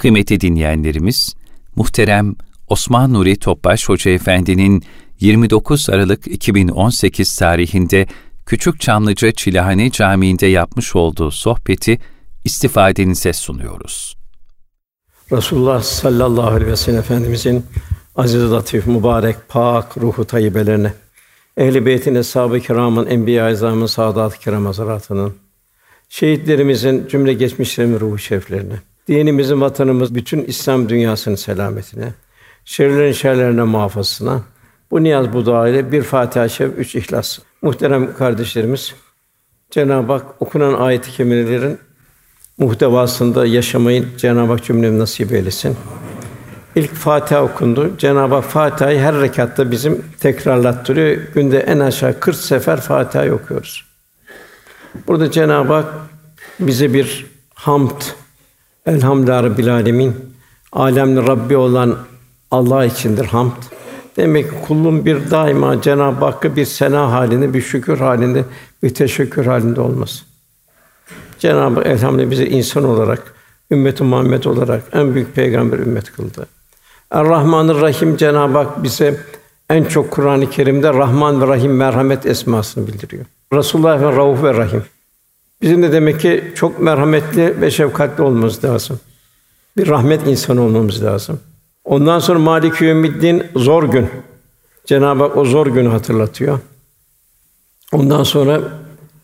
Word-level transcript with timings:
Kıymetli 0.00 0.40
dinleyenlerimiz, 0.40 1.34
muhterem 1.76 2.34
Osman 2.68 3.12
Nuri 3.12 3.36
Topbaş 3.38 3.88
Hoca 3.88 4.10
Efendi'nin 4.10 4.82
29 5.20 5.90
Aralık 5.90 6.26
2018 6.26 7.36
tarihinde 7.36 8.06
Küçük 8.46 8.80
Çamlıca 8.80 9.32
Çilehane 9.32 9.90
Camii'nde 9.90 10.46
yapmış 10.46 10.96
olduğu 10.96 11.30
sohbeti 11.30 11.98
istifadenize 12.44 13.32
sunuyoruz. 13.32 14.16
Resulullah 15.32 15.82
sallallahu 15.82 16.50
aleyhi 16.50 16.70
ve 16.70 16.76
sellem 16.76 16.98
Efendimizin 16.98 17.66
aziz, 18.16 18.52
latif, 18.52 18.86
mübarek, 18.86 19.36
pak 19.48 19.98
ruhu 19.98 20.24
tayyibelerine, 20.24 20.92
ehl-i 21.56 21.86
beytin, 21.86 22.14
eshab-ı 22.14 22.60
kiramın, 22.60 23.06
enbiya-i 23.06 23.52
azamın, 23.52 23.86
saadat-ı 23.86 24.38
kiram 24.38 24.66
hazaratının, 24.66 25.34
şehitlerimizin 26.08 27.08
cümle 27.08 27.32
geçmişlerin 27.32 28.00
ruhu 28.00 28.18
şeriflerine, 28.18 28.80
dinimizin, 29.10 29.60
vatanımız, 29.60 30.14
bütün 30.14 30.44
İslam 30.44 30.88
dünyasının 30.88 31.36
selametine, 31.36 32.12
şerlerin 32.64 33.12
şerlerine 33.12 33.62
muhafazasına, 33.62 34.42
bu 34.90 35.02
niyaz 35.02 35.32
bu 35.32 35.46
dua 35.46 35.68
ile 35.68 35.92
bir 35.92 36.02
Fatiha-i 36.02 36.50
Şerif, 36.50 36.78
üç 36.78 36.94
İhlas. 36.94 37.38
Muhterem 37.62 38.16
kardeşlerimiz, 38.16 38.94
Cenab-ı 39.70 40.12
Hak 40.12 40.24
okunan 40.40 40.74
ayet-i 40.74 41.10
kerimelerin 41.10 41.78
muhtevasında 42.58 43.46
yaşamayı 43.46 44.16
Cenab-ı 44.16 44.52
Hak 44.52 44.64
cümlemize 44.64 45.02
nasip 45.02 45.32
eylesin. 45.32 45.76
İlk 46.74 46.94
Fatiha 46.94 47.42
okundu. 47.42 47.90
Cenab-ı 47.98 48.34
Hak 48.34 48.44
Fatiha'yı 48.44 49.00
her 49.00 49.20
rekatta 49.20 49.70
bizim 49.70 50.04
tekrarlattırıyor. 50.20 51.22
Günde 51.34 51.58
en 51.58 51.78
aşağı 51.78 52.20
40 52.20 52.36
sefer 52.36 52.80
Fatiha 52.80 53.34
okuyoruz. 53.34 53.84
Burada 55.06 55.30
Cenab-ı 55.30 55.72
Hak 55.72 55.86
bize 56.60 56.94
bir 56.94 57.26
hamd, 57.54 58.00
elhamdülillah 58.90 59.42
Rabbil 59.42 59.74
alemin, 59.74 60.14
alemli 60.72 61.26
Rabbi 61.26 61.56
olan 61.56 61.96
Allah 62.50 62.84
içindir 62.84 63.24
hamd. 63.24 63.52
Demek 64.16 64.50
ki 64.50 64.56
kulun 64.66 65.04
bir 65.04 65.30
daima 65.30 65.82
Cenab-ı 65.82 66.24
Hakk'a 66.24 66.56
bir 66.56 66.64
sena 66.64 67.12
halinde, 67.12 67.54
bir 67.54 67.60
şükür 67.60 67.98
halinde, 67.98 68.44
bir 68.82 68.94
teşekkür 68.94 69.46
halinde 69.46 69.80
olması. 69.80 70.24
Cenab-ı 71.38 71.74
Hak 71.74 71.86
elhamdülillah 71.86 72.30
bizi 72.30 72.44
insan 72.44 72.84
olarak, 72.84 73.34
ümmet 73.70 74.00
Muhammed 74.00 74.44
olarak 74.44 74.82
en 74.92 75.14
büyük 75.14 75.34
peygamber 75.34 75.78
ümmet 75.78 76.12
kıldı. 76.12 76.46
Er-Rahmanır 77.10 77.80
Rahim 77.80 78.16
Cenab-ı 78.16 78.58
Hak 78.58 78.82
bize 78.82 79.20
en 79.70 79.84
çok 79.84 80.10
Kur'an-ı 80.10 80.50
Kerim'de 80.50 80.88
Rahman 80.88 81.40
ve 81.40 81.46
Rahim 81.46 81.76
merhamet 81.76 82.26
esmasını 82.26 82.86
bildiriyor. 82.86 83.24
Resulullah 83.52 84.00
ve 84.00 84.16
Rauf 84.16 84.42
ve 84.42 84.54
Rahim. 84.54 84.82
Bizim 85.62 85.82
de 85.82 85.92
demek 85.92 86.20
ki 86.20 86.52
çok 86.54 86.80
merhametli 86.80 87.60
ve 87.60 87.70
şefkatli 87.70 88.22
olmamız 88.22 88.64
lazım. 88.64 89.00
Bir 89.76 89.88
rahmet 89.88 90.26
insanı 90.26 90.62
olmamız 90.62 91.04
lazım. 91.04 91.40
Ondan 91.84 92.18
sonra 92.18 92.38
Malik 92.38 92.80
Yevmiddin 92.80 93.46
zor 93.56 93.82
gün. 93.82 94.10
Cenab-ı 94.84 95.22
Hak 95.22 95.36
o 95.36 95.44
zor 95.44 95.66
günü 95.66 95.88
hatırlatıyor. 95.88 96.58
Ondan 97.92 98.22
sonra 98.22 98.60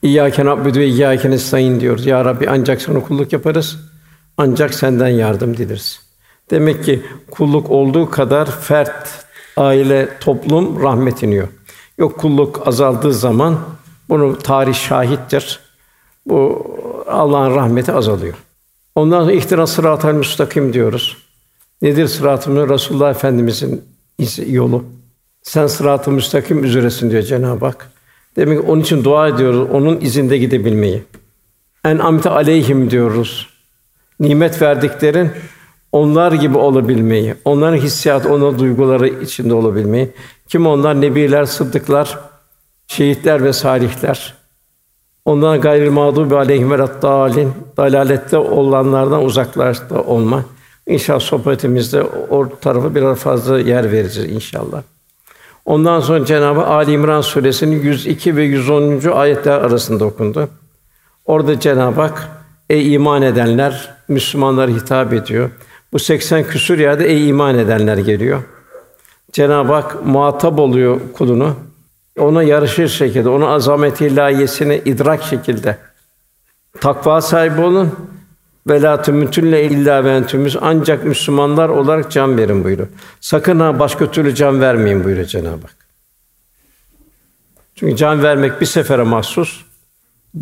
İyyâke 0.03 0.45
na'budu 0.45 0.79
ve 0.79 0.87
iyyâke 0.87 1.31
nestaîn 1.31 1.81
diyoruz. 1.81 2.07
Ya 2.07 2.25
Rabbi 2.25 2.51
ancak 2.51 2.83
sana 2.83 3.01
kulluk 3.01 3.33
yaparız. 3.33 3.79
Ancak 4.37 4.75
senden 4.75 5.09
yardım 5.09 5.57
dileriz. 5.57 6.01
Demek 6.51 6.85
ki 6.85 7.03
kulluk 7.31 7.71
olduğu 7.71 8.11
kadar 8.11 8.61
fert, 8.61 9.27
aile, 9.57 10.09
toplum 10.21 10.83
rahmet 10.83 11.23
iniyor. 11.23 11.49
Yok 11.99 12.19
kulluk 12.19 12.69
azaldığı 12.69 13.13
zaman 13.13 13.59
bunu 14.09 14.39
tarih 14.39 14.75
şahittir. 14.75 15.61
Bu 16.27 16.67
Allah'ın 17.07 17.55
rahmeti 17.55 17.93
azalıyor. 17.93 18.35
Ondan 18.95 19.21
sonra 19.21 19.33
ihtiras 19.33 19.73
sıratal 19.73 20.13
müstakim 20.13 20.73
diyoruz. 20.73 21.17
Nedir 21.83 22.07
sıratı 22.07 22.69
Resulullah 22.69 23.11
Efendimizin 23.11 23.85
yolu. 24.47 24.85
Sen 25.43 25.67
sıratı 25.67 26.11
müstakim 26.11 26.65
üzeresin 26.65 27.11
diyor 27.11 27.23
Cenab-ı 27.23 27.65
Hak. 27.65 27.91
Demek 28.37 28.61
ki 28.61 28.67
onun 28.67 28.81
için 28.81 29.05
dua 29.05 29.29
ediyoruz, 29.29 29.69
onun 29.73 30.01
izinde 30.01 30.39
gidebilmeyi. 30.39 31.03
En 31.85 31.99
amte 31.99 32.31
aleyhim 32.31 32.91
diyoruz. 32.91 33.49
Nimet 34.21 34.63
verdiklerin 34.63 35.31
onlar 35.93 36.33
gibi 36.33 36.59
olabilmeyi, 36.59 37.35
onların 37.45 37.77
hissiyat, 37.77 38.27
onların 38.27 38.59
duyguları 38.59 39.09
içinde 39.09 39.55
olabilmeyi. 39.55 40.11
Kim 40.49 40.67
onlar? 40.67 41.01
Nebiler, 41.01 41.45
sıddıklar, 41.45 42.19
şehitler 42.87 43.45
ve 43.45 43.53
salihler. 43.53 44.35
Ondan 45.27 45.61
gayrı 45.61 45.93
mağdubi 45.93 46.37
aleyhim 46.37 46.71
ve 46.71 46.79
dalin 46.79 47.53
dalalette 47.77 48.39
olanlardan 48.39 49.25
uzaklaşta 49.25 50.03
olma. 50.03 50.45
İnşallah 50.87 51.21
sohbetimizde 51.21 52.03
o 52.31 52.49
tarafa 52.61 52.95
biraz 52.95 53.19
fazla 53.19 53.59
yer 53.59 53.93
vereceğiz 53.93 54.33
inşallah. 54.33 54.83
Ondan 55.65 56.01
sonra 56.01 56.25
Cenabı 56.25 56.67
Ali 56.67 56.93
İmran 56.93 57.21
suresinin 57.21 57.83
102 57.83 58.37
ve 58.37 58.43
110. 58.43 59.11
ayetler 59.13 59.59
arasında 59.59 60.05
okundu. 60.05 60.49
Orada 61.25 61.61
Cenab-ı 61.61 62.01
Hak 62.01 62.29
ey 62.71 62.95
iman 62.95 63.23
edenler 63.23 63.95
Müslümanlara 64.09 64.71
hitap 64.71 65.13
ediyor. 65.13 65.51
Bu 65.93 65.99
80 65.99 66.45
küsur 66.45 66.79
yerde 66.79 67.07
ey 67.09 67.29
iman 67.29 67.59
edenler 67.59 67.99
geliyor. 67.99 68.43
Cenab-ı 69.33 69.73
Hak 69.73 70.07
muhatap 70.07 70.59
oluyor 70.59 71.01
kulunu. 71.13 71.57
Ona 72.19 72.43
yarışır 72.43 72.89
şekilde, 72.89 73.29
onun 73.29 73.47
azameti 73.47 74.07
ilahiyesini 74.07 74.83
idrak 74.85 75.23
şekilde 75.23 75.79
takva 76.81 77.21
sahibi 77.21 77.61
olun. 77.61 77.93
Ve 78.69 78.83
la 78.83 79.03
tümütünle 79.03 79.65
illa 79.65 80.05
ve 80.05 80.17
entümüz 80.17 80.57
ancak 80.61 81.05
Müslümanlar 81.05 81.69
olarak 81.69 82.11
can 82.11 82.39
verin 82.39 82.65
buyuruyor. 82.65 82.89
Sakın 83.21 83.61
ha 83.61 83.79
başka 83.79 84.11
türlü 84.11 84.35
can 84.35 84.61
vermeyin 84.61 85.05
buyuruyor 85.05 85.27
Cenab-ı 85.27 85.63
Hak. 85.63 85.77
Çünkü 87.75 87.97
can 87.97 88.23
vermek 88.23 88.61
bir 88.61 88.67
sefere 88.67 89.03
mahsus. 89.03 89.65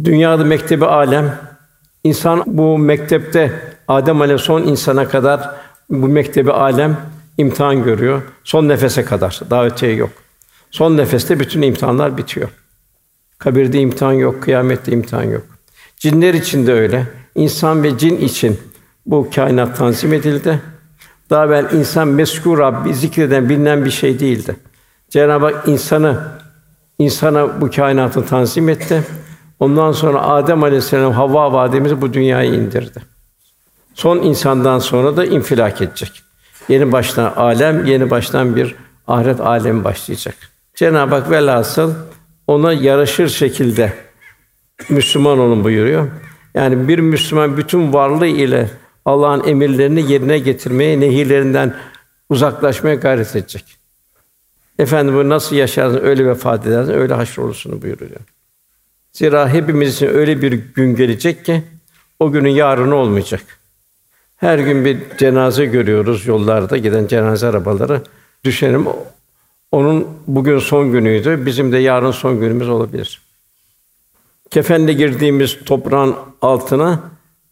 Dünyada 0.04 0.44
mektebi 0.44 0.84
alem 0.84 1.38
insan 2.04 2.42
bu 2.46 2.78
mektepte 2.78 3.52
Adem 3.88 4.20
Aleyh 4.20 4.38
son 4.38 4.62
insana 4.62 5.08
kadar 5.08 5.50
bu 5.90 6.08
mektebi 6.08 6.52
alem 6.52 6.96
imtihan 7.38 7.84
görüyor. 7.84 8.22
Son 8.44 8.68
nefese 8.68 9.04
kadar. 9.04 9.40
Daha 9.50 9.66
öteye 9.66 9.94
yok. 9.94 10.10
Son 10.74 10.96
nefeste 10.96 11.40
bütün 11.40 11.62
imtihanlar 11.62 12.16
bitiyor. 12.16 12.48
Kabirde 13.38 13.80
imtihan 13.80 14.12
yok, 14.12 14.42
kıyamette 14.42 14.92
imtihan 14.92 15.22
yok. 15.22 15.42
Cinler 15.96 16.34
için 16.34 16.66
de 16.66 16.72
öyle. 16.72 17.06
İnsan 17.34 17.82
ve 17.82 17.98
cin 17.98 18.16
için 18.16 18.58
bu 19.06 19.28
kainat 19.34 19.78
tanzim 19.78 20.12
edildi. 20.12 20.60
Daha 21.30 21.44
evvel 21.46 21.72
insan 21.72 22.08
meskur 22.08 22.58
Rabbi 22.58 22.94
zikreden 22.94 23.48
bilinen 23.48 23.84
bir 23.84 23.90
şey 23.90 24.20
değildi. 24.20 24.56
Cenab-ı 25.10 25.44
Hak 25.44 25.68
insanı 25.68 26.28
insana 26.98 27.60
bu 27.60 27.70
kainatı 27.70 28.26
tanzim 28.26 28.68
etti. 28.68 29.02
Ondan 29.60 29.92
sonra 29.92 30.22
Adem 30.22 30.62
Aleyhisselam 30.62 31.12
Havva 31.12 31.52
vademizi 31.52 32.00
bu 32.00 32.12
dünyaya 32.12 32.54
indirdi. 32.54 33.02
Son 33.94 34.18
insandan 34.18 34.78
sonra 34.78 35.16
da 35.16 35.24
infilak 35.24 35.82
edecek. 35.82 36.22
Yeni 36.68 36.92
baştan 36.92 37.32
alem, 37.36 37.84
yeni 37.84 38.10
baştan 38.10 38.56
bir 38.56 38.74
ahiret 39.06 39.40
alemi 39.40 39.84
başlayacak. 39.84 40.53
Cenab-ı 40.74 41.14
Hak 41.14 41.30
velhasıl 41.30 41.94
ona 42.46 42.72
yaraşır 42.72 43.28
şekilde 43.28 43.92
Müslüman 44.88 45.38
olun 45.38 45.64
buyuruyor. 45.64 46.08
Yani 46.54 46.88
bir 46.88 46.98
Müslüman 46.98 47.56
bütün 47.56 47.92
varlığı 47.92 48.26
ile 48.26 48.70
Allah'ın 49.04 49.48
emirlerini 49.48 50.12
yerine 50.12 50.38
getirmeye, 50.38 51.00
nehirlerinden 51.00 51.74
uzaklaşmaya 52.28 52.94
gayret 52.94 53.36
edecek. 53.36 53.64
Efendim 54.78 55.14
bu 55.14 55.28
nasıl 55.28 55.56
yaşarsın, 55.56 56.00
öyle 56.04 56.26
vefat 56.26 56.66
edersin, 56.66 56.92
öyle 56.92 57.14
haşr 57.14 57.38
olursun 57.38 57.82
buyuruyor. 57.82 58.20
Zira 59.12 59.48
hepimiz 59.48 59.94
için 59.94 60.06
öyle 60.06 60.42
bir 60.42 60.52
gün 60.52 60.96
gelecek 60.96 61.44
ki 61.44 61.62
o 62.20 62.32
günün 62.32 62.50
yarını 62.50 62.94
olmayacak. 62.94 63.42
Her 64.36 64.58
gün 64.58 64.84
bir 64.84 64.98
cenaze 65.18 65.66
görüyoruz 65.66 66.26
yollarda 66.26 66.76
giden 66.76 67.06
cenaze 67.06 67.46
arabaları. 67.46 68.02
Düşünelim 68.44 68.86
onun 69.74 70.08
bugün 70.26 70.58
son 70.58 70.92
günüydü. 70.92 71.46
Bizim 71.46 71.72
de 71.72 71.78
yarın 71.78 72.10
son 72.10 72.40
günümüz 72.40 72.68
olabilir. 72.68 73.22
Kefenle 74.50 74.92
girdiğimiz 74.92 75.64
toprağın 75.64 76.14
altına 76.42 77.00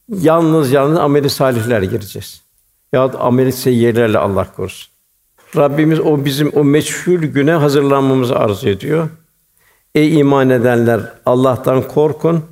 yalnız 0.09 0.73
yalnız 0.73 0.99
ameli 0.99 1.31
salihler 1.31 1.83
gireceğiz. 1.83 2.43
Ya 2.93 3.03
ameli 3.03 3.53
seyyilerle 3.53 4.19
Allah 4.19 4.53
korusun. 4.57 4.93
Rabbimiz 5.57 6.01
o 6.01 6.25
bizim 6.25 6.53
o 6.55 6.65
meçhul 6.65 7.23
güne 7.23 7.53
hazırlanmamızı 7.53 8.39
arzu 8.39 8.69
ediyor. 8.69 9.09
Ey 9.95 10.19
iman 10.19 10.51
edenler 10.51 11.01
Allah'tan 11.27 11.89
korkun. 11.89 12.45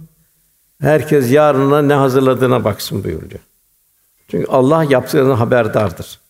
Herkes 0.81 1.32
yarına 1.32 1.82
ne 1.82 1.94
hazırladığına 1.94 2.64
baksın 2.64 3.05
buyuruyor. 3.05 3.40
Çünkü 4.28 4.46
Allah 4.46 4.84
yaptığını 4.84 5.32
haberdardır. 5.32 6.20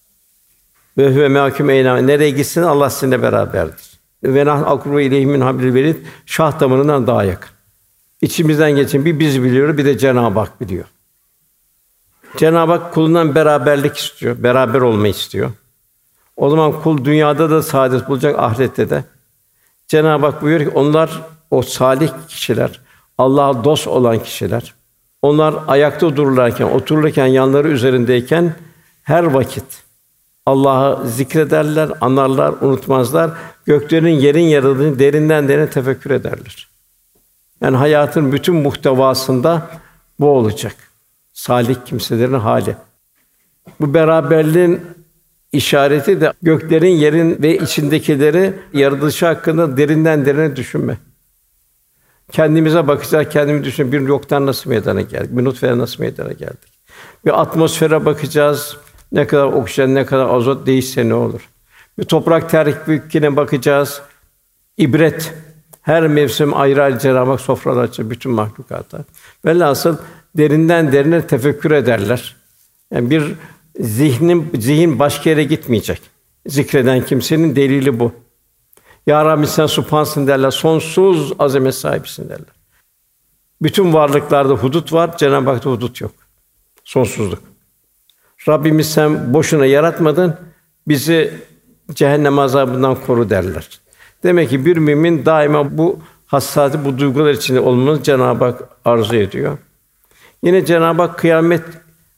Ve 1.00 1.14
huve 1.14 1.28
mahkum 1.28 1.70
eyna 1.70 1.96
nereye 1.96 2.30
gitsin 2.30 2.62
Allah 2.62 2.90
sizinle 2.90 3.22
beraberdir. 3.22 4.00
Ve 4.24 4.46
nah 4.46 4.70
akru 4.70 5.00
ileyhimin 5.00 5.40
hablil 5.40 5.74
verid 5.74 5.96
şah 6.26 6.60
damarından 6.60 7.06
daha 7.06 7.24
yakın. 7.24 7.50
İçimizden 8.20 8.70
geçen 8.70 9.04
bir 9.04 9.18
biz 9.18 9.42
biliyoruz, 9.42 9.78
bir 9.78 9.84
de 9.84 9.98
Cenab-ı 9.98 10.38
Hak 10.38 10.60
biliyor. 10.60 10.84
Cenab-ı 12.36 12.72
Hak 12.72 12.94
kulundan 12.94 13.34
beraberlik 13.34 13.96
istiyor, 13.96 14.42
beraber 14.42 14.80
olmayı 14.80 15.12
istiyor. 15.12 15.50
O 16.36 16.50
zaman 16.50 16.82
kul 16.82 17.04
dünyada 17.04 17.50
da 17.50 17.62
saadet 17.62 18.08
bulacak, 18.08 18.38
ahirette 18.38 18.90
de. 18.90 19.04
Cenab-ı 19.88 20.26
Hak 20.26 20.42
buyuruyor 20.42 20.70
ki 20.70 20.78
onlar 20.78 21.22
o 21.50 21.62
salih 21.62 22.10
kişiler, 22.28 22.80
Allah'a 23.18 23.64
dost 23.64 23.88
olan 23.88 24.18
kişiler. 24.18 24.74
Onlar 25.22 25.54
ayakta 25.68 26.16
dururlarken, 26.16 26.66
otururken, 26.66 27.26
yanları 27.26 27.68
üzerindeyken 27.68 28.54
her 29.02 29.24
vakit 29.24 29.89
Allah'ı 30.50 31.08
zikrederler, 31.08 31.90
anarlar, 32.00 32.54
unutmazlar. 32.60 33.30
Göklerin, 33.66 34.08
yerin 34.08 34.44
yaratıldığını 34.44 34.98
derinden 34.98 35.48
derine 35.48 35.70
tefekkür 35.70 36.10
ederler. 36.10 36.68
Yani 37.60 37.76
hayatın 37.76 38.32
bütün 38.32 38.54
muhtevasında 38.54 39.66
bu 40.20 40.28
olacak. 40.28 40.76
Salih 41.32 41.76
kimselerin 41.84 42.34
hali. 42.34 42.76
Bu 43.80 43.94
beraberliğin 43.94 44.80
işareti 45.52 46.20
de 46.20 46.32
göklerin, 46.42 46.96
yerin 46.96 47.42
ve 47.42 47.58
içindekileri 47.58 48.52
yaratılışı 48.72 49.26
hakkında 49.26 49.76
derinden 49.76 50.26
derine 50.26 50.56
düşünme. 50.56 50.96
Kendimize 52.32 52.88
bakacağız, 52.88 53.28
kendimi 53.28 53.64
düşün. 53.64 53.92
Bir 53.92 54.00
yoktan 54.00 54.46
nasıl 54.46 54.70
meydana 54.70 55.00
geldik? 55.00 55.30
Bir 55.30 55.44
nutfeye 55.44 55.78
nasıl 55.78 56.02
meydana 56.02 56.32
geldik? 56.32 56.70
Bir 57.24 57.40
atmosfere 57.40 58.04
bakacağız. 58.04 58.76
Ne 59.12 59.26
kadar 59.26 59.44
oksijen, 59.44 59.94
ne 59.94 60.06
kadar 60.06 60.28
azot 60.28 60.66
değişse 60.66 61.08
ne 61.08 61.14
olur? 61.14 61.48
Bir 61.98 62.04
toprak 62.04 62.50
terkibine 62.50 63.36
bakacağız. 63.36 64.02
İbret. 64.76 65.34
Her 65.82 66.08
mevsim 66.08 66.56
ayrı 66.56 66.82
ayrı 66.82 66.98
Cenab-ı 66.98 67.30
Hak 67.30 67.40
sofralar 67.40 67.82
açıyor 67.82 68.10
bütün 68.10 68.32
mahlukata. 68.32 69.04
Velhasıl 69.44 69.96
derinden 70.36 70.92
derine 70.92 71.26
tefekkür 71.26 71.70
ederler. 71.70 72.36
Yani 72.90 73.10
bir 73.10 73.34
zihnin 73.80 74.50
zihin 74.58 74.98
başka 74.98 75.30
yere 75.30 75.44
gitmeyecek. 75.44 76.00
Zikreden 76.46 77.04
kimsenin 77.04 77.56
delili 77.56 78.00
bu. 78.00 78.12
Ya 79.06 79.24
Rabbi 79.24 79.46
sen 79.46 79.66
subhansın 79.66 80.26
derler. 80.26 80.50
Sonsuz 80.50 81.32
azamet 81.38 81.74
sahibisin 81.74 82.28
derler. 82.28 82.54
Bütün 83.62 83.92
varlıklarda 83.92 84.54
hudut 84.54 84.92
var, 84.92 85.16
Cenab-ı 85.16 85.50
Hak'ta 85.50 85.70
hudut 85.70 86.00
yok. 86.00 86.12
Sonsuzluk. 86.84 87.49
Rabbimiz 88.48 88.92
sen 88.92 89.34
boşuna 89.34 89.66
yaratmadın, 89.66 90.36
bizi 90.88 91.34
cehennem 91.92 92.38
azabından 92.38 92.94
koru 93.06 93.30
derler. 93.30 93.80
Demek 94.22 94.50
ki 94.50 94.66
bir 94.66 94.76
mümin 94.76 95.26
daima 95.26 95.78
bu 95.78 95.98
hassasiyeti, 96.26 96.84
bu 96.84 96.98
duygular 96.98 97.30
içinde 97.30 97.60
olmanı 97.60 98.02
Cenab-ı 98.02 98.44
Hak 98.44 98.62
arzu 98.84 99.16
ediyor. 99.16 99.58
Yine 100.42 100.64
Cenab-ı 100.64 101.02
Hak 101.02 101.18
kıyamet 101.18 101.62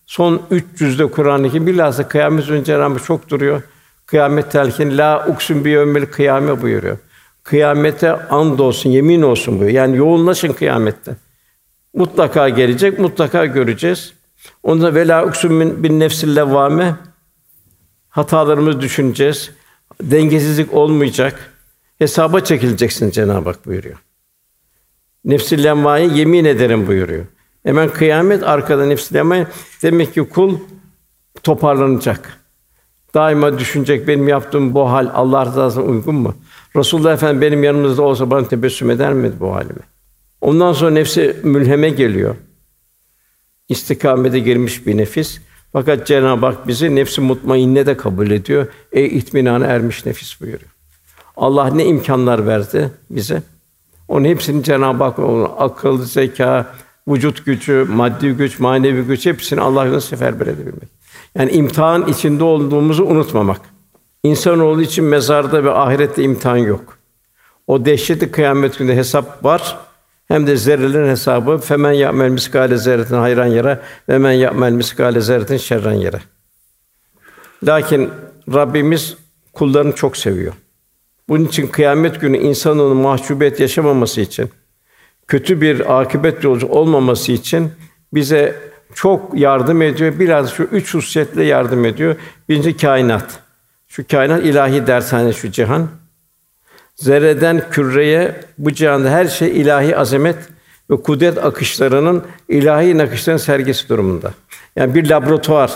son 0.06 0.42
300'de 0.50 1.06
Kur'an-ı 1.10 1.50
Kerim 1.50 1.66
bilhassa 1.66 2.08
kıyamet 2.08 2.50
önce 2.50 2.64
Cenab-ı 2.64 2.94
Hak 2.94 3.04
çok 3.04 3.28
duruyor. 3.28 3.62
Kıyamet 4.06 4.52
telkin 4.52 4.98
la 4.98 5.26
uksun 5.28 5.64
bi 5.64 5.70
yevmil 5.70 6.06
kıyame 6.06 6.62
buyuruyor. 6.62 6.98
Kıyamete 7.42 8.12
and 8.12 8.58
olsun, 8.58 8.90
yemin 8.90 9.22
olsun 9.22 9.54
buyuruyor. 9.54 9.82
Yani 9.82 9.96
yoğunlaşın 9.96 10.52
kıyamette. 10.52 11.16
Mutlaka 11.94 12.48
gelecek, 12.48 12.98
mutlaka 12.98 13.46
göreceğiz. 13.46 14.12
Onda 14.62 14.94
vela 14.94 15.26
uksun 15.26 15.82
bin 15.82 16.00
nefsil 16.00 16.36
levvame 16.36 16.96
hatalarımızı 18.08 18.80
düşüneceğiz. 18.80 19.50
Dengesizlik 20.02 20.74
olmayacak. 20.74 21.52
Hesaba 21.98 22.40
çekileceksin 22.40 23.10
Cenab-ı 23.10 23.48
Hak 23.48 23.66
buyuruyor. 23.66 23.96
Nefsil 25.24 25.64
lemmâye 25.64 26.08
yemin 26.08 26.44
ederim 26.44 26.86
buyuruyor. 26.86 27.24
Hemen 27.62 27.88
kıyamet 27.88 28.42
arkada 28.42 28.86
nefsil 28.86 29.14
lemmâye 29.14 29.46
demek 29.82 30.14
ki 30.14 30.28
kul 30.28 30.58
toparlanacak. 31.42 32.38
Daima 33.14 33.58
düşünecek 33.58 34.08
benim 34.08 34.28
yaptığım 34.28 34.74
bu 34.74 34.90
hal 34.90 35.10
Allah 35.14 35.46
rızasına 35.46 35.84
uygun 35.84 36.14
mu? 36.14 36.34
Resulullah 36.76 37.12
Efendimiz 37.12 37.42
benim 37.42 37.64
yanımızda 37.64 38.02
olsa 38.02 38.30
bana 38.30 38.48
tebessüm 38.48 38.90
eder 38.90 39.12
miydi 39.12 39.34
bu 39.40 39.54
halime? 39.54 39.80
Ondan 40.40 40.72
sonra 40.72 40.90
nefsi 40.90 41.36
mülheme 41.42 41.90
geliyor. 41.90 42.36
İstikamete 43.68 44.38
girmiş 44.38 44.86
bir 44.86 44.96
nefis. 44.96 45.40
Fakat 45.72 46.06
Cenab-ı 46.06 46.46
Hak 46.46 46.68
bizi 46.68 46.94
nefsi 46.94 47.20
mutmainne 47.20 47.86
de 47.86 47.96
kabul 47.96 48.30
ediyor. 48.30 48.66
Ey 48.92 49.06
itminana 49.06 49.66
ermiş 49.66 50.06
nefis 50.06 50.40
buyuruyor. 50.40 50.70
Allah 51.36 51.66
ne 51.66 51.84
imkanlar 51.84 52.46
verdi 52.46 52.90
bize. 53.10 53.42
Onun 54.08 54.24
hepsini 54.24 54.64
Cenab-ı 54.64 55.04
Hak 55.04 55.18
akıl, 55.58 56.04
zeka, 56.04 56.74
vücut 57.08 57.46
gücü, 57.46 57.86
maddi 57.90 58.30
güç, 58.30 58.58
manevi 58.58 59.02
güç 59.02 59.26
hepsini 59.26 59.60
Allah'ın 59.60 59.98
seferber 59.98 60.46
edebilmek. 60.46 60.88
Yani 61.34 61.50
imtihan 61.50 62.08
içinde 62.08 62.44
olduğumuzu 62.44 63.04
unutmamak. 63.04 63.60
İnsanoğlu 64.22 64.82
için 64.82 65.04
mezarda 65.04 65.64
ve 65.64 65.70
ahirette 65.70 66.22
imtihan 66.22 66.56
yok. 66.56 66.98
O 67.66 67.84
dehşetli 67.84 68.30
kıyamet 68.30 68.78
gününde 68.78 68.96
hesap 68.96 69.44
var. 69.44 69.78
Hem 70.28 70.46
de 70.46 70.56
zerrelerin 70.56 71.08
hesabı 71.08 71.58
femen 71.58 71.92
ya'mel 71.92 72.30
miskale 72.30 72.76
zerretin 72.76 73.16
hayran 73.16 73.46
yere 73.46 73.80
ve 74.08 74.18
men 74.18 74.32
ya'mel 74.32 74.72
miskale 74.72 75.20
zerretin 75.20 75.56
şerran 75.56 75.92
yere. 75.92 76.20
Lakin 77.66 78.10
Rabbimiz 78.54 79.16
kullarını 79.52 79.94
çok 79.94 80.16
seviyor. 80.16 80.52
Bunun 81.28 81.44
için 81.44 81.66
kıyamet 81.66 82.20
günü 82.20 82.38
insanın 82.38 82.96
mahcubiyet 82.96 83.60
yaşamaması 83.60 84.20
için, 84.20 84.50
kötü 85.28 85.60
bir 85.60 86.00
akıbet 86.00 86.44
yolcu 86.44 86.66
olmaması 86.66 87.32
için 87.32 87.72
bize 88.14 88.56
çok 88.94 89.38
yardım 89.38 89.82
ediyor. 89.82 90.18
Biraz 90.18 90.50
şu 90.52 90.62
üç 90.62 90.94
hususiyetle 90.94 91.44
yardım 91.44 91.84
ediyor. 91.84 92.16
Birinci 92.48 92.76
kainat. 92.76 93.38
Şu 93.88 94.06
kainat 94.08 94.44
ilahi 94.44 94.86
dershane 94.86 95.32
şu 95.32 95.50
cihan. 95.50 95.88
Zerreden 97.02 97.62
küreye 97.70 98.34
bu 98.58 98.72
cihanda 98.72 99.10
her 99.10 99.26
şey 99.26 99.60
ilahi 99.60 99.96
azamet 99.96 100.36
ve 100.90 101.02
kudret 101.02 101.44
akışlarının 101.44 102.22
ilahi 102.48 102.98
nakışların 102.98 103.36
sergisi 103.36 103.88
durumunda. 103.88 104.32
Yani 104.76 104.94
bir 104.94 105.10
laboratuvar. 105.10 105.72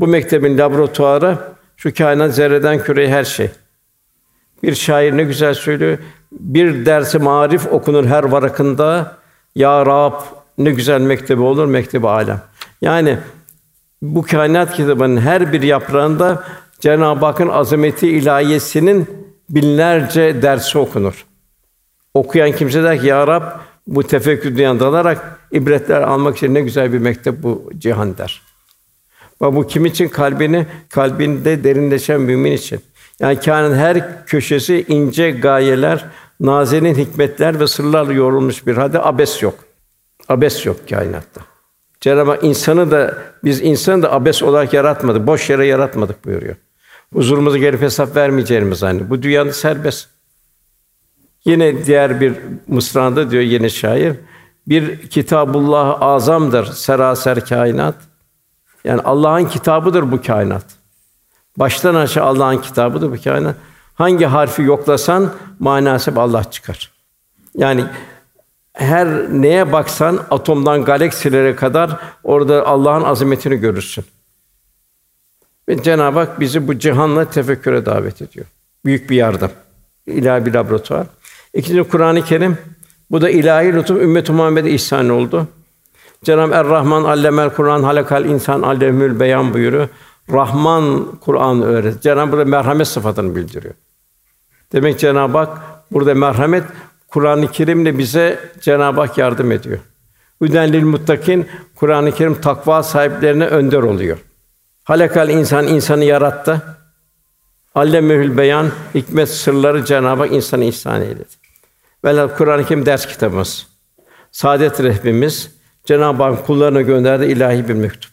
Bu 0.00 0.06
mektebin 0.06 0.58
laboratuvarı 0.58 1.38
şu 1.76 1.94
kainat 1.94 2.34
zerreden 2.34 2.82
küreye 2.82 3.08
her 3.08 3.24
şey. 3.24 3.50
Bir 4.62 4.74
şair 4.74 5.16
ne 5.16 5.22
güzel 5.22 5.54
söylüyor. 5.54 5.98
Bir 6.32 6.86
dersi 6.86 7.18
marif 7.18 7.72
okunur 7.72 8.04
her 8.06 8.24
varakında. 8.24 9.16
Ya 9.54 9.86
Rab 9.86 10.20
ne 10.58 10.70
güzel 10.70 11.00
mektebi 11.00 11.42
olur 11.42 11.66
mektebi 11.66 12.08
alem. 12.08 12.40
Yani 12.80 13.18
bu 14.02 14.22
kainat 14.22 14.72
kitabının 14.72 15.20
her 15.20 15.52
bir 15.52 15.62
yaprağında 15.62 16.44
Cenab-ı 16.80 17.26
Hakk'ın 17.26 17.48
azameti 17.48 18.08
ilahiyesinin 18.08 19.23
binlerce 19.50 20.42
dersi 20.42 20.78
okunur. 20.78 21.26
Okuyan 22.14 22.52
kimse 22.52 22.82
der 22.82 23.00
ki 23.00 23.06
ya 23.06 23.26
Rab 23.26 23.42
bu 23.86 24.02
tefekkür 24.02 24.56
dünyadan 24.56 24.80
dalarak 24.80 25.38
ibretler 25.52 26.00
almak 26.00 26.36
için 26.36 26.54
ne 26.54 26.60
güzel 26.60 26.92
bir 26.92 26.98
mektep 26.98 27.42
bu 27.42 27.70
cihan 27.78 28.18
der. 28.18 28.42
Ve 29.42 29.56
bu 29.56 29.66
kim 29.66 29.86
için 29.86 30.08
kalbini 30.08 30.66
kalbinde 30.90 31.64
derinleşen 31.64 32.20
mümin 32.20 32.52
için. 32.52 32.80
Yani 33.20 33.40
kânın 33.40 33.74
her 33.74 34.26
köşesi 34.26 34.84
ince 34.88 35.30
gayeler, 35.30 36.04
nazenin 36.40 36.94
hikmetler 36.94 37.60
ve 37.60 37.66
sırlarla 37.66 38.12
yorulmuş 38.12 38.66
bir 38.66 38.76
halde 38.76 39.02
abes 39.02 39.42
yok. 39.42 39.54
Abes 40.28 40.66
yok 40.66 40.88
kainatta. 40.88 41.40
Cenab-ı 42.00 42.30
Hak 42.30 42.44
insanı 42.44 42.90
da 42.90 43.18
biz 43.44 43.60
insanı 43.60 44.02
da 44.02 44.12
abes 44.12 44.42
olarak 44.42 44.72
yaratmadık, 44.72 45.26
boş 45.26 45.50
yere 45.50 45.66
yaratmadık 45.66 46.24
buyuruyor. 46.24 46.56
Huzurumuza 47.12 47.58
gelip 47.58 47.80
hesap 47.80 48.16
vermeyeceğimiz 48.16 48.82
hani. 48.82 49.10
Bu 49.10 49.22
dünyada 49.22 49.52
serbest. 49.52 50.08
Yine 51.44 51.86
diğer 51.86 52.20
bir 52.20 52.34
mısranda 52.68 53.30
diyor 53.30 53.42
yeni 53.42 53.70
şair, 53.70 54.16
bir 54.66 55.10
kitabullah 55.10 56.02
azamdır 56.02 56.66
seraser 56.66 57.44
kainat. 57.44 57.94
Yani 58.84 59.00
Allah'ın 59.00 59.44
kitabıdır 59.44 60.12
bu 60.12 60.22
kainat. 60.22 60.64
Baştan 61.56 61.94
aşağı 61.94 62.24
Allah'ın 62.24 62.58
kitabıdır 62.58 63.12
bu 63.12 63.22
kainat. 63.22 63.56
Hangi 63.94 64.24
harfi 64.24 64.62
yoklasan 64.62 65.32
manası 65.58 66.12
Allah 66.16 66.44
çıkar. 66.44 66.90
Yani 67.56 67.84
her 68.72 69.08
neye 69.32 69.72
baksan 69.72 70.20
atomdan 70.30 70.84
galaksilere 70.84 71.56
kadar 71.56 72.00
orada 72.24 72.66
Allah'ın 72.66 73.04
azametini 73.04 73.56
görürsün. 73.56 74.04
Ve 75.68 75.82
Cenab-ı 75.82 76.18
Hak 76.18 76.40
bizi 76.40 76.68
bu 76.68 76.78
cihanla 76.78 77.30
tefekküre 77.30 77.86
davet 77.86 78.22
ediyor. 78.22 78.46
Büyük 78.84 79.10
bir 79.10 79.16
yardım. 79.16 79.50
İlahi 80.06 80.46
bir 80.46 80.54
laboratuvar. 80.54 81.06
İkinci 81.54 81.82
Kur'an-ı 81.82 82.24
Kerim. 82.24 82.58
Bu 83.10 83.20
da 83.20 83.30
ilahi 83.30 83.74
lütuf 83.74 84.02
ümmet 84.02 84.30
Muhammed'e 84.30 84.70
ihsan 84.70 85.08
oldu. 85.08 85.48
Cenab-ı 86.24 86.54
Er-Rahman 86.54 87.04
allemel 87.04 87.50
Kur'an 87.50 87.82
halakal 87.82 88.24
insan 88.24 88.62
allemül 88.62 89.20
beyan 89.20 89.54
buyuruyor. 89.54 89.88
Rahman 90.32 91.06
Kur'an 91.20 91.62
öğret. 91.62 92.02
Cenab-ı 92.02 92.36
Hak 92.36 92.46
merhamet 92.46 92.88
sıfatını 92.88 93.36
bildiriyor. 93.36 93.74
Demek 94.72 94.98
Cenab-ı 94.98 95.38
Hak 95.38 95.62
burada 95.90 96.14
merhamet 96.14 96.64
Kur'an-ı 97.08 97.50
Kerim'le 97.50 97.98
bize 97.98 98.38
Cenab-ı 98.60 99.00
Hak 99.00 99.18
yardım 99.18 99.52
ediyor. 99.52 99.78
Hüden 100.40 100.72
lil 100.72 100.84
muttakin 100.84 101.46
Kur'an-ı 101.74 102.12
Kerim 102.12 102.40
takva 102.40 102.82
sahiplerine 102.82 103.46
önder 103.46 103.82
oluyor. 103.82 104.18
Halakal 104.84 105.28
insan 105.28 105.66
insanı 105.66 106.04
yarattı. 106.04 106.62
Allemehül 107.74 108.36
beyan 108.36 108.70
hikmet 108.94 109.28
sırları 109.28 109.84
Cenab-ı 109.84 110.22
Hak 110.22 110.32
insana 110.32 110.64
ihsan 110.64 111.02
eyledi. 111.02 111.24
Velhâsıl 112.04 112.36
Kur'an-ı 112.36 112.64
Kerim 112.64 112.86
ders 112.86 113.06
kitabımız. 113.06 113.66
Saadet 114.32 114.80
rehbimiz 114.80 115.50
Cenab-ı 115.84 116.22
Hak 116.22 116.46
kullarına 116.46 116.82
gönderdiği 116.82 117.26
ilahi 117.26 117.68
bir 117.68 117.74
mektup. 117.74 118.10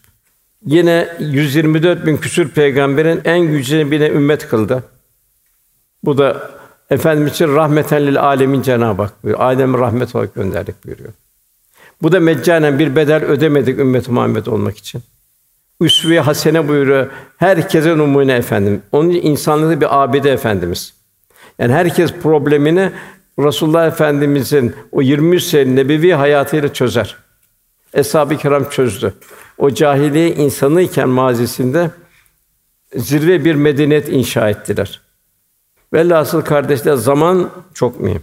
Yine 0.66 1.16
124 1.18 2.06
bin 2.06 2.16
küsur 2.16 2.48
peygamberin 2.48 3.20
en 3.24 3.36
yüce 3.36 3.90
birine 3.90 4.08
ümmet 4.08 4.48
kıldı. 4.48 4.84
Bu 6.04 6.18
da 6.18 6.50
Efendimiz 6.90 7.32
için 7.32 7.54
rahmeten 7.54 8.06
lil 8.06 8.20
alemin 8.20 8.62
Cenab-ı 8.62 9.02
Hak 9.02 9.24
buyuruyor. 9.24 9.44
Alem 9.44 9.74
rahmet 9.74 10.14
olarak 10.14 10.34
gönderdik 10.34 10.86
buyuruyor. 10.86 11.12
Bu 12.02 12.12
da 12.12 12.20
meccanen 12.20 12.78
bir 12.78 12.96
bedel 12.96 13.24
ödemedik 13.24 13.78
ümmet 13.78 14.08
Muhammed 14.08 14.46
olmak 14.46 14.78
için. 14.78 15.02
Üsve-i 15.84 16.20
hasene 16.20 16.68
buyuruyor. 16.68 17.06
Herkese 17.36 17.98
numune 17.98 18.34
efendim. 18.34 18.82
Onun 18.92 19.10
için 19.10 19.30
insanlığı 19.30 19.80
bir 19.80 20.02
abide 20.02 20.30
efendimiz. 20.30 20.94
Yani 21.58 21.72
herkes 21.72 22.12
problemini 22.12 22.92
Resulullah 23.38 23.86
Efendimizin 23.86 24.74
o 24.92 25.02
23 25.02 25.42
sene 25.42 25.76
nebevi 25.76 26.12
hayatıyla 26.12 26.72
çözer. 26.72 27.16
Eshab-ı 27.94 28.36
kiram 28.36 28.68
çözdü. 28.68 29.14
O 29.58 29.70
cahiliye 29.70 30.34
insanı 30.34 30.82
iken 30.82 31.08
mazisinde 31.08 31.90
zirve 32.96 33.44
bir 33.44 33.54
medeniyet 33.54 34.08
inşa 34.08 34.50
ettiler. 34.50 35.00
Velhasıl 35.92 36.42
kardeşler 36.42 36.94
zaman 36.94 37.50
çok 37.74 38.00
mühim. 38.00 38.22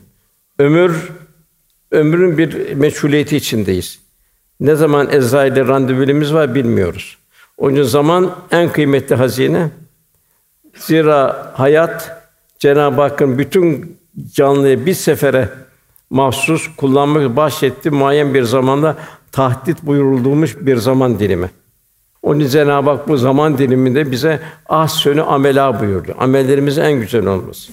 Ömür 0.60 1.12
ömrün 1.92 2.38
bir 2.38 2.74
meşguliyeti 2.74 3.38
içindeyiz. 3.38 4.00
Ne 4.60 4.76
zaman 4.76 5.10
Ezrail'le 5.12 5.68
randevumuz 5.68 6.34
var 6.34 6.56
bilmiyoruz. 6.56 7.18
Onun 7.60 7.74
için 7.74 7.84
zaman 7.84 8.32
en 8.52 8.72
kıymetli 8.72 9.16
hazine. 9.16 9.70
Zira 10.76 11.52
hayat 11.56 12.24
Cenab-ı 12.60 13.02
Hakk'ın 13.02 13.38
bütün 13.38 13.98
canlıyı 14.34 14.86
bir 14.86 14.94
sefere 14.94 15.50
mahsus 16.10 16.76
kullanmak 16.78 17.36
bahşetti 17.36 17.92
muayyen 17.92 18.34
bir 18.34 18.44
zamanda 18.44 18.96
tahdit 19.32 19.84
buyurulmuş 19.84 20.58
bir 20.60 20.78
zaman 20.78 21.20
dilimi. 21.20 21.50
Onun 22.22 22.40
için 22.40 22.50
Cenab-ı 22.50 22.90
Hak 22.90 23.08
bu 23.08 23.18
zaman 23.18 23.58
diliminde 23.58 24.12
bize 24.12 24.40
ahsönü 24.70 25.22
amela 25.22 25.80
buyurdu. 25.80 26.16
Amellerimiz 26.20 26.78
en 26.78 26.94
güzel 26.94 27.26
olması. 27.26 27.72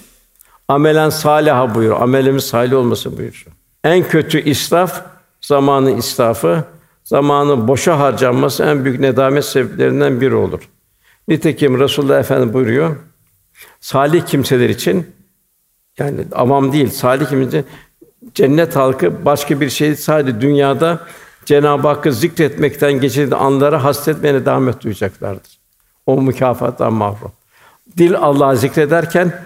Amelen 0.67 1.09
saliha 1.09 1.75
buyur. 1.75 1.91
Amelimiz 2.01 2.43
salih 2.43 2.77
olması 2.77 3.11
buyuruyor. 3.11 3.45
En 3.83 4.03
kötü 4.07 4.41
israf 4.41 5.01
zamanı 5.41 5.91
israfı, 5.91 6.63
zamanı 7.07 7.67
boşa 7.67 7.99
harcanması 7.99 8.63
en 8.63 8.85
büyük 8.85 8.99
nedamet 8.99 9.45
sebeplerinden 9.45 10.21
biri 10.21 10.35
olur. 10.35 10.69
Nitekim 11.27 11.79
Resulullah 11.79 12.19
Efendimiz 12.19 12.53
buyuruyor. 12.53 12.95
Salih 13.79 14.25
kimseler 14.25 14.69
için 14.69 15.07
yani 15.99 16.25
avam 16.31 16.73
değil, 16.73 16.89
salih 16.89 17.29
kimseler 17.29 17.63
cennet 18.33 18.75
halkı 18.75 19.25
başka 19.25 19.61
bir 19.61 19.69
şey 19.69 19.95
sadece 19.95 20.41
dünyada 20.41 20.99
Cenab-ı 21.45 21.87
Hakk'ı 21.87 22.13
zikretmekten 22.13 22.93
geçirdiği 22.93 23.35
anları 23.35 23.75
hasretmeye 23.75 24.45
devam 24.45 24.79
duyacaklardır. 24.81 25.59
O 26.05 26.21
mükafattan 26.21 26.93
mahrum. 26.93 27.31
Dil 27.97 28.15
Allah'ı 28.15 28.57
zikrederken 28.57 29.41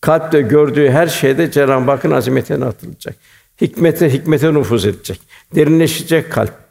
kalple 0.00 0.42
gördüğü 0.42 0.90
her 0.90 1.06
şeyde 1.06 1.50
Cenab-ı 1.50 1.90
Hakk'ın 1.90 2.10
azametine 2.10 2.64
atılacak. 2.64 3.16
Hikmete 3.60 4.12
hikmete 4.12 4.54
nüfuz 4.54 4.86
edecek. 4.86 5.20
Derinleşecek 5.54 6.32
kalp. 6.32 6.63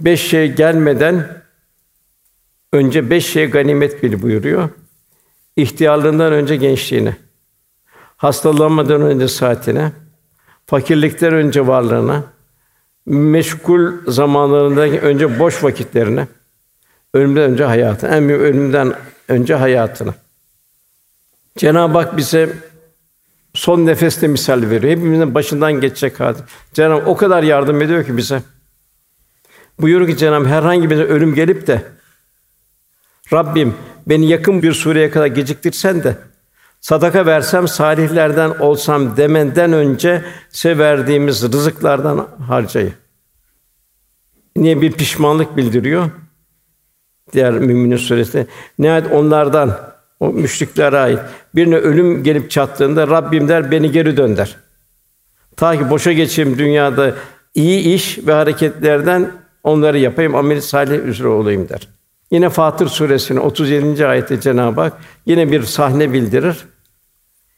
Beş 0.00 0.20
şey 0.28 0.52
gelmeden 0.52 1.42
önce 2.72 3.10
beş 3.10 3.26
şey 3.26 3.46
ganimet 3.46 4.02
bil 4.02 4.22
buyuruyor. 4.22 4.68
İhtiyarlığından 5.56 6.32
önce 6.32 6.56
gençliğine, 6.56 7.16
hastalanmadan 8.16 9.02
önce 9.02 9.28
saatine, 9.28 9.92
fakirlikten 10.66 11.32
önce 11.32 11.66
varlığına, 11.66 12.24
meşgul 13.06 13.92
zamanlarında 14.06 14.80
önce 14.80 15.38
boş 15.38 15.64
vakitlerine, 15.64 16.26
ölümden 17.14 17.50
önce 17.50 17.64
hayatına, 17.64 18.16
en 18.16 18.28
büyük 18.28 18.40
ölümden 18.40 18.94
önce 19.28 19.54
hayatına. 19.54 20.14
Cenab-ı 21.56 21.98
Hak 21.98 22.16
bize 22.16 22.52
son 23.54 23.86
nefeste 23.86 24.28
misal 24.28 24.70
veriyor. 24.70 24.96
Hepimizin 24.96 25.34
başından 25.34 25.72
geçecek 25.72 26.20
hadis. 26.20 26.42
Cenab-ı 26.72 27.00
Hak 27.00 27.08
o 27.08 27.16
kadar 27.16 27.42
yardım 27.42 27.82
ediyor 27.82 28.06
ki 28.06 28.16
bize. 28.16 28.42
Buyuruyor 29.80 30.10
ki 30.10 30.16
Cenab-ı 30.16 30.48
herhangi 30.48 30.90
bir 30.90 30.98
ölüm 30.98 31.34
gelip 31.34 31.66
de 31.66 31.82
Rabbim 33.32 33.74
beni 34.06 34.26
yakın 34.26 34.62
bir 34.62 34.72
sureye 34.72 35.10
kadar 35.10 35.26
geciktirsen 35.26 36.04
de 36.04 36.16
sadaka 36.80 37.26
versem 37.26 37.68
salihlerden 37.68 38.50
olsam 38.50 39.16
demenden 39.16 39.72
önce 39.72 40.24
size 40.50 40.78
verdiğimiz 40.78 41.42
rızıklardan 41.42 42.28
harcayı. 42.48 42.92
Niye 44.56 44.80
bir 44.80 44.92
pişmanlık 44.92 45.56
bildiriyor? 45.56 46.10
Diğer 47.32 47.52
Müminin 47.52 47.96
suresinde. 47.96 48.46
Nihayet 48.78 49.12
onlardan 49.12 49.78
o 50.20 50.32
müşriklere 50.32 50.98
ait 50.98 51.18
birine 51.54 51.76
ölüm 51.76 52.24
gelip 52.24 52.50
çattığında 52.50 53.08
Rabbim 53.08 53.48
der 53.48 53.70
beni 53.70 53.92
geri 53.92 54.16
dönder. 54.16 54.56
Ta 55.56 55.78
ki 55.78 55.90
boşa 55.90 56.12
geçeyim 56.12 56.58
dünyada 56.58 57.14
iyi 57.54 57.94
iş 57.94 58.18
ve 58.26 58.32
hareketlerden 58.32 59.32
onları 59.62 59.98
yapayım 59.98 60.34
amel 60.34 60.60
salih 60.60 60.98
üzere 60.98 61.28
olayım 61.28 61.68
der. 61.68 61.88
Yine 62.30 62.48
Fatır 62.48 62.88
suresinin 62.88 63.40
37. 63.40 64.06
ayette 64.06 64.40
Cenab-ı 64.40 64.80
Hak 64.80 64.92
yine 65.26 65.52
bir 65.52 65.62
sahne 65.62 66.12
bildirir. 66.12 66.56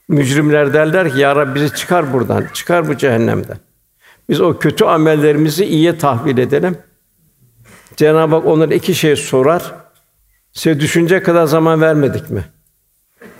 Mücrimler 0.08 0.74
derler 0.74 1.12
ki 1.12 1.20
ya 1.20 1.36
Rabbi 1.36 1.54
bizi 1.54 1.74
çıkar 1.74 2.12
buradan, 2.12 2.46
çıkar 2.54 2.88
bu 2.88 2.96
cehennemden. 2.96 3.58
Biz 4.28 4.40
o 4.40 4.58
kötü 4.58 4.84
amellerimizi 4.84 5.64
iyiye 5.64 5.98
tahvil 5.98 6.38
edelim. 6.38 6.78
Cenab-ı 7.96 8.34
Hak 8.34 8.46
onlara 8.46 8.74
iki 8.74 8.94
şey 8.94 9.16
sorar. 9.16 9.74
Size 10.52 10.80
düşünce 10.80 11.22
kadar 11.22 11.46
zaman 11.46 11.80
vermedik 11.80 12.30
mi? 12.30 12.44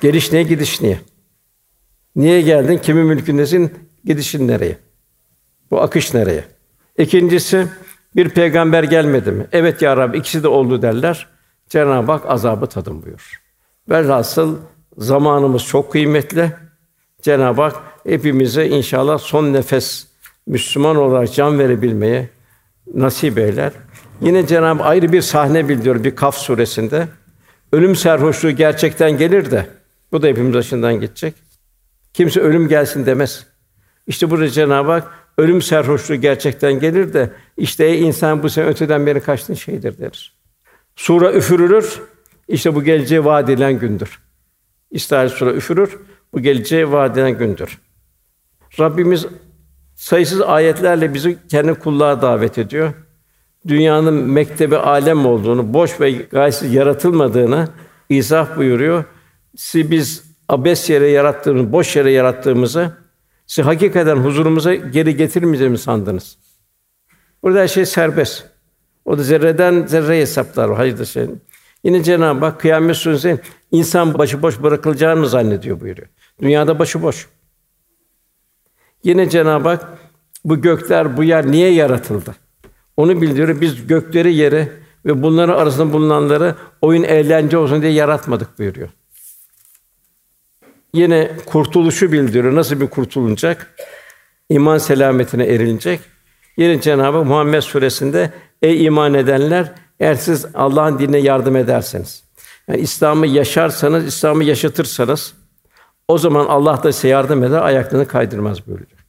Geliş 0.01 0.33
ne, 0.33 0.43
gidiş 0.43 0.81
niye? 0.81 1.01
Niye 2.17 2.41
geldin? 2.41 2.79
Kimin 2.83 3.07
mülkündesin? 3.07 3.73
Gidişin 4.05 4.49
nereye? 4.49 4.79
Bu 5.71 5.81
akış 5.81 6.15
nereye? 6.15 6.45
İkincisi 6.99 7.67
bir 8.17 8.29
peygamber 8.29 8.83
gelmedi 8.83 9.33
mi? 9.33 9.47
Evet 9.53 9.83
ya 9.83 9.97
Rabbi 9.97 10.19
ikisi 10.19 10.43
de 10.43 10.49
oldu 10.49 10.83
derler. 10.83 11.27
Cenab-ı 11.69 12.13
Hak 12.13 12.27
azabı 12.27 12.67
tadın 12.67 13.03
buyur. 13.03 13.41
Velhasıl 13.91 14.57
zamanımız 14.99 15.65
çok 15.65 15.93
kıymetli. 15.93 16.53
Cenab-ı 17.23 17.63
Hak 17.63 17.77
hepimize 18.07 18.67
inşallah 18.69 19.19
son 19.19 19.53
nefes 19.53 20.07
Müslüman 20.47 20.97
olarak 20.97 21.35
can 21.35 21.59
verebilmeye 21.59 22.29
nasip 22.95 23.39
eyler. 23.39 23.73
Yine 24.21 24.47
Cenab-ı 24.47 24.83
ayrı 24.83 25.13
bir 25.13 25.23
sahne 25.23 25.69
bildiriyor 25.69 26.05
bir 26.05 26.17
Kaf 26.17 26.37
suresinde. 26.37 27.09
Ölüm 27.73 27.97
serhoşluğu 27.97 28.51
gerçekten 28.51 29.19
gelir 29.19 29.51
de 29.51 29.67
bu 30.13 30.23
da 30.23 30.27
hepimiz 30.27 30.55
başından 30.55 30.95
geçecek. 31.01 31.35
Kimse 32.13 32.41
ölüm 32.41 32.69
gelsin 32.69 33.07
demez. 33.07 33.47
İşte 34.07 34.31
burada 34.31 34.49
Cenab-ı 34.49 34.91
Hak 34.91 35.11
ölüm 35.39 35.63
serhoşluğu 35.63 36.17
gerçekten 36.17 36.81
gelir 36.81 37.13
de 37.13 37.31
işte 37.57 37.99
insan 37.99 38.43
bu 38.43 38.51
sen 38.51 38.67
öteden 38.67 39.07
beri 39.07 39.21
kaçtığın 39.21 39.55
şeydir 39.55 39.99
der. 39.99 40.33
Sura 40.97 41.33
üfürülür. 41.33 42.01
İşte 42.49 42.75
bu 42.75 42.85
geleceği 42.85 43.25
vaad 43.25 43.49
edilen 43.49 43.79
gündür. 43.79 44.21
İsrail 44.91 45.29
sura 45.29 45.53
üfürür. 45.53 45.99
Bu 46.33 46.41
geleceği 46.41 46.93
vaad 46.93 47.13
edilen 47.13 47.39
gündür. 47.39 47.79
Rabbimiz 48.81 49.27
sayısız 49.95 50.41
ayetlerle 50.41 51.15
bizi 51.15 51.39
kendi 51.49 51.75
kulluğa 51.75 52.23
davet 52.23 52.59
ediyor. 52.59 52.93
Dünyanın 53.69 54.15
mektebi 54.15 54.77
alem 54.77 55.27
olduğunu, 55.27 55.75
boş 55.75 56.01
ve 56.01 56.13
gayesiz 56.13 56.75
yaratılmadığını 56.75 57.69
izah 58.09 58.57
buyuruyor. 58.57 59.05
Sizi 59.57 59.91
biz 59.91 60.25
abes 60.49 60.91
yere 60.91 61.09
yarattığımız, 61.09 61.73
boş 61.73 61.97
yere 61.97 62.11
yarattığımızı 62.11 62.93
siz 63.47 63.67
hakikaten 63.67 64.17
huzurumuza 64.17 64.75
geri 64.75 65.17
getirmeyeceğimi 65.17 65.79
sandınız. 65.79 66.39
Burada 67.43 67.61
her 67.61 67.69
şey 67.69 67.87
serbest. 67.87 68.45
O 69.05 69.19
da 69.19 69.23
zerreden 69.23 69.87
zerre 69.87 70.21
hesaplar 70.21 70.75
hayırdır 70.75 71.07
şey. 71.07 71.27
Yine 71.85 72.03
Cenab-ı 72.03 72.45
Hak 72.45 72.61
kıyamet 72.61 72.97
suresinde 72.97 73.41
insan 73.71 74.19
başıboş 74.19 74.63
bırakılacağını 74.63 75.29
zannediyor 75.29 75.81
buyuruyor. 75.81 76.09
Dünyada 76.41 76.79
başıboş. 76.79 77.29
Yine 79.05 79.31
Cenab-ı 79.31 79.69
Hak 79.69 79.89
bu 80.45 80.61
gökler, 80.61 81.17
bu 81.17 81.25
yer 81.25 81.47
niye 81.51 81.73
yaratıldı? 81.73 82.35
Onu 82.97 83.23
bildiriyor. 83.23 83.61
Biz 83.61 83.87
gökleri, 83.87 84.35
yere 84.35 84.69
ve 85.07 85.23
bunların 85.23 85.59
arasında 85.59 85.93
bulunanları 85.93 86.55
oyun 86.81 87.03
eğlence 87.03 87.59
olsun 87.59 87.83
diye 87.83 87.93
yaratmadık 87.93 88.59
buyuruyor. 88.59 88.89
Yine 90.95 91.31
kurtuluşu 91.47 92.13
bildiriyor. 92.13 92.55
Nasıl 92.55 92.81
bir 92.81 92.87
kurtulunacak? 92.87 93.75
İman 94.49 94.79
selametine 94.79 95.45
erilecek. 95.45 96.01
Yine 96.57 96.81
Cenab-ı 96.81 97.25
Muhammed 97.25 97.61
suresinde 97.61 98.33
ey 98.63 98.85
iman 98.85 99.15
edenler 99.15 99.73
eğer 100.01 100.15
siz 100.15 100.47
Allah'ın 100.55 100.99
dinine 100.99 101.19
yardım 101.19 101.57
ederseniz 101.57 102.25
yani 102.69 102.81
İslam'ı 102.81 103.27
yaşarsanız, 103.27 104.07
İslam'ı 104.07 104.45
yaşatırsanız 104.45 105.35
o 106.09 106.19
zaman 106.19 106.47
Allah 106.47 106.83
da 106.83 106.93
size 106.93 107.09
yardım 107.09 107.45
eder, 107.45 107.63
ayaklarını 107.63 108.09
kaydırmaz 108.09 108.67
buyuruyor. 108.67 109.07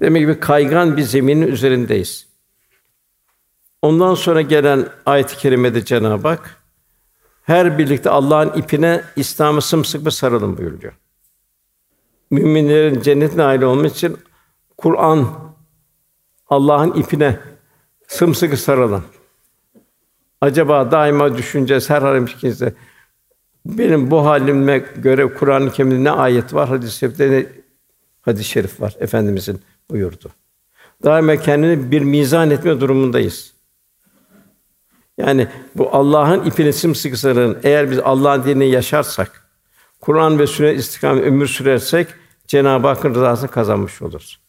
Demek 0.00 0.34
ki 0.34 0.40
kaygan 0.40 0.96
bir 0.96 1.02
zeminin 1.02 1.46
üzerindeyiz. 1.46 2.26
Ondan 3.82 4.14
sonra 4.14 4.42
gelen 4.42 4.88
ayet-i 5.06 5.36
kerimede 5.36 5.84
Cenab-ı 5.84 6.28
Hak 6.28 6.56
her 7.42 7.78
birlikte 7.78 8.10
Allah'ın 8.10 8.58
ipine 8.58 9.02
İslam'ı 9.16 9.62
sımsıkı 9.62 10.10
sarılın 10.10 10.58
buyuruyor. 10.58 10.92
Müminlerin 12.30 13.00
cennetine 13.00 13.42
aile 13.42 13.66
olmak 13.66 13.92
için 13.92 14.16
Kur'an 14.76 15.28
Allah'ın 16.48 16.92
ipine 16.92 17.38
sımsıkı 18.08 18.56
sarılın. 18.56 19.02
Acaba 20.40 20.90
daima 20.90 21.36
düşüneceğiz 21.36 21.90
her 21.90 22.02
harekimizde 22.02 22.74
benim 23.66 24.10
bu 24.10 24.26
halime 24.26 24.78
göre 24.78 25.34
Kur'an-ı 25.34 25.72
Kerim'de 25.72 26.04
ne 26.04 26.10
ayet 26.10 26.54
var, 26.54 26.68
hadis-i 26.68 26.98
şerifte 26.98 27.30
ne 27.30 27.46
hadis-i 28.22 28.44
şerif 28.44 28.80
var 28.80 28.96
efendimizin 29.00 29.60
buyurdu. 29.90 30.30
Daima 31.04 31.36
kendini 31.36 31.90
bir 31.90 32.02
mizan 32.02 32.50
etme 32.50 32.80
durumundayız. 32.80 33.54
Yani 35.18 35.48
bu 35.74 35.94
Allah'ın 35.94 36.44
ipine 36.44 36.72
sımsıkı 36.72 37.16
sarılın. 37.16 37.58
Eğer 37.62 37.90
biz 37.90 37.98
Allah'ın 37.98 38.44
dinini 38.44 38.70
yaşarsak, 38.70 39.48
Kur'an 40.00 40.38
ve 40.38 40.46
sünnet 40.46 40.78
istikamet 40.78 41.24
ömür 41.24 41.46
sürersek 41.46 42.08
Cenab-ı 42.50 42.88
Hakk'ın 42.88 43.14
rızasını 43.14 43.50
kazanmış 43.50 44.02
oluruz. 44.02 44.40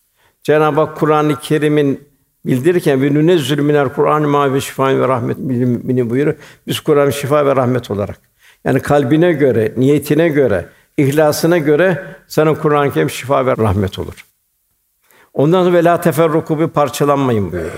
Cenab-ı 0.43 0.81
Hak 0.81 0.97
Kur'an-ı 0.97 1.39
Kerim'in 1.39 2.07
bildirirken 2.45 3.01
ve 3.01 3.13
nüne 3.13 3.37
zulminer 3.37 3.95
Kur'an-ı 3.95 4.27
mavi 4.27 4.61
şifa 4.61 4.99
ve 4.99 5.07
rahmet 5.07 5.37
mini 5.37 6.09
buyuruyor. 6.09 6.35
Biz 6.67 6.79
Kur'an 6.79 7.09
şifa 7.09 7.45
ve 7.45 7.55
rahmet 7.55 7.91
olarak. 7.91 8.19
Yani 8.63 8.79
kalbine 8.79 9.33
göre, 9.33 9.73
niyetine 9.77 10.29
göre, 10.29 10.69
ihlasına 10.97 11.57
göre 11.57 12.15
sana 12.27 12.53
Kur'an-ı 12.53 12.93
Kerim 12.93 13.09
şifa 13.09 13.45
ve 13.45 13.57
rahmet 13.57 13.99
olur. 13.99 14.25
Ondan 15.33 15.63
sonra 15.63 15.73
vela 15.73 16.01
teferruku 16.01 16.59
bir 16.59 16.67
parçalanmayın 16.67 17.51
buyuruyor. 17.51 17.73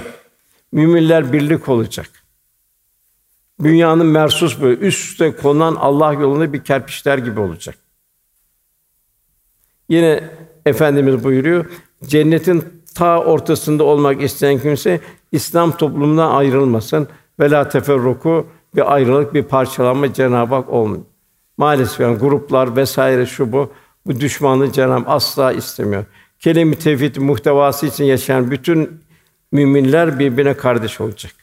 Müminler 0.71 1.33
birlik 1.33 1.69
olacak. 1.69 2.09
Dünyanın 3.63 4.05
mersus 4.05 4.61
böyle 4.61 4.81
üst 4.81 5.11
üste 5.11 5.35
konulan 5.35 5.75
Allah 5.75 6.13
yolunda 6.13 6.53
bir 6.53 6.63
kerpiçler 6.63 7.17
gibi 7.17 7.39
olacak. 7.39 7.82
Yine 9.93 10.23
efendimiz 10.65 11.23
buyuruyor. 11.23 11.65
Cennetin 12.03 12.63
ta 12.95 13.23
ortasında 13.23 13.83
olmak 13.83 14.21
isteyen 14.21 14.59
kimse 14.59 14.99
İslam 15.31 15.77
toplumundan 15.77 16.31
ayrılmasın. 16.31 17.07
Vela 17.39 17.69
teferruku 17.69 18.47
bir 18.75 18.93
ayrılık, 18.93 19.33
bir 19.33 19.43
parçalanma 19.43 20.13
Cenab-ı 20.13 20.55
Hak 20.55 20.69
olmuyor. 20.69 21.03
Maalesef 21.57 21.99
yani 21.99 22.17
gruplar 22.17 22.75
vesaire 22.75 23.25
şu 23.25 23.51
bu 23.51 23.71
bu 24.05 24.19
düşmanlığı 24.19 24.71
Cenab-ı 24.71 25.09
asla 25.09 25.51
istemiyor. 25.51 26.05
Kelime-i 26.39 26.79
tevhid 26.79 27.15
muhtevası 27.15 27.85
için 27.85 28.03
yaşayan 28.03 28.51
bütün 28.51 29.01
müminler 29.51 30.19
birbirine 30.19 30.53
kardeş 30.53 31.01
olacak. 31.01 31.33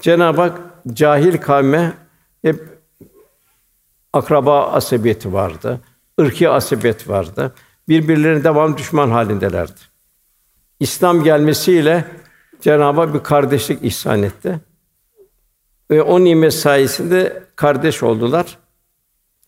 Cenab-ı 0.00 0.40
Hak 0.40 0.60
cahil 0.92 1.38
kavme 1.38 1.92
hep 2.42 2.64
akraba 4.12 4.66
asabiyeti 4.66 5.32
vardı, 5.32 5.80
ırki 6.20 6.48
asabiyet 6.48 7.08
vardı. 7.08 7.54
Birbirlerine 7.88 8.44
devam 8.44 8.76
düşman 8.76 9.10
halindelerdi. 9.10 9.80
İslam 10.80 11.24
gelmesiyle 11.24 12.04
Cenab-ı 12.60 13.14
bir 13.14 13.20
kardeşlik 13.20 13.84
ihsan 13.84 14.22
etti. 14.22 14.60
Ve 15.90 16.02
o 16.02 16.24
nimet 16.24 16.54
sayesinde 16.54 17.42
kardeş 17.56 18.02
oldular. 18.02 18.58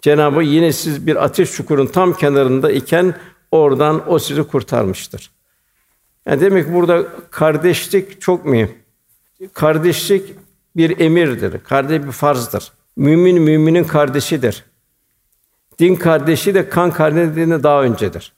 Cenab-ı 0.01 0.43
yine 0.43 0.73
siz 0.73 1.07
bir 1.07 1.25
ateş 1.25 1.53
çukurun 1.53 1.87
tam 1.87 2.13
kenarında 2.13 2.73
iken 2.73 3.15
oradan 3.51 4.13
o 4.13 4.19
sizi 4.19 4.43
kurtarmıştır. 4.43 5.31
Yani 6.27 6.41
demek 6.41 6.73
burada 6.73 7.07
kardeşlik 7.31 8.21
çok 8.21 8.45
mühim. 8.45 8.73
Kardeşlik 9.53 10.35
bir 10.77 11.01
emirdir. 11.01 11.65
Kardeş 11.65 12.03
bir 12.03 12.13
farzdır. 12.13 12.73
Mümin 12.97 13.43
müminin 13.43 13.85
kardeşidir. 13.85 14.65
Din 15.81 15.95
kardeşi 15.97 16.55
de 16.55 16.69
kan 16.69 16.91
kardeşliğine 16.91 17.63
daha 17.63 17.83
öncedir. 17.83 18.33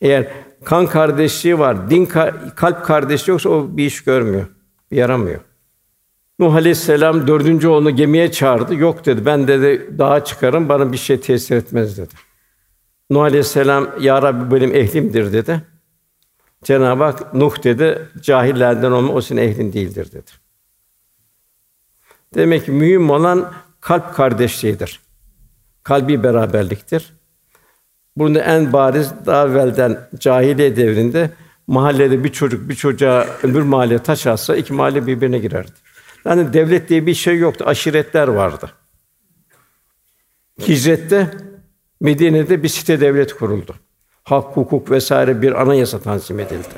Eğer 0.00 0.28
kan 0.64 0.86
kardeşliği 0.86 1.58
var, 1.58 1.90
din 1.90 2.06
kalp 2.56 2.84
kardeşliği 2.84 3.32
yoksa 3.32 3.48
o 3.48 3.76
bir 3.76 3.86
iş 3.86 4.04
görmüyor, 4.04 4.46
bir 4.90 4.96
yaramıyor. 4.96 5.40
Nuh 6.38 6.54
Aleyhisselam 6.54 7.26
dördüncü 7.26 7.68
oğlunu 7.68 7.90
gemiye 7.90 8.32
çağırdı. 8.32 8.74
Yok 8.74 9.06
dedi. 9.06 9.26
Ben 9.26 9.48
dedi 9.48 9.98
dağa 9.98 10.24
çıkarım. 10.24 10.68
Bana 10.68 10.92
bir 10.92 10.96
şey 10.96 11.20
tesir 11.20 11.56
etmez 11.56 11.98
dedi. 11.98 12.14
Nuh 13.10 13.22
Aleyhisselam 13.22 13.90
ya 14.00 14.22
Rabbi 14.22 14.54
benim 14.54 14.74
ehlimdir 14.74 15.32
dedi. 15.32 15.62
Cenab-ı 16.64 17.04
Hak 17.04 17.34
Nuh 17.34 17.64
dedi 17.64 18.08
cahillerden 18.22 18.90
olma 18.90 19.12
o 19.12 19.20
senin 19.20 19.42
ehlin 19.42 19.72
değildir 19.72 20.12
dedi. 20.12 20.30
Demek 22.34 22.64
ki 22.64 22.72
mühim 22.72 23.10
olan 23.10 23.52
kalp 23.80 24.14
kardeşliğidir. 24.14 25.03
Kalbi 25.84 26.22
beraberliktir. 26.22 27.12
Bunu 28.16 28.38
en 28.38 28.72
bariz 28.72 29.12
daha 29.26 29.46
evvelden 29.46 30.08
cahiliye 30.18 30.76
devrinde 30.76 31.30
mahallede 31.66 32.24
bir 32.24 32.32
çocuk 32.32 32.68
bir 32.68 32.74
çocuğa 32.74 33.26
öbür 33.42 33.62
mahalle 33.62 33.98
taş 33.98 34.26
atsa 34.26 34.56
iki 34.56 34.72
mahalle 34.72 35.06
birbirine 35.06 35.38
girerdi. 35.38 35.70
Yani 36.24 36.52
devlet 36.52 36.88
diye 36.88 37.06
bir 37.06 37.14
şey 37.14 37.38
yoktu. 37.38 37.64
Aşiretler 37.68 38.28
vardı. 38.28 38.70
Hicrette 40.68 41.30
Medine'de 42.00 42.62
bir 42.62 42.68
site 42.68 43.00
devlet 43.00 43.32
kuruldu. 43.34 43.74
Hak, 44.24 44.56
hukuk 44.56 44.90
vesaire 44.90 45.42
bir 45.42 45.62
anayasa 45.62 46.00
tanzim 46.00 46.40
edildi. 46.40 46.74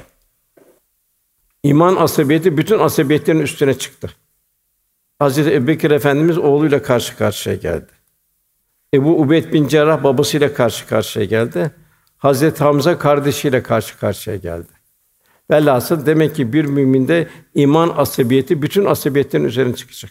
İman 1.62 1.96
asabiyeti 1.96 2.56
bütün 2.56 2.78
asabiyetlerin 2.78 3.40
üstüne 3.40 3.78
çıktı. 3.78 4.10
Hazreti 5.18 5.54
Ebubekir 5.54 5.90
Efendimiz 5.90 6.38
oğluyla 6.38 6.82
karşı 6.82 7.16
karşıya 7.16 7.56
geldi. 7.56 7.95
Ebu 8.94 9.20
Ubeyd 9.20 9.52
bin 9.52 9.68
Cerrah 9.68 10.04
babasıyla 10.04 10.54
karşı 10.54 10.86
karşıya 10.86 11.24
geldi. 11.24 11.70
Hazreti 12.18 12.64
Hamza 12.64 12.98
kardeşiyle 12.98 13.62
karşı 13.62 13.98
karşıya 13.98 14.36
geldi. 14.36 14.68
Velhasıl 15.50 16.06
demek 16.06 16.34
ki 16.34 16.52
bir 16.52 16.64
müminde 16.64 17.28
iman 17.54 17.92
asabiyeti 17.96 18.62
bütün 18.62 18.84
asabiyetlerin 18.84 19.44
üzerine 19.44 19.74
çıkacak. 19.74 20.10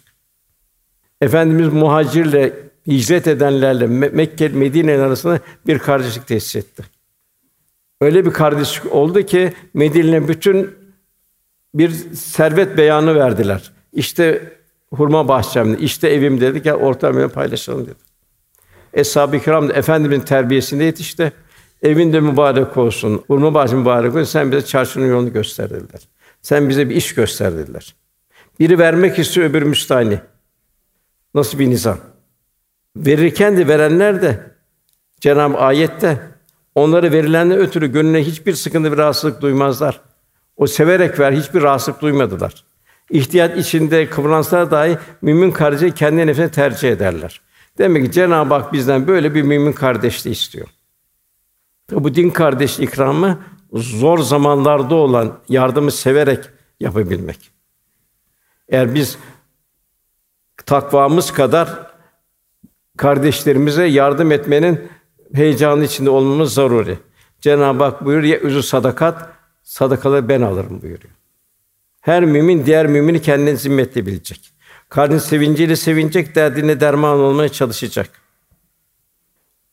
Efendimiz 1.21 1.73
muhacirle 1.73 2.53
hicret 2.87 3.27
edenlerle 3.27 3.87
Mekke 3.87 4.47
Medine 4.47 4.97
arasında 4.97 5.39
bir 5.67 5.79
kardeşlik 5.79 6.27
tesis 6.27 6.55
etti. 6.55 6.83
Öyle 8.01 8.25
bir 8.25 8.31
kardeşlik 8.31 8.93
oldu 8.93 9.21
ki 9.21 9.53
Medine 9.73 10.27
bütün 10.27 10.75
bir 11.75 11.89
servet 12.13 12.77
beyanı 12.77 13.15
verdiler. 13.15 13.71
İşte 13.93 14.53
hurma 14.93 15.27
bahçemde, 15.27 15.77
işte 15.77 16.09
evim 16.09 16.41
dedi 16.41 16.63
ki 16.63 16.73
ortamını 16.73 17.29
paylaşalım 17.29 17.85
dedi. 17.85 18.04
Eshab-ı 18.95 19.39
Kiram 19.39 19.69
da 19.69 19.73
efendimizin 19.73 20.21
terbiyesinde 20.21 20.83
yetişti. 20.83 21.33
Evinde 21.83 22.19
mübarek 22.19 22.77
olsun, 22.77 23.23
hurma 23.27 23.53
bahçe 23.53 23.75
mübarek 23.75 24.15
olsun. 24.15 24.23
Sen 24.23 24.51
bize 24.51 24.65
çarşının 24.65 25.09
yolunu 25.09 25.33
göster 25.33 25.69
dediler. 25.69 26.01
Sen 26.41 26.69
bize 26.69 26.89
bir 26.89 26.95
iş 26.95 27.15
göster 27.15 27.57
dediler. 27.57 27.95
Biri 28.59 28.79
vermek 28.79 29.19
istiyor, 29.19 29.49
öbürü 29.49 29.65
müstahni. 29.65 30.19
Nasıl 31.33 31.59
bir 31.59 31.69
nizam? 31.69 31.97
Verirken 32.97 33.57
de 33.57 33.67
verenler 33.67 34.21
de 34.21 34.39
Cenab-ı 35.19 35.57
ayette 35.57 36.19
onları 36.75 37.11
verilenden 37.11 37.57
ötürü 37.57 37.91
gönlüne 37.91 38.23
hiçbir 38.23 38.53
sıkıntı 38.53 38.91
ve 38.91 38.97
rahatsızlık 38.97 39.41
duymazlar. 39.41 40.01
O 40.57 40.67
severek 40.67 41.19
ver, 41.19 41.31
hiçbir 41.31 41.61
rahatsızlık 41.61 42.01
duymadılar. 42.01 42.63
İhtiyat 43.09 43.57
içinde 43.57 44.09
kıvransalar 44.09 44.71
dahi 44.71 44.97
mümin 45.21 45.51
kardeşi 45.51 45.95
kendi 45.95 46.27
nefsine 46.27 46.51
tercih 46.51 46.91
ederler. 46.91 47.41
Demek 47.77 48.05
ki 48.05 48.11
Cenab-ı 48.11 48.53
Hak 48.53 48.73
bizden 48.73 49.07
böyle 49.07 49.35
bir 49.35 49.41
mümin 49.41 49.73
kardeşliği 49.73 50.35
istiyor. 50.35 50.67
Bu 51.91 52.15
din 52.15 52.29
kardeş 52.29 52.79
ikramı 52.79 53.39
zor 53.73 54.19
zamanlarda 54.19 54.95
olan 54.95 55.39
yardımı 55.49 55.91
severek 55.91 56.45
yapabilmek. 56.79 57.51
Eğer 58.69 58.95
biz 58.95 59.17
takvamız 60.65 61.31
kadar 61.31 61.91
kardeşlerimize 62.97 63.85
yardım 63.85 64.31
etmenin 64.31 64.87
heyecanı 65.33 65.83
içinde 65.83 66.09
olmamız 66.09 66.53
zaruri. 66.53 66.99
Cenab-ı 67.41 67.83
Hak 67.83 68.05
buyuruyor 68.05 68.33
ya 68.33 68.39
üzü 68.39 68.63
sadakat 68.63 69.29
sadakaları 69.63 70.29
ben 70.29 70.41
alırım 70.41 70.81
buyuruyor. 70.81 71.13
Her 72.01 72.25
mümin 72.25 72.65
diğer 72.65 72.87
mümini 72.87 73.21
kendine 73.21 73.55
zimmetli 73.55 74.05
bilecek. 74.05 74.54
Kardeş 74.89 75.23
sevinciyle 75.23 75.75
sevinecek, 75.75 76.35
derdine 76.35 76.79
derman 76.79 77.19
olmaya 77.19 77.49
çalışacak. 77.49 78.09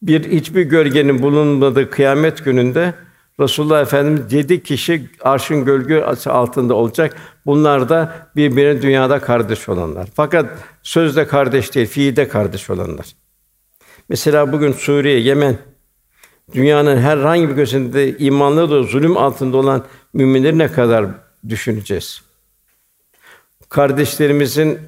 Bir 0.02 0.30
hiçbir 0.30 0.62
gölgenin 0.62 1.22
bulunmadığı 1.22 1.90
kıyamet 1.90 2.44
gününde 2.44 2.94
Resulullah 3.40 3.82
Efendimiz 3.82 4.32
yedi 4.32 4.62
kişi 4.62 5.10
arşın 5.20 5.64
gölgü 5.64 6.00
altında 6.26 6.74
olacak. 6.74 7.16
Bunlar 7.46 7.88
da 7.88 8.28
birbirine 8.36 8.82
dünyada 8.82 9.20
kardeş 9.20 9.68
olanlar. 9.68 10.08
Fakat 10.14 10.50
sözde 10.82 11.26
kardeş 11.26 11.74
değil, 11.74 11.86
fiilde 11.86 12.28
kardeş 12.28 12.70
olanlar. 12.70 13.06
Mesela 14.08 14.52
bugün 14.52 14.72
Suriye, 14.72 15.20
Yemen, 15.20 15.58
dünyanın 16.54 16.96
herhangi 16.96 17.48
bir 17.48 17.54
köşesinde 17.54 18.18
imanlı 18.18 18.70
da 18.70 18.82
zulüm 18.82 19.16
altında 19.16 19.56
olan 19.56 19.84
müminleri 20.14 20.58
ne 20.58 20.72
kadar 20.72 21.06
düşüneceğiz? 21.48 22.22
Kardeşlerimizin 23.68 24.78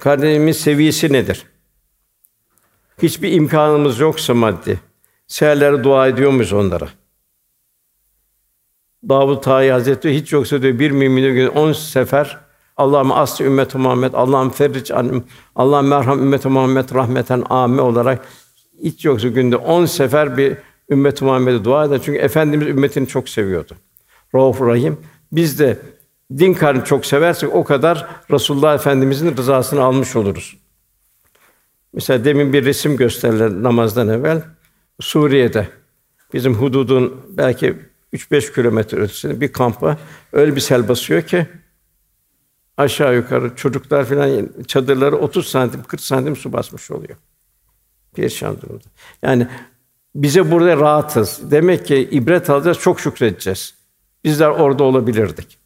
kardeşimiz 0.00 0.56
seviyesi 0.56 1.12
nedir? 1.12 1.46
Hiçbir 3.02 3.32
imkanımız 3.32 4.00
yoksa 4.00 4.34
maddi, 4.34 4.80
seherlere 5.26 5.84
dua 5.84 6.08
ediyor 6.08 6.30
muyuz 6.30 6.52
onlara? 6.52 6.88
Davud 9.08 9.42
Tayi 9.42 9.72
Hazretleri 9.72 10.16
hiç 10.16 10.32
yoksa 10.32 10.62
diyor 10.62 10.78
bir 10.78 10.90
mümine 10.90 11.30
gün 11.30 11.46
on 11.46 11.72
sefer 11.72 12.38
Allah'ım 12.76 13.12
asli 13.12 13.44
ümmet 13.44 13.74
Muhammed, 13.74 14.12
Allah'ım 14.12 14.50
ferric 14.50 14.94
an, 14.94 15.24
Allah'ım 15.56 15.88
merham 15.88 16.18
ümmet 16.18 16.44
Muhammed 16.44 16.94
rahmeten 16.94 17.44
âme 17.50 17.82
olarak 17.82 18.24
hiç 18.82 19.04
yoksa 19.04 19.28
günde 19.28 19.56
on 19.56 19.86
sefer 19.86 20.36
bir 20.36 20.56
ümmet 20.90 21.22
Muhammed'e 21.22 21.64
dua 21.64 21.84
eder. 21.84 22.00
Çünkü 22.04 22.18
efendimiz 22.18 22.68
ümmetini 22.68 23.08
çok 23.08 23.28
seviyordu. 23.28 23.76
Rauf 24.34 24.60
Rahim. 24.60 25.00
Biz 25.32 25.58
de 25.58 25.78
din 26.32 26.54
karını 26.54 26.84
çok 26.84 27.06
seversek 27.06 27.54
o 27.54 27.64
kadar 27.64 28.06
Resulullah 28.30 28.74
Efendimizin 28.74 29.36
rızasını 29.36 29.82
almış 29.82 30.16
oluruz. 30.16 30.56
Mesela 31.92 32.24
demin 32.24 32.52
bir 32.52 32.64
resim 32.64 32.96
gösterdiler 32.96 33.50
namazdan 33.50 34.08
evvel. 34.08 34.42
Suriye'de 35.00 35.68
bizim 36.32 36.54
hududun 36.54 37.26
belki 37.28 37.76
3-5 38.12 38.54
kilometre 38.54 38.96
ötesinde 38.96 39.40
bir 39.40 39.52
kampa 39.52 39.98
öyle 40.32 40.56
bir 40.56 40.60
sel 40.60 40.88
basıyor 40.88 41.22
ki 41.22 41.46
aşağı 42.76 43.16
yukarı 43.16 43.56
çocuklar 43.56 44.04
filan 44.04 44.48
çadırları 44.66 45.16
30 45.16 45.46
santim 45.46 45.82
40 45.82 46.00
santim 46.00 46.36
su 46.36 46.52
basmış 46.52 46.90
oluyor. 46.90 47.16
Perişan 48.14 48.60
durumda. 48.60 48.84
Yani 49.22 49.48
bize 50.14 50.50
burada 50.50 50.76
rahatız. 50.76 51.40
Demek 51.50 51.86
ki 51.86 51.96
ibret 51.96 52.50
alacağız, 52.50 52.78
çok 52.78 53.00
şükredeceğiz. 53.00 53.74
Bizler 54.24 54.48
orada 54.48 54.84
olabilirdik. 54.84 55.63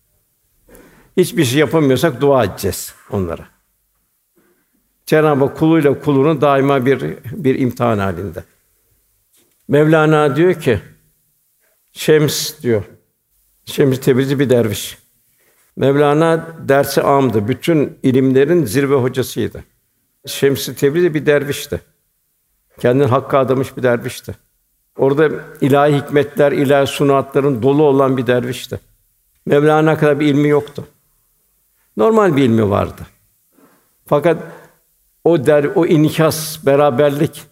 Hiçbir 1.18 1.44
şey 1.44 1.60
yapamıyorsak 1.60 2.20
dua 2.20 2.44
edeceğiz 2.44 2.94
onlara. 3.10 3.48
Cenab-ı 5.06 5.44
Hak 5.44 5.58
kuluyla 5.58 6.00
kulunun 6.00 6.40
daima 6.40 6.86
bir 6.86 7.00
bir 7.32 7.58
imtihan 7.58 7.98
halinde. 7.98 8.44
Mevlana 9.68 10.36
diyor 10.36 10.54
ki 10.54 10.80
Şems 11.92 12.62
diyor. 12.62 12.82
Şems 13.64 14.00
Tebrizi 14.00 14.38
bir 14.38 14.50
derviş. 14.50 14.98
Mevlana 15.76 16.46
dersi 16.68 17.02
amdı. 17.02 17.48
Bütün 17.48 17.98
ilimlerin 18.02 18.64
zirve 18.64 18.94
hocasıydı. 18.94 19.64
Şems 20.26 20.66
Tebrizi 20.66 21.14
bir 21.14 21.26
dervişti. 21.26 21.80
Kendini 22.80 23.06
hakka 23.06 23.38
adamış 23.38 23.76
bir 23.76 23.82
dervişti. 23.82 24.34
Orada 24.96 25.30
ilahi 25.60 25.96
hikmetler, 25.96 26.52
ilahi 26.52 26.86
sunatların 26.86 27.62
dolu 27.62 27.82
olan 27.82 28.16
bir 28.16 28.26
dervişti. 28.26 28.80
Mevlana 29.46 29.98
kadar 29.98 30.20
bir 30.20 30.26
ilmi 30.26 30.48
yoktu. 30.48 30.84
Normal 31.98 32.36
bir 32.36 32.42
ilmi 32.42 32.70
vardı. 32.70 33.06
Fakat 34.06 34.42
o 35.24 35.46
der, 35.46 35.64
o 35.64 35.86
inikas, 35.86 36.66
beraberlik. 36.66 37.42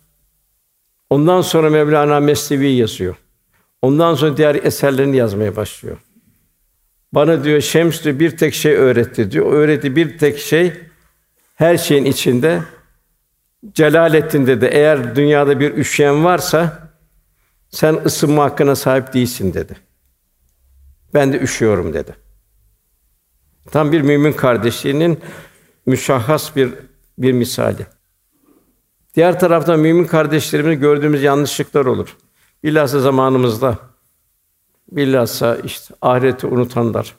Ondan 1.10 1.42
sonra 1.42 1.70
Mevlana 1.70 2.20
Mesnevi 2.20 2.68
yazıyor. 2.68 3.16
Ondan 3.82 4.14
sonra 4.14 4.36
diğer 4.36 4.54
eserlerini 4.54 5.16
yazmaya 5.16 5.56
başlıyor. 5.56 5.98
Bana 7.12 7.44
diyor 7.44 7.60
Şems 7.60 8.04
diyor, 8.04 8.18
bir 8.18 8.36
tek 8.36 8.54
şey 8.54 8.74
öğretti 8.74 9.30
diyor. 9.30 9.46
O 9.46 9.50
öğretti 9.50 9.96
bir 9.96 10.18
tek 10.18 10.38
şey 10.38 10.72
her 11.54 11.76
şeyin 11.76 12.04
içinde 12.04 12.62
Celaleddin 13.72 14.46
dedi. 14.46 14.64
Eğer 14.72 15.16
dünyada 15.16 15.60
bir 15.60 15.74
üşüyen 15.74 16.24
varsa 16.24 16.88
sen 17.70 17.94
ısınma 18.04 18.44
hakkına 18.44 18.76
sahip 18.76 19.12
değilsin 19.12 19.54
dedi. 19.54 19.76
Ben 21.14 21.32
de 21.32 21.40
üşüyorum 21.40 21.92
dedi. 21.94 22.25
Tam 23.70 23.92
bir 23.92 24.00
mümin 24.00 24.32
kardeşliğinin 24.32 25.20
müşahhas 25.86 26.56
bir 26.56 26.70
bir 27.18 27.32
misali. 27.32 27.86
Diğer 29.14 29.40
taraftan 29.40 29.80
mümin 29.80 30.04
kardeşlerimiz 30.04 30.78
gördüğümüz 30.78 31.22
yanlışlıklar 31.22 31.86
olur. 31.86 32.16
Bilhassa 32.64 33.00
zamanımızda 33.00 33.78
bilhassa 34.92 35.56
işte 35.56 35.94
ahireti 36.02 36.46
unutanlar, 36.46 37.16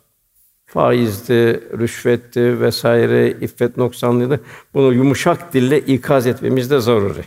faizdi, 0.66 1.64
rüşvetti 1.80 2.62
vesaire, 2.62 3.32
iffet 3.32 3.78
noksanlığıydı. 3.78 4.40
Bunu 4.74 4.94
yumuşak 4.94 5.54
dille 5.54 5.80
ikaz 5.80 6.28
etmemiz 6.28 6.72
de 6.72 6.80
zaruri. 6.80 7.24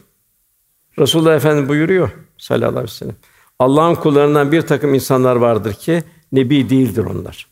Resulullah 0.99 1.37
Efendimiz 1.37 1.69
buyuruyor 1.69 2.11
sallallahu 2.39 2.69
aleyhi 2.69 2.85
ve 2.85 2.89
sellem. 2.89 3.17
Allah'ın 3.59 3.95
kullarından 3.95 4.53
bir 4.53 4.63
takım 4.63 4.95
insanlar 4.95 5.37
vardır 5.37 5.75
ki 5.75 6.03
nebi 6.33 6.71
değildir 6.71 7.05
onlar. 7.05 7.47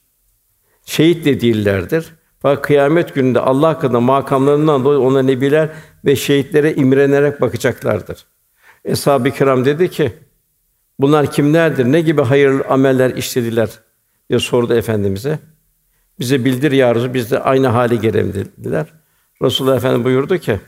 Şehit 0.89 1.25
de 1.25 1.41
değillerdir. 1.41 2.07
Fakat 2.43 2.65
kıyamet 2.65 3.15
gününde 3.15 3.41
Allah 3.41 3.69
hakkında 3.69 4.01
makamlarından 4.01 4.85
dolayı 4.85 5.01
ona 5.01 5.23
nebiler 5.23 5.69
ve 6.05 6.17
şehitlere 6.17 6.75
imrenerek 6.75 7.41
bakacaklardır. 7.41 8.27
Eshab-ı 8.85 9.31
Kiram 9.31 9.65
dedi 9.65 9.91
ki: 9.91 10.13
Bunlar 10.99 11.33
kimlerdir? 11.33 11.85
Ne 11.85 12.01
gibi 12.01 12.23
hayırlı 12.23 12.65
ameller 12.69 13.11
işlediler? 13.11 13.71
diye 14.31 14.39
sordu 14.39 14.75
efendimize. 14.75 15.39
Bize 16.21 16.45
bildir 16.45 16.73
ya 16.73 17.15
biz 17.15 17.31
de 17.31 17.41
aynı 17.41 17.67
hale 17.67 17.97
gelelim 17.97 18.33
dediler. 18.33 18.87
Resulullah 19.43 19.77
Efendimiz 19.77 20.05
buyurdu 20.05 20.39
ki: 20.39 20.61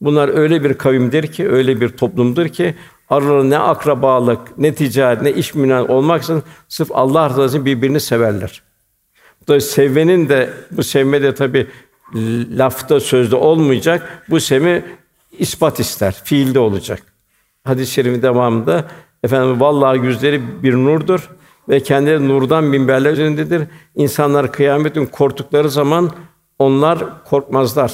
Bunlar 0.00 0.28
öyle 0.28 0.64
bir 0.64 0.74
kavimdir 0.74 1.32
ki, 1.32 1.48
öyle 1.48 1.80
bir 1.80 1.88
toplumdur 1.88 2.48
ki 2.48 2.74
aralarında 3.08 3.48
ne 3.48 3.58
akrabalık, 3.58 4.58
ne 4.58 4.74
ticaret, 4.74 5.22
ne 5.22 5.32
iş 5.32 5.54
münasebeti 5.54 5.92
olmaksızın 5.92 6.42
sırf 6.68 6.88
Allah 6.92 7.30
rızası 7.30 7.56
için 7.56 7.66
birbirini 7.66 8.00
severler. 8.00 8.65
Da 9.48 9.60
sevmenin 9.60 10.28
de 10.28 10.50
bu 10.70 10.82
sevme 10.82 11.22
de 11.22 11.34
tabi 11.34 11.66
lafta 12.50 13.00
sözde 13.00 13.36
olmayacak. 13.36 14.22
Bu 14.30 14.40
sevme 14.40 14.84
ispat 15.38 15.80
ister, 15.80 16.20
fiilde 16.24 16.58
olacak. 16.58 17.02
Hadis-i 17.64 17.92
şerifin 17.92 18.22
devamında 18.22 18.84
efendim 19.22 19.60
vallahi 19.60 20.06
yüzleri 20.06 20.62
bir 20.62 20.74
nurdur 20.74 21.30
ve 21.68 21.80
kendileri 21.80 22.28
nurdan 22.28 22.64
minberler 22.64 23.12
üzerindedir. 23.12 23.62
İnsanlar 23.94 24.52
kıyametin 24.52 25.06
korktukları 25.06 25.70
zaman 25.70 26.10
onlar 26.58 27.24
korkmazlar. 27.24 27.92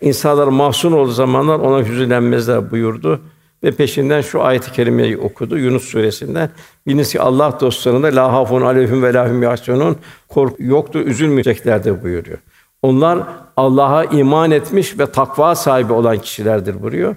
İnsanlar 0.00 0.46
mahzun 0.46 0.92
olduğu 0.92 1.10
zamanlar 1.10 1.58
ona 1.58 1.84
hüzünlenmezler 1.84 2.70
buyurdu 2.70 3.20
ve 3.64 3.70
peşinden 3.70 4.20
şu 4.20 4.42
ayet-i 4.42 4.72
kerimeyi 4.72 5.18
okudu 5.18 5.58
Yunus 5.58 5.84
suresinden. 5.84 6.50
Biliniz 6.86 7.12
ki 7.12 7.20
Allah 7.20 7.58
dostlarında 7.60 8.06
la 8.06 8.32
hafun 8.32 8.62
aleyhim 8.62 9.02
ve 9.02 9.14
lahum 9.14 9.42
yahsunun 9.42 9.96
korku 10.28 10.62
yoktur, 10.62 11.00
üzülmeyeceklerdir 11.00 12.02
buyuruyor. 12.02 12.38
Onlar 12.82 13.18
Allah'a 13.56 14.04
iman 14.04 14.50
etmiş 14.50 14.98
ve 14.98 15.06
takva 15.06 15.54
sahibi 15.54 15.92
olan 15.92 16.18
kişilerdir 16.18 16.82
buyuruyor. 16.82 17.16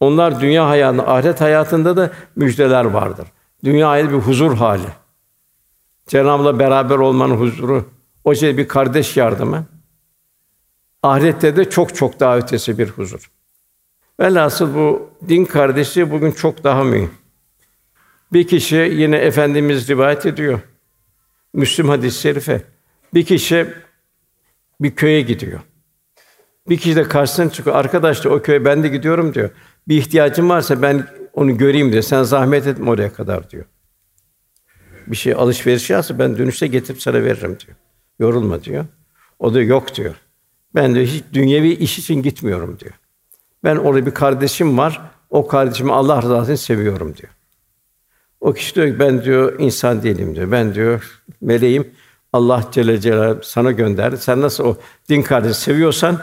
Onlar 0.00 0.40
dünya 0.40 0.68
hayatında, 0.68 1.08
ahiret 1.08 1.40
hayatında 1.40 1.96
da 1.96 2.10
müjdeler 2.36 2.84
vardır. 2.84 3.26
Dünya 3.64 3.88
hayatı 3.88 4.12
bir 4.12 4.18
huzur 4.18 4.54
hali. 4.54 4.86
Cenab-ı 6.06 6.58
beraber 6.58 6.96
olmanın 6.96 7.34
huzuru, 7.34 7.84
o 8.24 8.34
şey 8.34 8.58
bir 8.58 8.68
kardeş 8.68 9.16
yardımı. 9.16 9.64
Ahirette 11.02 11.56
de 11.56 11.70
çok 11.70 11.94
çok 11.94 12.20
daha 12.20 12.36
ötesi 12.36 12.78
bir 12.78 12.88
huzur. 12.88 13.30
Velhasıl 14.20 14.74
bu 14.74 15.10
din 15.28 15.44
kardeşliği 15.44 16.10
bugün 16.10 16.30
çok 16.32 16.64
daha 16.64 16.84
mühim. 16.84 17.10
Bir 18.32 18.46
kişi 18.46 18.76
yine 18.76 19.16
efendimiz 19.16 19.88
rivayet 19.88 20.26
ediyor. 20.26 20.60
Müslüm 21.54 21.88
hadis-i 21.88 22.20
şerife. 22.20 22.62
Bir 23.14 23.24
kişi 23.24 23.66
bir 24.80 24.94
köye 24.94 25.20
gidiyor. 25.20 25.60
Bir 26.68 26.76
kişi 26.76 26.96
de 26.96 27.02
karşısına 27.02 27.50
çıkıyor. 27.50 27.76
Arkadaş 27.76 28.26
o 28.26 28.42
köye 28.42 28.64
ben 28.64 28.82
de 28.82 28.88
gidiyorum 28.88 29.34
diyor. 29.34 29.50
Bir 29.88 29.96
ihtiyacım 29.96 30.48
varsa 30.48 30.82
ben 30.82 31.06
onu 31.32 31.58
göreyim 31.58 31.92
diyor. 31.92 32.02
Sen 32.02 32.22
zahmet 32.22 32.66
etme 32.66 32.90
oraya 32.90 33.12
kadar 33.12 33.50
diyor. 33.50 33.64
Bir 35.06 35.16
şey 35.16 35.32
alışveriş 35.32 35.90
yapsa 35.90 36.18
ben 36.18 36.38
dönüşte 36.38 36.66
getirip 36.66 37.02
sana 37.02 37.24
veririm 37.24 37.56
diyor. 37.66 37.76
Yorulma 38.18 38.64
diyor. 38.64 38.84
O 39.38 39.54
da 39.54 39.62
yok 39.62 39.94
diyor. 39.94 40.14
Ben 40.74 40.94
de 40.94 41.06
hiç 41.06 41.24
dünyevi 41.32 41.70
iş 41.70 41.98
için 41.98 42.22
gitmiyorum 42.22 42.78
diyor. 42.80 42.92
Ben 43.64 43.76
orada 43.76 44.06
bir 44.06 44.10
kardeşim 44.10 44.78
var. 44.78 45.00
O 45.30 45.46
kardeşimi 45.46 45.92
Allah 45.92 46.22
rızası 46.22 46.52
için 46.52 46.62
seviyorum 46.62 47.16
diyor. 47.16 47.32
O 48.40 48.52
kişi 48.52 48.74
diyor 48.74 48.86
ki 48.86 48.98
ben 48.98 49.24
diyor 49.24 49.60
insan 49.60 50.02
değilim 50.02 50.34
diyor. 50.34 50.50
Ben 50.50 50.74
diyor 50.74 51.22
meleğim. 51.40 51.90
Allah 52.32 52.64
Celle 52.72 53.00
Celaluhu 53.00 53.42
sana 53.42 53.72
gönderdi. 53.72 54.18
Sen 54.18 54.40
nasıl 54.40 54.64
o 54.64 54.76
din 55.08 55.22
kardeşi 55.22 55.60
seviyorsan 55.60 56.18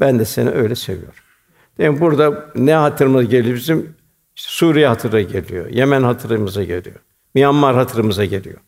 ben 0.00 0.18
de 0.18 0.24
seni 0.24 0.50
öyle 0.50 0.74
seviyorum. 0.74 1.14
Yani 1.78 2.00
burada 2.00 2.52
ne 2.54 2.74
hatırımız 2.74 3.28
geliyor 3.28 3.56
bizim? 3.56 3.96
İşte 4.36 4.48
Suriye 4.50 4.86
hatırı 4.86 5.20
geliyor. 5.20 5.70
Yemen 5.70 6.02
hatırımıza 6.02 6.64
geliyor. 6.64 6.96
Myanmar 7.34 7.76
hatırımıza 7.76 8.24
geliyor. 8.24 8.58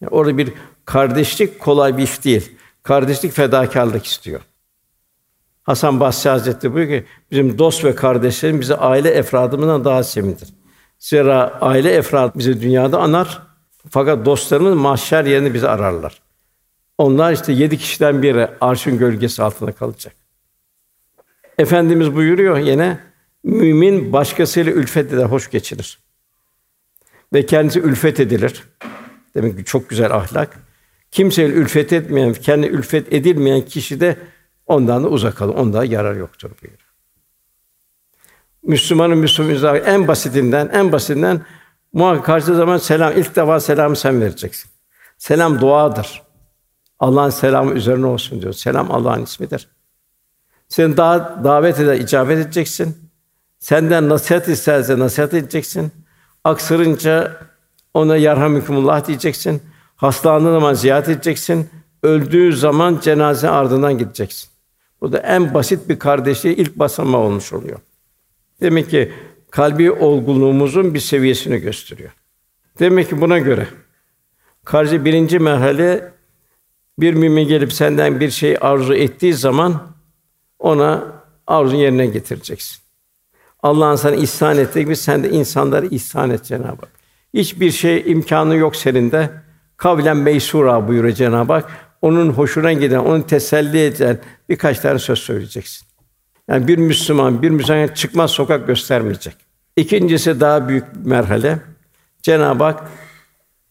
Yani 0.00 0.10
orada 0.10 0.38
bir 0.38 0.52
kardeşlik 0.84 1.58
kolay 1.58 1.96
bir 1.96 2.02
iş 2.02 2.24
değil. 2.24 2.52
Kardeşlik 2.82 3.32
fedakarlık 3.32 4.06
istiyor. 4.06 4.40
Hasan 5.68 6.00
Basri 6.00 6.30
Hazretleri 6.30 6.74
buyuruyor 6.74 7.00
ki 7.00 7.06
bizim 7.30 7.58
dost 7.58 7.84
ve 7.84 7.94
kardeşlerim 7.94 8.60
bizi 8.60 8.74
aile 8.74 9.10
efradımızdan 9.10 9.84
daha 9.84 10.02
sevindir. 10.02 10.48
Zira 10.98 11.58
aile 11.60 11.90
efrad 11.90 12.38
bizi 12.38 12.60
dünyada 12.60 12.98
anar 12.98 13.42
fakat 13.90 14.24
dostlarımız 14.24 14.74
mahşer 14.74 15.24
yerini 15.24 15.54
bizi 15.54 15.68
ararlar. 15.68 16.22
Onlar 16.98 17.32
işte 17.32 17.52
yedi 17.52 17.78
kişiden 17.78 18.22
biri 18.22 18.48
arşın 18.60 18.98
gölgesi 18.98 19.42
altında 19.42 19.72
kalacak. 19.72 20.14
Efendimiz 21.58 22.14
buyuruyor 22.14 22.58
yine 22.58 22.98
mümin 23.44 24.12
başkasıyla 24.12 24.72
ülfet 24.72 25.12
eder, 25.12 25.24
hoş 25.24 25.50
geçirir. 25.50 25.98
Ve 27.32 27.46
kendisi 27.46 27.80
ülfet 27.80 28.20
edilir. 28.20 28.62
Demek 29.34 29.58
ki 29.58 29.64
çok 29.64 29.88
güzel 29.88 30.14
ahlak. 30.14 30.58
Kimseyle 31.10 31.52
ülfet 31.52 31.92
etmeyen, 31.92 32.32
kendi 32.32 32.66
ülfet 32.66 33.12
edilmeyen 33.12 33.60
kişi 33.60 34.00
de 34.00 34.16
ondan 34.68 35.04
da 35.04 35.08
uzak 35.08 35.36
kalır. 35.36 35.54
Onda 35.54 35.84
yarar 35.84 36.16
yoktur 36.16 36.50
buyuruyor. 36.62 36.88
Müslümanın 38.62 39.18
Müslümanın 39.18 39.84
en 39.84 40.08
basitinden 40.08 40.68
en 40.72 40.92
basitinden 40.92 41.40
muhakkak 41.92 42.24
karşı 42.24 42.54
zaman 42.54 42.78
selam 42.78 43.12
ilk 43.18 43.36
defa 43.36 43.60
selamı 43.60 43.96
sen 43.96 44.20
vereceksin. 44.20 44.70
Selam 45.18 45.60
duadır. 45.60 46.22
Allah'ın 46.98 47.30
selamı 47.30 47.72
üzerine 47.72 48.06
olsun 48.06 48.42
diyor. 48.42 48.52
Selam 48.52 48.90
Allah'ın 48.90 49.22
ismidir. 49.22 49.68
Sen 50.68 50.96
daha 50.96 51.44
davet 51.44 51.80
eder, 51.80 51.96
icabet 51.96 52.38
edeceksin. 52.38 52.96
Senden 53.58 54.08
nasihat 54.08 54.48
isterse 54.48 54.98
nasihat 54.98 55.34
edeceksin. 55.34 55.92
Aksırınca 56.44 57.36
ona 57.94 58.16
yarhamükumullah 58.16 59.06
diyeceksin. 59.06 59.62
Hastalandığı 59.96 60.52
zaman 60.52 60.74
ziyaret 60.74 61.08
edeceksin. 61.08 61.70
Öldüğü 62.02 62.56
zaman 62.56 62.98
cenaze 63.02 63.48
ardından 63.48 63.98
gideceksin. 63.98 64.50
Bu 65.00 65.12
da 65.12 65.18
en 65.18 65.54
basit 65.54 65.88
bir 65.88 65.98
kardeşliğe 65.98 66.54
ilk 66.54 66.76
basamağı 66.76 67.20
olmuş 67.20 67.52
oluyor. 67.52 67.78
Demek 68.60 68.90
ki 68.90 69.12
kalbi 69.50 69.90
olgunluğumuzun 69.90 70.94
bir 70.94 71.00
seviyesini 71.00 71.58
gösteriyor. 71.58 72.10
Demek 72.78 73.08
ki 73.08 73.20
buna 73.20 73.38
göre 73.38 73.68
karşı 74.64 75.04
birinci 75.04 75.38
merhale 75.38 76.12
bir 76.98 77.14
mümin 77.14 77.48
gelip 77.48 77.72
senden 77.72 78.20
bir 78.20 78.30
şey 78.30 78.56
arzu 78.60 78.94
ettiği 78.94 79.34
zaman 79.34 79.82
ona 80.58 81.04
arzu 81.46 81.76
yerine 81.76 82.06
getireceksin. 82.06 82.78
Allah'ın 83.62 83.96
sana 83.96 84.14
ihsan 84.14 84.58
ettiği 84.58 84.84
gibi 84.84 84.96
sen 84.96 85.24
de 85.24 85.30
insanlara 85.30 85.86
ihsan 85.86 86.30
et 86.30 86.44
Cenab-ı 86.44 86.66
Hak. 86.66 86.88
Hiçbir 87.34 87.70
şey 87.70 88.02
imkanı 88.06 88.56
yok 88.56 88.76
senin 88.76 89.10
de. 89.10 89.30
Kavlen 89.76 90.16
meysura 90.16 90.88
buyuruyor 90.88 91.14
Cenab-ı 91.14 91.52
Hak. 91.52 91.70
Onun 92.02 92.30
hoşuna 92.30 92.72
giden, 92.72 92.98
onu 92.98 93.26
teselli 93.26 93.84
eden 93.84 94.18
birkaç 94.48 94.78
tane 94.78 94.98
söz 94.98 95.18
söyleyeceksin. 95.18 95.86
Yani 96.48 96.68
bir 96.68 96.78
Müslüman, 96.78 97.42
bir 97.42 97.50
Müslüman 97.50 97.88
çıkmaz 97.88 98.30
sokak 98.30 98.66
göstermeyecek. 98.66 99.34
İkincisi 99.76 100.40
daha 100.40 100.68
büyük 100.68 100.84
merhale. 101.04 101.58
Cenab-ı 102.22 102.64
Hak 102.64 102.90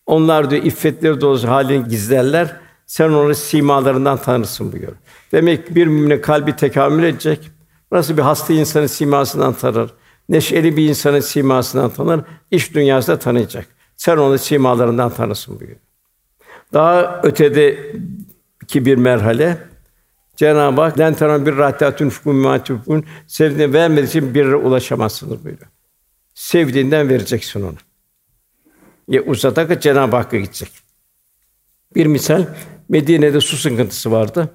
onlar 0.06 0.50
diyor 0.50 0.63
iffetleri 0.63 1.22
dolusu 1.22 1.48
halini 1.48 1.88
gizlerler. 1.88 2.56
Sen 2.86 3.10
onu 3.10 3.36
simalarından 3.36 4.18
tanırsın 4.18 4.72
buyuruyor. 4.72 4.98
Demek 5.32 5.68
ki 5.68 5.76
bir 5.76 5.88
müminin 5.88 6.22
kalbi 6.22 6.56
tekamül 6.56 7.04
edecek. 7.04 7.52
Nasıl 7.92 8.18
bir 8.18 8.22
hasta 8.22 8.54
insanın 8.54 8.88
simasından 8.88 9.54
tanır. 9.54 9.94
Neşeli 10.30 10.78
bir 10.78 10.90
insanın 10.90 11.20
simasından 11.20 11.90
tanır. 11.90 12.22
İş 12.52 12.76
dünyasında 12.76 13.20
tanıyacak. 13.20 13.66
Sen 13.98 14.18
onu 14.18 14.38
simalarından 14.38 15.10
tanırsın 15.10 15.60
buyuruyor. 15.60 15.80
Daha 16.74 17.22
ötede 17.24 17.92
ki 18.68 18.86
bir 18.86 18.96
merhale 18.96 19.58
Cenab-ı 20.36 20.82
Hak 20.82 21.00
"Len 21.00 21.46
bir 21.46 21.58
rahtatun 21.58 22.10
fukum 22.10 22.64
sevdiğini 23.28 23.74
vermediği 23.74 24.08
için 24.08 24.34
bir 24.34 24.46
ulaşamazsınız 24.46 25.44
buyuruyor. 25.46 25.70
Sevdiğinden 26.34 27.10
vereceksin 27.10 27.62
onu. 27.62 27.76
Ya 29.08 29.22
uzatarak 29.22 29.82
Cenab-ı 29.82 30.16
Hakk'a 30.16 30.38
gidecek. 30.38 30.72
Bir 31.96 32.06
misal 32.06 32.46
Medine'de 32.90 33.42
su 33.42 33.58
sıkıntısı 33.58 34.12
vardı. 34.12 34.50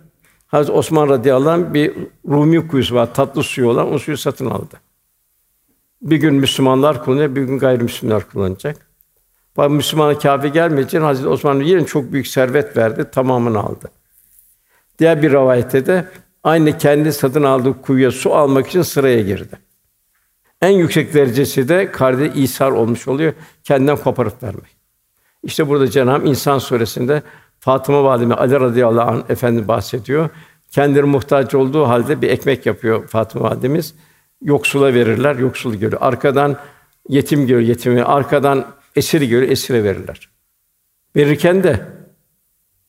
Hazreti 0.47 0.73
Osman 0.73 1.09
radıyallahu 1.09 1.51
anh 1.51 1.75
bir 1.75 1.93
Rumi 2.29 2.69
kuyusu 2.69 2.95
var, 2.95 3.15
tatlı 3.15 3.43
suyu 3.43 3.69
olan 3.69 3.93
o 3.93 3.99
suyu 3.99 4.17
satın 4.17 4.47
aldı. 4.47 4.81
Bir 6.03 6.17
gün 6.17 6.35
Müslümanlar 6.35 7.05
kullanacak, 7.05 7.37
bir 7.37 7.43
gün 7.43 7.59
gayrimüslimler 7.59 8.29
kullanacak. 8.29 8.87
Fakat 9.55 9.71
Müslümana 9.71 10.19
kâfi 10.19 10.81
için 10.83 11.01
Hazreti 11.01 11.29
Osman 11.29 11.61
yerine 11.61 11.87
çok 11.87 12.13
büyük 12.13 12.27
servet 12.27 12.77
verdi, 12.77 13.11
tamamını 13.13 13.59
aldı. 13.61 13.91
Diğer 15.03 15.23
bir 15.23 15.31
rivayette 15.31 15.87
de 15.87 16.05
aynı 16.45 16.79
kendi 16.79 17.13
satın 17.13 17.43
aldığı 17.43 17.83
kuyuya 17.83 18.11
su 18.11 18.35
almak 18.35 18.67
için 18.67 18.83
sıraya 18.83 19.23
girdi. 19.23 19.59
En 20.61 20.71
yüksek 20.71 21.15
derecesi 21.15 21.69
de 21.69 21.93
kardeş 21.93 22.33
İsar 22.35 22.71
olmuş 22.71 23.09
oluyor, 23.09 23.33
kendinden 23.65 23.97
koparıp 23.97 24.43
vermek. 24.43 24.77
İşte 25.43 25.69
burada 25.69 25.91
Cenab-ı 25.91 26.29
İnsan 26.29 26.59
suresinde 26.59 27.23
Fatıma 27.59 28.05
validemiz 28.05 28.39
Ali 28.39 28.61
radıyallahu 28.61 29.11
anh 29.11 29.31
efendi 29.31 29.69
bahsediyor. 29.69 30.29
Kendileri 30.71 31.07
muhtaç 31.07 31.55
olduğu 31.55 31.89
halde 31.89 32.23
bir 32.23 32.31
ekmek 32.31 32.67
yapıyor 32.67 33.09
Fatıma 33.09 33.51
validemiz. 33.51 33.95
Yoksula 34.43 34.95
verirler, 34.95 35.37
yoksul 35.37 35.75
görüyor. 35.75 36.03
Arkadan 36.03 36.57
yetim 37.09 37.47
görüyor, 37.47 37.69
yetimi. 37.69 38.05
Arkadan 38.05 38.67
esir 38.97 39.23
görüyor, 39.23 39.53
esire 39.53 39.85
verirler. 39.85 40.31
Verirken 41.17 41.63
de 41.63 41.81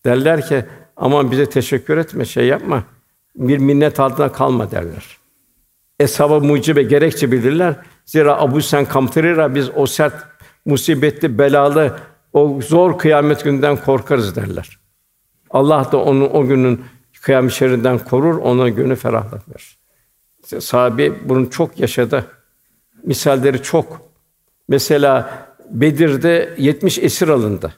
derler 0.06 0.48
ki 0.48 0.66
aman 0.98 1.32
bize 1.32 1.50
teşekkür 1.50 1.98
etme, 1.98 2.26
şey 2.26 2.48
yapma. 2.48 2.84
Bir 3.36 3.58
minnet 3.58 4.00
altına 4.00 4.32
kalma 4.32 4.72
derler. 4.72 5.18
Eshaba 6.00 6.40
mucibe 6.40 6.84
gerekçe 6.84 7.32
bilirler. 7.32 7.76
Zira 8.06 8.42
Abu 8.42 8.62
Sen 8.62 8.86
Kamtırira 8.86 9.56
biz 9.56 9.70
o 9.76 9.86
sert 9.86 10.14
musibetli, 10.66 11.38
belalı 11.38 12.00
o 12.34 12.62
zor 12.62 12.98
kıyamet 12.98 13.44
günden 13.44 13.78
korkarız 13.78 14.36
derler. 14.36 14.80
Allah 15.50 15.92
da 15.92 15.98
onu 15.98 16.30
o 16.30 16.46
günün 16.46 16.86
kıyamet 17.22 17.52
şerrinden 17.52 18.00
korur, 18.00 18.38
ona 18.38 18.70
günü 18.70 18.96
ferahlık 18.96 19.50
verir. 19.50 19.78
İşte 20.44 20.62
sahabe 20.62 21.30
bunun 21.30 21.46
çok 21.46 21.80
yaşadı. 21.80 22.26
Misalleri 23.04 23.62
çok. 23.62 24.02
Mesela 24.68 25.46
Bedir'de 25.70 26.54
70 26.58 27.00
esir 27.00 27.28
alındı. 27.28 27.74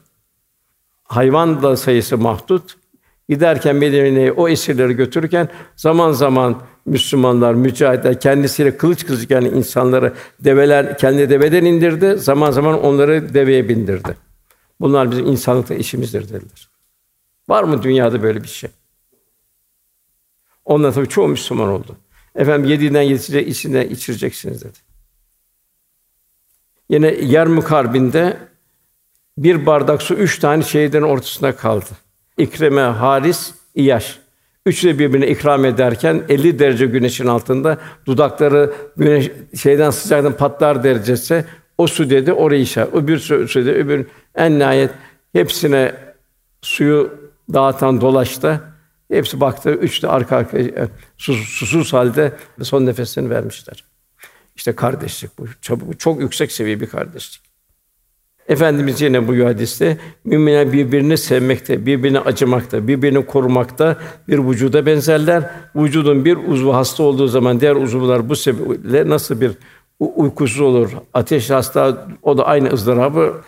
Hayvan 1.04 1.62
da 1.62 1.76
sayısı 1.76 2.18
mahdut. 2.18 2.76
Giderken 3.28 3.76
Medine'ye 3.76 4.32
o 4.32 4.48
esirleri 4.48 4.92
götürürken 4.92 5.48
zaman 5.76 6.12
zaman 6.12 6.62
Müslümanlar, 6.86 7.54
mücahitler 7.54 8.20
kendisiyle 8.20 8.76
kılıç 8.76 9.06
kızıken 9.06 9.42
insanları 9.42 10.14
develer 10.40 10.98
kendi 10.98 11.30
deveden 11.30 11.64
indirdi. 11.64 12.18
Zaman 12.18 12.50
zaman 12.50 12.82
onları 12.82 13.34
deveye 13.34 13.68
bindirdi. 13.68 14.16
Bunlar 14.80 15.10
bizim 15.10 15.26
insanlıkta 15.26 15.74
işimizdir 15.74 16.22
dediler. 16.22 16.68
Var 17.48 17.64
mı 17.64 17.82
dünyada 17.82 18.22
böyle 18.22 18.42
bir 18.42 18.48
şey? 18.48 18.70
Ondan 20.64 20.92
tabii 20.92 21.08
çoğu 21.08 21.28
Müslüman 21.28 21.68
oldu. 21.68 21.96
Efendim 22.34 22.70
yediğinden 22.70 23.02
yetecek, 23.02 23.48
içinden 23.48 23.88
içireceksiniz 23.88 24.64
dedi. 24.64 24.78
Yine 26.88 27.06
Yarmuk 27.08 27.70
Harbi'nde 27.70 28.36
bir 29.38 29.66
bardak 29.66 30.02
su 30.02 30.14
üç 30.14 30.38
tane 30.38 30.62
şehidin 30.62 31.02
ortasında 31.02 31.56
kaldı. 31.56 31.90
İkreme, 32.38 32.80
Haris, 32.80 33.54
İyaş. 33.74 34.18
Üçü 34.66 34.98
birbirine 34.98 35.28
ikram 35.28 35.64
ederken 35.64 36.22
50 36.28 36.58
derece 36.58 36.86
güneşin 36.86 37.26
altında 37.26 37.78
dudakları 38.06 38.72
güneş 38.96 39.30
şeyden 39.62 39.90
sıcaktan 39.90 40.36
patlar 40.36 40.84
derecesi 40.84 41.44
o 41.78 41.86
su 41.86 42.10
dedi 42.10 42.32
orayı 42.32 42.62
işaret. 42.62 42.94
O 42.94 43.08
bir 43.08 43.18
su, 43.18 43.48
su 43.48 43.60
dedi 43.60 43.70
öbür 43.70 44.06
en 44.34 44.58
nihayet 44.58 44.90
hepsine 45.32 45.94
suyu 46.62 47.10
dağıtan 47.52 48.00
dolaştı. 48.00 48.60
Hepsi 49.10 49.40
baktı, 49.40 49.70
üç 49.70 50.02
de 50.02 50.08
arka 50.08 50.36
arkaya 50.36 50.64
e, 50.64 50.88
sus, 51.18 51.48
susuz 51.48 51.92
halde 51.92 52.32
son 52.62 52.86
nefesini 52.86 53.30
vermişler. 53.30 53.84
İşte 54.56 54.74
kardeşlik 54.74 55.38
bu. 55.38 55.46
Çok, 55.60 56.00
çok 56.00 56.20
yüksek 56.20 56.52
seviye 56.52 56.80
bir 56.80 56.86
kardeşlik. 56.86 57.45
Efendimiz 58.48 59.00
yine 59.00 59.28
bu 59.28 59.46
hadiste 59.46 59.98
müminler 60.24 60.72
birbirini 60.72 61.18
sevmekte, 61.18 61.86
birbirine 61.86 62.20
acımakta, 62.20 62.88
birbirini 62.88 63.26
korumakta 63.26 63.96
bir 64.28 64.38
vücuda 64.38 64.86
benzerler. 64.86 65.50
Vücudun 65.76 66.24
bir 66.24 66.36
uzvu 66.36 66.74
hasta 66.74 67.02
olduğu 67.02 67.28
zaman 67.28 67.60
diğer 67.60 67.76
uzuvlar 67.76 68.28
bu 68.28 68.36
sebeple 68.36 69.08
nasıl 69.08 69.40
bir 69.40 69.52
uykusuz 70.00 70.60
olur, 70.60 70.90
ateş 71.14 71.50
hasta 71.50 72.06
o 72.22 72.38
da 72.38 72.46
aynı 72.46 72.68
ızdırabı 72.72 73.40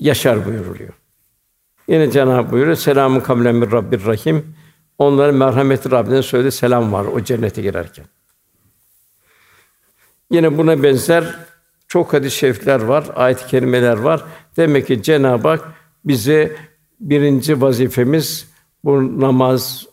yaşar 0.00 0.46
buyuruluyor. 0.46 0.92
Yine 1.88 2.10
Cenab-ı 2.10 2.52
buyuruyor, 2.52 2.76
selamun 2.76 3.20
kavlen 3.20 3.54
min 3.54 3.72
Rabbir 3.72 4.06
Rahim. 4.06 4.54
Onların 4.98 5.34
merhameti 5.34 5.90
Rabbinden 5.90 6.20
söyledi 6.20 6.52
selam 6.52 6.92
var 6.92 7.04
o 7.04 7.20
cennete 7.20 7.62
girerken. 7.62 8.04
Yine 10.30 10.58
buna 10.58 10.82
benzer 10.82 11.34
Çok 11.88 12.12
hadis-i 12.12 12.36
şerifler 12.36 12.80
var, 12.80 13.04
ayet-i 13.14 13.46
kerimeler 13.46 13.96
var. 13.96 14.24
Demek 14.56 14.86
ki 14.86 15.02
Cenab-ı 15.02 15.48
Hak 15.48 15.72
bize 16.04 16.56
birinci 17.00 17.60
vazifemiz 17.60 18.48
bu 18.84 19.20
namaz, 19.20 19.86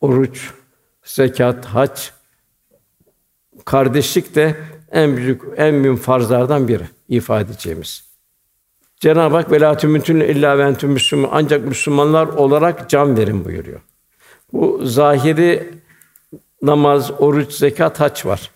oruç, 0.00 0.50
zekat, 1.04 1.64
hac, 1.64 2.00
kardeşlik 3.64 4.34
de 4.34 4.56
en 4.90 5.16
büyük, 5.16 5.42
en 5.56 5.74
mühim 5.74 5.96
farzlardan 5.96 6.68
biri 6.68 6.84
ifade 7.08 7.44
edeceğimiz. 7.44 8.04
Cenab-ı 8.96 9.36
Hak 9.36 9.52
velâ 9.52 9.76
tümütün 9.76 10.20
illa 10.20 10.58
ve 10.58 10.62
entüm 10.62 10.90
müslümun 10.90 11.28
ancak 11.32 11.64
Müslümanlar 11.64 12.26
olarak 12.26 12.90
can 12.90 13.16
verin 13.16 13.44
buyuruyor. 13.44 13.80
Bu 14.52 14.80
zahiri 14.86 15.68
namaz, 16.62 17.10
oruç, 17.18 17.52
zekat, 17.52 18.00
hac 18.00 18.26
var. 18.26 18.50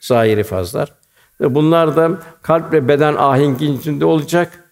Zahiri 0.00 0.44
fazlar. 0.44 0.97
Bunlar 1.40 1.96
da 1.96 2.18
kalp 2.42 2.72
ve 2.72 2.88
beden 2.88 3.14
ahenkinin 3.14 3.78
içinde 3.78 4.04
olacak. 4.04 4.64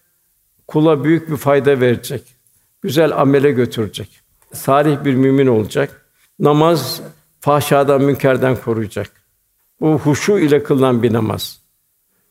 Kula 0.67 1.03
büyük 1.03 1.29
bir 1.29 1.37
fayda 1.37 1.79
verecek. 1.79 2.35
Güzel 2.81 3.21
amele 3.21 3.51
götürecek. 3.51 4.21
Salih 4.53 5.03
bir 5.03 5.15
mümin 5.15 5.47
olacak. 5.47 6.05
Namaz 6.39 7.01
fahşadan, 7.39 8.01
münkerden 8.01 8.55
koruyacak. 8.55 9.11
Bu 9.81 9.99
huşu 9.99 10.39
ile 10.39 10.63
kılınan 10.63 11.03
bir 11.03 11.13
namaz. 11.13 11.59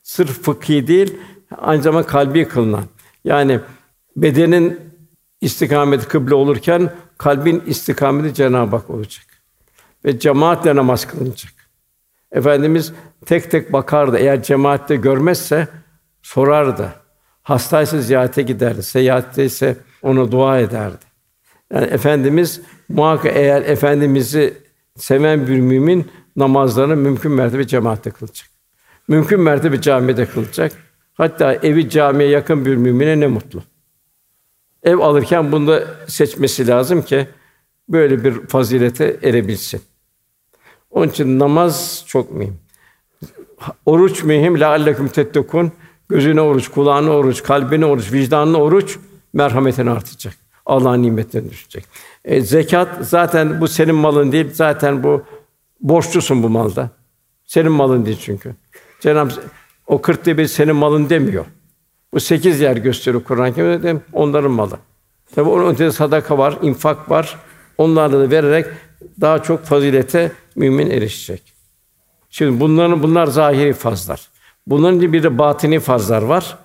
Sırf 0.03 0.43
fıkhi 0.43 0.87
değil, 0.87 1.19
aynı 1.59 1.83
zamanda 1.83 2.07
kalbi 2.07 2.49
kılınan. 2.49 2.85
Yani 3.25 3.61
bedenin 4.17 4.81
istikameti 5.41 6.09
kıble 6.09 6.35
olurken 6.35 6.93
kalbin 7.19 7.63
istikameti 7.67 8.35
Cenab-ı 8.35 8.77
Hak 8.77 8.91
olacak. 8.91 9.27
Ve 10.05 10.19
cemaatle 10.19 10.77
namaz 10.77 11.07
kılınacak. 11.07 11.53
Efendimiz 12.33 12.93
tek 13.27 13.51
tek 13.51 13.73
bakardı. 13.73 14.19
Eğer 14.19 14.43
cemaatte 14.43 14.97
görmezse 14.97 15.69
sorardı. 16.23 16.93
Hastaysa 17.43 18.01
ziyarete 18.01 18.43
giderdi. 18.43 18.83
Seyahatte 18.83 19.45
ise 19.45 19.77
ona 20.03 20.33
dua 20.33 20.59
ederdi. 20.59 21.05
Yani 21.73 21.87
efendimiz 21.87 22.61
muhakkak 22.89 23.37
eğer 23.37 23.63
efendimizi 23.63 24.55
seven 24.97 25.47
bir 25.47 25.61
mümin 25.61 26.11
namazlarını 26.37 26.97
mümkün 26.97 27.33
mertebe 27.33 27.67
cemaatte 27.67 28.11
kılacak. 28.11 28.49
Mümkün 29.09 29.41
mertebe 29.41 29.81
camide 29.81 30.27
kılacak. 30.27 30.73
Hatta 31.15 31.55
evi 31.55 31.91
camiye 31.91 32.29
yakın 32.29 32.65
bir 32.65 32.77
mümine 32.77 33.21
ne 33.21 33.27
mutlu. 33.27 33.63
Ev 34.83 34.99
alırken 34.99 35.53
bunu 35.53 35.69
da 35.69 35.85
seçmesi 36.07 36.67
lazım 36.67 37.03
ki 37.03 37.29
böyle 37.89 38.25
bir 38.25 38.47
fazilete 38.47 39.17
erebilsin. 39.23 39.81
Onun 40.91 41.09
için 41.09 41.39
namaz 41.39 42.05
çok 42.07 42.33
mühim. 42.33 42.59
Oruç 43.87 44.23
mühim. 44.23 44.61
Leallekum 44.61 45.09
tettekun. 45.09 45.73
Gözüne 46.09 46.41
oruç, 46.41 46.69
kulağına 46.69 47.11
oruç, 47.11 47.43
kalbine 47.43 47.87
oruç, 47.87 48.13
vicdanına 48.13 48.59
oruç 48.59 48.99
merhametin 49.33 49.87
artacak. 49.87 50.35
Allah'ın 50.67 51.03
nimetlerini 51.03 51.51
düşecek. 51.51 51.85
E, 52.25 52.41
zekat 52.41 52.89
zaten 53.01 53.61
bu 53.61 53.69
senin 53.69 53.95
malın 53.95 54.33
değil. 54.33 54.47
Zaten 54.53 55.03
bu 55.03 55.23
borçlusun 55.81 56.43
bu 56.43 56.49
malda. 56.49 56.91
Senin 57.45 57.73
malın 57.73 58.07
değil 58.07 58.19
çünkü. 58.21 58.55
Cenab-ı 59.01 59.33
o 59.87 60.03
kırkta 60.03 60.39
bir 60.39 60.47
senin 60.47 60.77
malın 60.77 61.11
demiyor. 61.11 61.45
Bu 62.15 62.21
sekiz 62.21 62.61
yer 62.61 62.77
gösteriyor 62.77 63.25
Kur'an-ı 63.25 63.55
Kerim'de 63.55 63.97
onların 64.13 64.51
malı. 64.51 64.79
Tabi 65.35 65.49
onun 65.49 65.67
ötesinde 65.67 65.93
sadaka 65.93 66.39
var, 66.39 66.59
infak 66.63 67.11
var. 67.11 67.37
Onlarla 67.79 68.21
da 68.21 68.31
vererek 68.31 68.67
daha 69.21 69.43
çok 69.43 69.65
fazilete 69.65 70.33
mümin 70.57 70.91
erişecek. 70.91 71.56
Şimdi 72.37 72.61
bunların 72.61 73.03
bunlar 73.03 73.27
zahiri 73.27 73.73
fazlar. 73.73 74.29
Bunların 74.67 75.13
bir 75.13 75.23
de 75.23 75.39
batini 75.39 75.81
fazlar 75.81 76.23
var. 76.23 76.59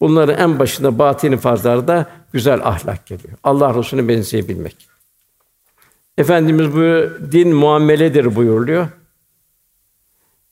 Bunların 0.00 0.38
en 0.38 0.58
başında 0.58 0.98
batini 0.98 1.36
fazlarda 1.36 2.06
güzel 2.32 2.60
ahlak 2.64 3.06
geliyor. 3.06 3.38
Allah 3.44 3.74
Resulüne 3.74 4.08
benzeyebilmek. 4.08 4.88
Efendimiz 6.18 6.72
bu 6.72 7.10
din 7.32 7.54
muameledir 7.54 8.36
buyuruyor. 8.36 8.88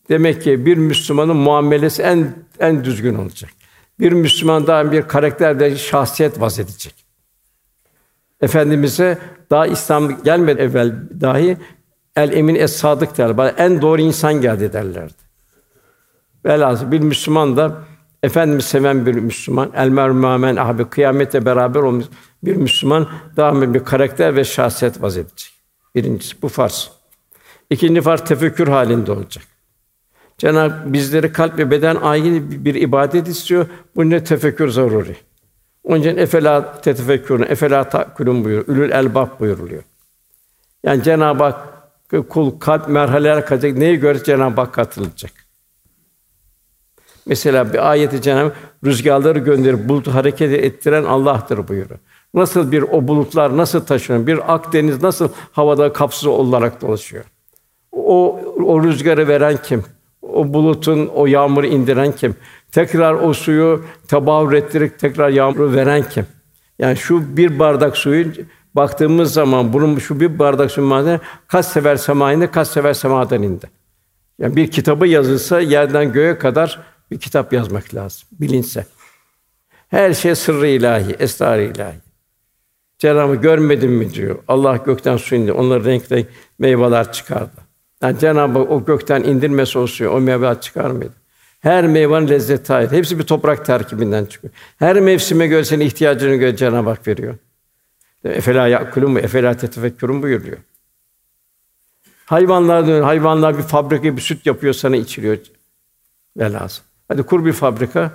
Demek 0.09 0.43
ki 0.43 0.67
bir 0.67 0.77
Müslümanın 0.77 1.37
muamelesi 1.37 2.03
en 2.03 2.35
en 2.59 2.85
düzgün 2.85 3.15
olacak. 3.15 3.51
Bir 4.01 4.13
Müslüman 4.13 4.67
daha 4.67 4.93
bir 4.93 5.03
karakter 5.03 5.77
şahsiyet 5.77 6.41
vaz 6.41 6.59
edecek. 6.59 6.95
Efendimize 8.41 9.19
daha 9.51 9.67
İslam 9.67 10.23
gelmedi 10.23 10.61
evvel 10.61 10.95
dahi 11.21 11.57
el 12.17 12.33
emin 12.33 12.55
es 12.55 12.77
sadık 12.77 13.19
derler. 13.19 13.55
En 13.59 13.83
doğru 13.83 14.01
insan 14.01 14.41
geldi 14.41 14.73
derlerdi. 14.73 15.27
Velhâsıl 16.45 16.93
bir 16.93 17.01
Müslüman 17.01 17.57
da 17.57 17.73
Efendimiz 18.23 18.65
seven 18.65 19.07
bir 19.07 19.15
Müslüman, 19.15 19.71
el 19.77 19.89
mermâmen 19.89 20.57
abi 20.57 20.85
kıyamete 20.85 21.45
beraber 21.45 21.81
olmuş 21.81 22.05
bir 22.43 22.57
Müslüman 22.57 23.09
daha 23.37 23.75
bir 23.75 23.85
karakter 23.85 24.37
ve 24.37 24.45
şahsiyet 24.45 25.03
vaz 25.03 25.17
edecek. 25.17 25.53
Birincisi 25.95 26.43
bu 26.43 26.49
farz. 26.49 26.91
İkinci 27.71 28.01
farz 28.01 28.25
tefekkür 28.25 28.69
halinde 28.69 29.13
olacak. 29.13 29.45
Cenab 30.39 30.73
bizleri 30.85 31.33
kalp 31.33 31.59
ve 31.59 31.71
beden 31.71 31.97
ayrı 31.97 32.65
bir 32.65 32.75
ibadet 32.75 33.29
istiyor. 33.29 33.67
Bu 33.97 34.11
ne 34.11 34.25
tefekkür 34.25 34.69
zaruri. 34.69 35.17
Onun 35.85 36.01
için 36.01 36.17
efela 36.17 36.81
tetefekkürün, 36.81 37.43
efela 37.43 37.89
takulun 37.89 38.45
buyuruyor. 38.45 38.69
Ülül 38.69 38.91
elbab 38.91 39.41
buyuruluyor. 39.41 39.83
Yani 40.85 41.03
Cenab-ı 41.03 41.45
Hak 41.45 41.76
kul 42.11 42.59
kalp 42.59 42.89
merhaleler 42.89 43.47
kalacak. 43.47 43.77
Neyi 43.77 43.97
görse 43.97 44.25
Cenab-ı 44.25 44.61
Hak 44.61 44.75
katılacak. 44.75 45.33
Mesela 47.27 47.73
bir 47.73 47.91
ayeti 47.91 48.23
Cenab-ı 48.23 48.53
rüzgarları 48.85 49.39
gönderip 49.39 49.89
bulut 49.89 50.09
hareket 50.09 50.53
ettiren 50.53 51.05
Allah'tır 51.05 51.69
buyuruyor. 51.69 52.01
Nasıl 52.35 52.73
bir 52.73 52.83
o 52.83 53.09
bulutlar 53.09 53.57
nasıl 53.57 53.81
taşınıyor? 53.81 54.27
Bir 54.27 54.55
Akdeniz 54.55 55.03
nasıl 55.03 55.29
havada 55.53 55.93
kapsız 55.93 56.27
olarak 56.27 56.83
dolaşıyor? 56.83 57.25
O 57.93 58.41
o 58.65 58.85
rüzgarı 58.85 59.29
veren 59.29 59.57
kim? 59.63 59.85
O 60.23 60.55
bulutun 60.55 61.07
o 61.07 61.27
yağmuru 61.27 61.67
indiren 61.67 62.13
kim? 62.13 62.37
Tekrar 62.73 63.15
o 63.15 63.35
suyu 63.35 63.85
tabavür 64.09 64.53
ettirip 64.53 64.99
tekrar 64.99 65.29
yağmuru 65.29 65.75
veren 65.75 66.03
kim? 66.11 66.27
Yani 66.79 66.97
şu 66.97 67.37
bir 67.37 67.59
bardak 67.59 67.97
suyu 67.97 68.33
baktığımız 68.77 69.33
zaman 69.33 69.73
bunun 69.73 69.99
şu 69.99 70.21
bir 70.21 70.39
bardak 70.39 70.71
suyu 70.71 70.87
madeni 70.87 71.21
kaç 71.49 71.67
sefer 71.67 71.97
sema 71.97 72.33
indi, 72.33 72.51
kaç 72.51 72.69
sefer 72.69 72.95
semadan 72.95 73.43
indi. 73.43 73.71
Yani 74.39 74.57
bir 74.57 74.71
kitabı 74.71 75.07
yazılsa 75.07 75.61
yerden 75.61 76.13
göğe 76.13 76.39
kadar 76.39 76.81
bir 77.11 77.19
kitap 77.19 77.53
yazmak 77.53 77.95
lazım, 77.95 78.29
bilinse. 78.33 78.87
Her 79.89 80.15
şey 80.15 80.35
sırrı 80.35 80.67
ilahi, 80.67 81.17
esrar 81.19 81.59
ilahi. 81.59 81.97
Cenabı 82.99 83.35
görmedin 83.35 83.91
mi 83.91 84.15
diyor. 84.15 84.39
Allah 84.49 84.77
gökten 84.77 85.17
su 85.17 85.35
indi. 85.35 85.53
Onlar 85.53 85.85
renkli 85.85 86.27
meyveler 86.59 87.13
çıkardı. 87.13 87.61
Yani 88.03 88.19
Cenab-ı 88.19 88.59
o 88.59 88.85
gökten 88.85 89.23
indirmesi 89.23 89.79
o 89.79 89.87
suyu, 89.87 90.11
o 90.11 90.21
meyveler 90.21 90.61
çıkar 90.61 90.91
mıydı? 90.91 91.15
Her 91.61 91.87
meyvenin 91.87 92.29
lezzeti 92.29 92.73
ayrı. 92.73 92.93
Hepsi 92.93 93.19
bir 93.19 93.25
toprak 93.25 93.67
terkibinden 93.67 94.25
çıkıyor. 94.25 94.55
Her 94.79 95.01
mevsime 95.01 95.47
göre 95.47 95.65
senin 95.65 95.85
ihtiyacını 95.85 96.35
göre 96.35 96.57
Cenab-ı 96.57 96.91
Hak 96.91 97.09
veriyor. 97.09 97.35
Efela 98.29 98.69
yakulun 98.69 99.11
mu? 99.11 99.19
Efela 99.19 99.57
tetefekkürün 99.57 100.23
buyuruyor. 100.23 100.59
Hayvanlar 102.27 102.87
dön, 102.87 103.03
hayvanlar 103.03 103.59
bir 103.59 103.63
fabrika 103.63 104.17
bir 104.17 104.23
süt 104.23 104.47
yapıyor 104.47 104.75
sana 104.75 104.97
içiriyor. 104.97 105.39
Velhasıl. 106.37 106.83
Hadi 107.09 107.23
kur 107.23 107.45
bir 107.45 107.53
fabrika, 107.53 108.11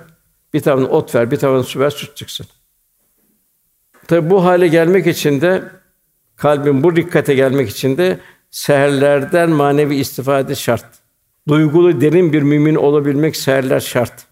bir 0.54 0.60
tane 0.60 0.84
ot 0.84 1.14
ver, 1.14 1.30
bir 1.30 1.36
tane 1.36 1.62
su 1.62 1.80
ver, 1.80 1.90
süt 1.90 2.16
çıksın. 2.16 2.46
Tabi 4.06 4.30
bu 4.30 4.44
hale 4.44 4.68
gelmek 4.68 5.06
için 5.06 5.40
de 5.40 5.62
kalbin 6.36 6.82
bu 6.82 6.96
dikkate 6.96 7.34
gelmek 7.34 7.70
için 7.70 7.96
de 7.96 8.20
seherlerden 8.50 9.50
manevi 9.50 9.94
istifade 9.94 10.54
şart. 10.54 10.86
Duygulu 11.48 12.00
derin 12.00 12.32
bir 12.32 12.42
mümin 12.42 12.74
olabilmek 12.74 13.36
seherler 13.36 13.80
şart. 13.80 14.26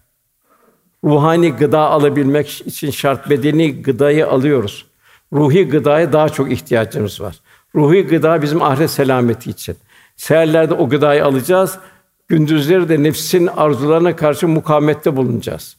Ruhani 1.03 1.51
gıda 1.51 1.79
alabilmek 1.79 2.49
için 2.49 2.91
şart. 2.91 3.29
Bedeni 3.29 3.81
gıdayı 3.83 4.27
alıyoruz. 4.27 4.90
Ruhi 5.33 5.67
gıdaya 5.67 6.13
daha 6.13 6.29
çok 6.29 6.51
ihtiyacımız 6.51 7.21
var. 7.21 7.39
Ruhi 7.75 8.07
gıda 8.07 8.41
bizim 8.41 8.61
ahiret 8.61 8.91
selameti 8.91 9.49
için. 9.49 9.75
Seherlerde 10.15 10.73
o 10.73 10.89
gıdayı 10.89 11.25
alacağız. 11.25 11.79
Gündüzleri 12.27 12.89
de 12.89 13.03
nefsin 13.03 13.47
arzularına 13.47 14.15
karşı 14.15 14.47
mukavemette 14.47 15.15
bulunacağız. 15.15 15.77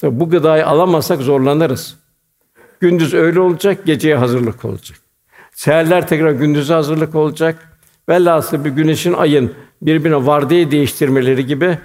Tabi 0.00 0.20
bu 0.20 0.30
gıdayı 0.30 0.66
alamazsak 0.66 1.20
zorlanırız. 1.20 1.96
Gündüz 2.80 3.14
öyle 3.14 3.40
olacak, 3.40 3.86
geceye 3.86 4.16
hazırlık 4.16 4.64
olacak. 4.64 4.98
Seherler 5.52 6.08
tekrar 6.08 6.30
gündüze 6.30 6.74
hazırlık 6.74 7.14
olacak. 7.14 7.68
Velhasıl 8.08 8.64
bir 8.64 8.70
güneşin, 8.70 9.12
ayın 9.12 9.54
birbirine 9.82 10.26
vardiya 10.26 10.70
değiştirmeleri 10.70 11.46
gibi 11.46 11.78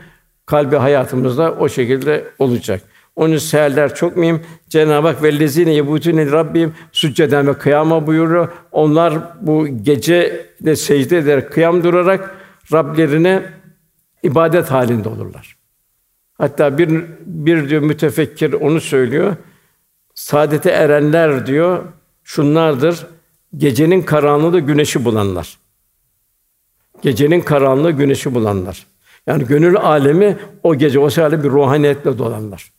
kalbi 0.46 0.76
hayatımızda 0.76 1.52
o 1.52 1.70
şekilde 1.70 2.28
olacak. 2.40 2.82
Onun 3.20 3.34
için 3.34 3.47
seherler 3.47 3.95
çok 3.95 4.17
mühim. 4.17 4.41
Cenab-ı 4.70 5.07
Hak 5.07 5.24
vellezine 5.24 5.74
yebutune 5.74 6.32
Rabbim 6.32 6.74
sücceden 6.91 7.47
ve 7.47 7.53
kıyama 7.53 8.07
buyuruyor. 8.07 8.47
Onlar 8.72 9.13
bu 9.41 9.67
gece 9.67 10.45
de 10.61 10.76
secde 10.76 11.17
ederek 11.17 11.51
kıyam 11.51 11.84
durarak 11.84 12.36
Rablerine 12.74 13.43
ibadet 14.24 14.72
halinde 14.72 15.09
olurlar. 15.09 15.57
Hatta 16.38 16.78
bir 16.78 17.05
bir 17.26 17.70
diyor 17.70 17.82
mütefekkir 17.82 18.53
onu 18.53 18.82
söylüyor. 18.82 19.36
Saadete 20.15 20.70
erenler 20.70 21.45
diyor 21.45 21.84
şunlardır. 22.24 23.07
Gecenin 23.57 24.01
karanlığı 24.01 24.59
güneşi 24.59 25.05
bulanlar. 25.05 25.57
Gecenin 27.01 27.41
karanlığı 27.41 27.91
güneşi 27.91 28.36
bulanlar. 28.36 28.86
Yani 29.28 29.45
gönül 29.45 29.78
alemi 29.78 30.38
o 30.63 30.76
gece 30.76 30.99
o 30.99 31.09
sırada 31.09 31.43
bir 31.43 31.49
ruhaniyetle 31.49 32.17
dolanlar. 32.17 32.79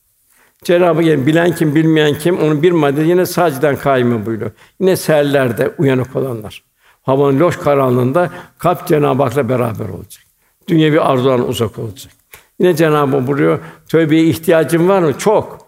Cenab-ı 0.65 1.03
yani 1.03 1.27
bilen 1.27 1.55
kim 1.55 1.75
bilmeyen 1.75 2.19
kim 2.19 2.39
onun 2.39 2.63
bir 2.63 2.73
madde 2.73 3.03
yine 3.03 3.27
saciden 3.27 3.77
kaymı 3.77 4.27
buyuruyor. 4.27 4.51
Yine 4.81 4.97
seherlerde 4.97 5.75
uyanık 5.79 6.17
olanlar. 6.17 6.63
Havanın 7.03 7.41
loş 7.41 7.57
karanlığında 7.57 8.31
kalp 8.59 8.87
Cenab-ı 8.87 9.23
Hak'la 9.23 9.49
beraber 9.49 9.89
olacak. 9.89 10.25
Dünyevi 10.69 11.01
arzudan 11.01 11.49
uzak 11.49 11.79
olacak. 11.79 12.13
Yine 12.59 12.77
Cenab-ı 12.77 13.17
Hak 13.17 13.27
buyuruyor, 13.27 13.59
tövbeye 13.89 14.25
ihtiyacın 14.25 14.89
var 14.89 15.03
mı? 15.03 15.19
Çok. 15.19 15.67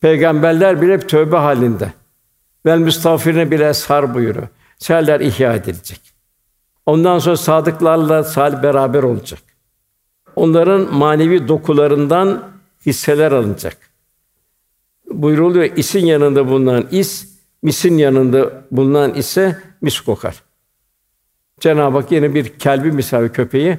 Peygamberler 0.00 0.82
bile 0.82 0.98
tövbe 1.00 1.36
halinde. 1.36 1.92
Vel 2.66 2.78
müstağfirine 2.78 3.50
bile 3.50 3.74
sar 3.74 4.14
buyuruyor. 4.14 4.48
Seherler 4.78 5.20
ihya 5.20 5.54
edilecek. 5.54 6.00
Ondan 6.86 7.18
sonra 7.18 7.36
sadıklarla 7.36 8.24
salih 8.24 8.62
beraber 8.62 9.02
olacak. 9.02 9.40
Onların 10.36 10.94
manevi 10.94 11.48
dokularından 11.48 12.44
hisseler 12.86 13.32
alınacak. 13.32 13.85
Buyruluyor, 15.22 15.64
isin 15.76 16.06
yanında 16.06 16.48
bulunan 16.48 16.86
is, 16.90 17.28
misin 17.62 17.98
yanında 17.98 18.64
bulunan 18.70 19.14
ise 19.14 19.58
mis 19.82 20.00
kokar. 20.00 20.42
Cenab-ı 21.60 21.96
Hak 21.96 22.12
yine 22.12 22.34
bir 22.34 22.58
kelbi 22.58 22.92
misali 22.92 23.32
köpeği 23.32 23.78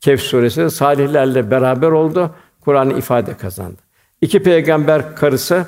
Kehf 0.00 0.20
suresinde 0.20 0.70
salihlerle 0.70 1.50
beraber 1.50 1.90
oldu. 1.90 2.30
Kur'an 2.60 2.90
ifade 2.90 3.36
kazandı. 3.36 3.76
İki 4.20 4.42
peygamber 4.42 5.16
karısı 5.16 5.66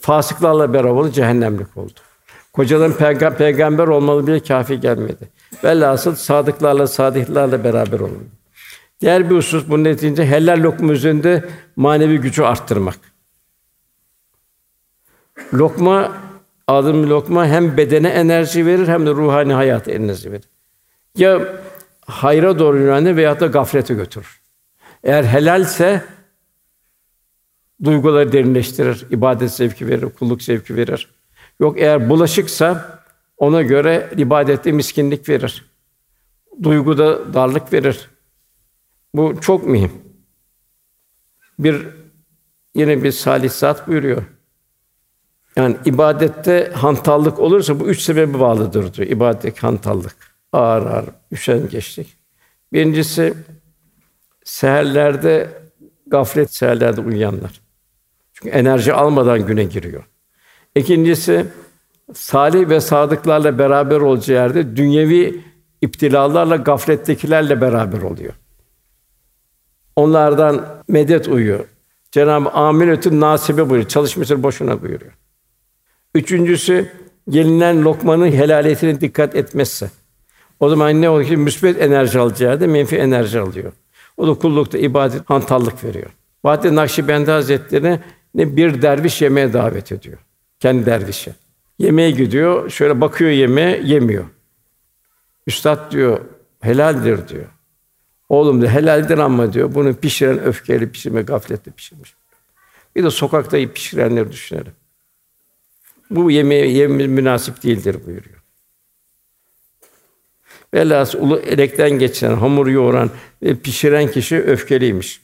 fasıklarla 0.00 0.72
beraber 0.72 0.90
oldu, 0.90 1.10
cehennemlik 1.10 1.76
oldu. 1.76 1.92
Kocaların 2.52 2.92
peyga- 2.92 3.36
peygamber 3.36 3.86
olmalı 3.88 4.26
bile 4.26 4.40
kafi 4.40 4.80
gelmedi. 4.80 5.28
Velhasıl 5.64 6.14
sadıklarla, 6.14 6.86
sadihlerle 6.86 7.64
beraber 7.64 8.00
olun. 8.00 8.28
Diğer 9.00 9.30
bir 9.30 9.36
husus 9.36 9.68
bunun 9.68 9.84
neticinde 9.84 10.26
helal 10.26 10.62
lokma 10.62 10.92
üzerinde 10.92 11.44
manevi 11.76 12.18
gücü 12.18 12.42
arttırmak. 12.42 13.11
Lokma, 15.54 16.16
aldığım 16.66 17.10
lokma 17.10 17.46
hem 17.46 17.76
bedene 17.76 18.08
enerji 18.08 18.66
verir 18.66 18.88
hem 18.88 19.06
de 19.06 19.10
ruhani 19.10 19.52
hayata 19.52 19.90
enerji 19.92 20.32
verir. 20.32 20.48
Ya 21.16 21.40
hayra 22.06 22.58
doğru 22.58 22.78
yönlendirir 22.78 23.16
veya 23.16 23.40
da 23.40 23.46
gaflete 23.46 23.94
götürür. 23.94 24.40
Eğer 25.04 25.24
helalse 25.24 26.04
duyguları 27.84 28.32
derinleştirir, 28.32 29.06
ibadet 29.10 29.52
zevki 29.52 29.88
verir, 29.88 30.08
kulluk 30.18 30.42
zevki 30.42 30.76
verir. 30.76 31.08
Yok 31.60 31.80
eğer 31.80 32.08
bulaşıksa 32.08 32.98
ona 33.36 33.62
göre 33.62 34.10
ibadette 34.16 34.72
miskinlik 34.72 35.28
verir. 35.28 35.70
Duyguda 36.62 37.34
darlık 37.34 37.72
verir. 37.72 38.10
Bu 39.14 39.40
çok 39.40 39.66
mühim. 39.66 39.92
Bir 41.58 41.86
yine 42.74 43.02
bir 43.02 43.12
salih 43.12 43.50
zat 43.50 43.88
buyuruyor. 43.88 44.22
Yani 45.56 45.76
ibadette 45.84 46.72
hantallık 46.74 47.38
olursa 47.38 47.80
bu 47.80 47.88
üç 47.88 48.00
sebebi 48.00 48.40
bağlıdır 48.40 48.94
diyor. 48.94 49.08
İbadet 49.08 49.62
hantallık. 49.62 50.16
Ağır 50.52 50.86
ağır, 50.86 51.04
üşengeçlik. 51.32 52.16
Birincisi 52.72 53.34
seherlerde 54.44 55.48
gaflet 56.06 56.54
seherlerde 56.54 57.00
uyuyanlar. 57.00 57.60
Çünkü 58.32 58.50
enerji 58.50 58.92
almadan 58.92 59.46
güne 59.46 59.64
giriyor. 59.64 60.04
İkincisi 60.74 61.46
salih 62.14 62.68
ve 62.68 62.80
sadıklarla 62.80 63.58
beraber 63.58 64.00
olacağı 64.00 64.36
yerde 64.36 64.76
dünyevi 64.76 65.40
iptilalarla 65.80 66.56
gaflettekilerle 66.56 67.60
beraber 67.60 68.02
oluyor. 68.02 68.32
Onlardan 69.96 70.82
medet 70.88 71.28
uyuyor. 71.28 71.64
Cenab-ı 72.10 72.50
Aminetün 72.50 73.20
nasibe 73.20 73.70
buyuruyor. 73.70 73.88
Çalışmıştır 73.88 74.42
boşuna 74.42 74.82
buyuruyor. 74.82 75.12
Üçüncüsü 76.14 76.88
gelinen 77.28 77.82
lokmanın 77.82 78.32
helaliyetine 78.32 79.00
dikkat 79.00 79.36
etmezse. 79.36 79.90
O 80.60 80.68
zaman 80.68 81.02
ne 81.02 81.10
oluyor 81.10 81.28
ki 81.28 81.36
müsbet 81.36 81.80
enerji 81.80 82.18
alacağı 82.18 82.50
yerde 82.50 82.66
menfi 82.66 82.96
enerji 82.96 83.40
alıyor. 83.40 83.72
O 84.16 84.26
da 84.26 84.34
kullukta 84.34 84.78
ibadet 84.78 85.30
hantallık 85.30 85.84
veriyor. 85.84 86.10
Bahattin 86.44 86.76
Nakşibendi 86.76 87.30
Hazretleri 87.30 88.00
ne 88.34 88.56
bir 88.56 88.82
derviş 88.82 89.22
yemeğe 89.22 89.52
davet 89.52 89.92
ediyor. 89.92 90.18
Kendi 90.60 90.86
dervişi. 90.86 91.32
Yemeğe 91.78 92.10
gidiyor, 92.10 92.70
şöyle 92.70 93.00
bakıyor 93.00 93.30
yemeğe, 93.30 93.82
yemiyor. 93.84 94.24
Üstad 95.46 95.92
diyor, 95.92 96.20
helaldir 96.60 97.28
diyor. 97.28 97.46
Oğlum 98.28 98.62
da 98.62 98.68
helaldir 98.68 99.18
ama 99.18 99.52
diyor, 99.52 99.74
bunu 99.74 99.94
pişiren 99.94 100.44
öfkeyle 100.44 100.88
pişirme, 100.88 101.22
gafletle 101.22 101.72
pişirmiş. 101.72 102.14
Bir 102.96 103.04
de 103.04 103.10
sokakta 103.10 103.72
pişirenleri 103.72 104.32
düşünelim. 104.32 104.72
Bu 106.16 106.30
yemeğe 106.30 106.70
yememiz 106.70 107.06
münasip 107.06 107.62
değildir 107.62 107.96
buyuruyor. 108.06 108.42
Velhâsıl 110.74 111.18
ulu 111.18 111.38
elekten 111.38 111.90
geçen, 111.90 112.34
hamur 112.34 112.66
yoğuran 112.66 113.10
ve 113.42 113.54
pişiren 113.54 114.10
kişi 114.10 114.42
öfkeliymiş. 114.42 115.20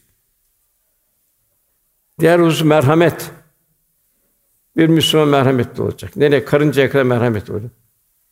Diğer 2.21 2.39
husus 2.39 2.65
merhamet. 2.65 3.31
Bir 4.77 4.89
Müslüman 4.89 5.29
merhametli 5.29 5.83
olacak. 5.83 6.17
Nereye? 6.17 6.45
Karıncaya 6.45 6.91
kadar 6.91 7.03
merhamet 7.03 7.51
olacak. 7.51 7.71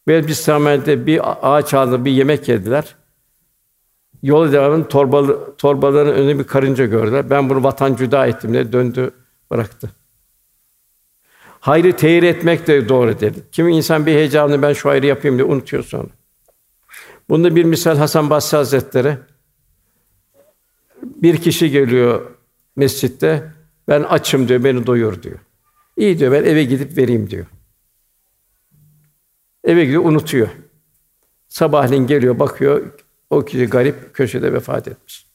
Ve 0.08 0.26
bir 0.26 0.32
Samer'de 0.32 1.06
bir 1.06 1.20
ağaç 1.42 1.74
altında 1.74 2.04
bir 2.04 2.10
yemek 2.10 2.48
yediler. 2.48 2.96
Yol 4.22 4.52
devamında 4.52 4.88
torbalı, 4.88 5.56
torbaların 5.56 6.14
önünde 6.14 6.38
bir 6.38 6.44
karınca 6.44 6.86
gördüler. 6.86 7.30
Ben 7.30 7.50
bunu 7.50 7.64
vatan 7.64 7.94
cüda 7.94 8.26
ettim 8.26 8.52
diye 8.52 8.72
döndü, 8.72 9.10
bıraktı. 9.50 9.90
Hayrı 11.66 11.96
tehir 11.96 12.22
etmek 12.22 12.66
de 12.66 12.88
doğru 12.88 13.20
dedi. 13.20 13.38
Kimi 13.52 13.76
insan 13.76 14.06
bir 14.06 14.12
heyecanlı 14.12 14.62
ben 14.62 14.72
şu 14.72 14.88
hayrı 14.88 15.06
yapayım 15.06 15.38
diye 15.38 15.48
unutuyor 15.48 15.82
sonra. 15.82 16.08
Bunda 17.28 17.56
bir 17.56 17.64
misal 17.64 17.96
Hasan 17.96 18.30
Basri 18.30 18.56
Hazretleri 18.56 19.18
bir 21.02 21.36
kişi 21.36 21.70
geliyor 21.70 22.30
mescitte 22.76 23.52
ben 23.88 24.02
açım 24.02 24.48
diyor 24.48 24.64
beni 24.64 24.86
doyur 24.86 25.22
diyor. 25.22 25.38
İyi 25.96 26.18
diyor 26.18 26.32
ben 26.32 26.44
eve 26.44 26.64
gidip 26.64 26.98
vereyim 26.98 27.30
diyor. 27.30 27.46
Eve 29.64 29.84
gidiyor 29.84 30.04
unutuyor. 30.04 30.48
Sabahleyin 31.48 32.06
geliyor 32.06 32.38
bakıyor 32.38 32.92
o 33.30 33.44
kişi 33.44 33.66
garip 33.66 34.14
köşede 34.14 34.52
vefat 34.52 34.88
etmiş. 34.88 35.26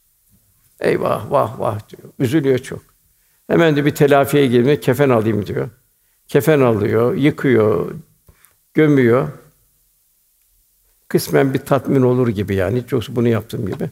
Eyvah 0.80 1.32
vah 1.32 1.60
vah 1.60 1.90
diyor. 1.90 2.14
Üzülüyor 2.20 2.58
çok. 2.60 2.82
Hemen 3.48 3.76
de 3.76 3.86
bir 3.86 3.96
telafiye 3.96 4.48
girmek 4.48 4.84
kefen 4.84 5.10
alayım 5.10 5.46
diyor. 5.46 5.70
Kefen 6.32 6.60
alıyor, 6.60 7.16
yıkıyor, 7.16 7.92
gömüyor. 8.74 9.28
Kısmen 11.08 11.54
bir 11.54 11.60
tatmin 11.60 12.02
olur 12.02 12.28
gibi 12.28 12.56
yani. 12.56 12.88
Çok 12.88 13.08
bunu 13.10 13.28
yaptığım 13.28 13.66
gibi. 13.68 13.90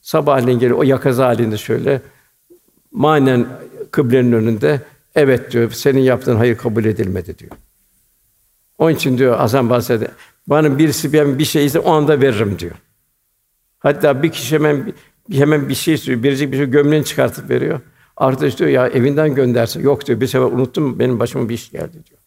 Sabahleyin 0.00 0.58
geliyor 0.58 0.78
o 0.78 0.82
yakaz 0.82 1.18
halinde 1.18 1.58
şöyle 1.58 2.02
manen 2.92 3.46
kıblenin 3.90 4.32
önünde 4.32 4.80
evet 5.14 5.52
diyor. 5.52 5.70
Senin 5.70 6.00
yaptığın 6.00 6.36
hayır 6.36 6.56
kabul 6.56 6.84
edilmedi 6.84 7.38
diyor. 7.38 7.52
Onun 8.78 8.94
için 8.94 9.18
diyor 9.18 9.36
Hasan 9.36 9.70
Basri 9.70 10.08
bana 10.46 10.78
birisi 10.78 11.12
ben 11.12 11.38
bir 11.38 11.44
şey 11.44 11.66
ise 11.66 11.78
o 11.78 11.90
anda 11.90 12.20
veririm 12.20 12.58
diyor. 12.58 12.74
Hatta 13.78 14.22
bir 14.22 14.32
kişi 14.32 14.54
hemen 14.54 14.92
hemen 15.32 15.68
bir 15.68 15.74
şey 15.74 15.94
istiyor. 15.94 16.22
Birisi 16.22 16.52
bir 16.52 16.56
şey 16.56 16.66
gömleğini 16.66 17.04
çıkartıp 17.04 17.50
veriyor. 17.50 17.80
Arkadaş 18.16 18.58
diyor 18.58 18.70
ya 18.70 18.86
evinden 18.86 19.34
gönderse 19.34 19.80
yok 19.80 20.06
diyor. 20.06 20.20
Bir 20.20 20.26
sefer 20.26 20.46
unuttum 20.46 20.98
benim 20.98 21.20
başıma 21.20 21.48
bir 21.48 21.54
iş 21.54 21.70
geldi 21.70 21.92
diyor. 21.92 22.20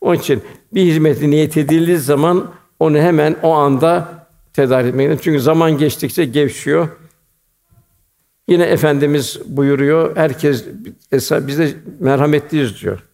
Onun 0.00 0.16
için 0.16 0.42
bir 0.74 0.82
hizmeti 0.82 1.30
niyet 1.30 1.56
edildiği 1.56 1.98
zaman 1.98 2.50
onu 2.80 2.98
hemen 2.98 3.36
o 3.42 3.52
anda 3.52 4.08
tedarik 4.52 4.88
etmek 4.88 5.22
Çünkü 5.22 5.40
zaman 5.40 5.78
geçtikçe 5.78 6.24
gevşiyor. 6.24 6.88
Yine 8.48 8.64
efendimiz 8.64 9.40
buyuruyor. 9.46 10.16
Herkes 10.16 10.64
esas 11.12 11.46
bize 11.46 11.74
merhametliyiz 12.00 12.82
diyor. 12.82 13.04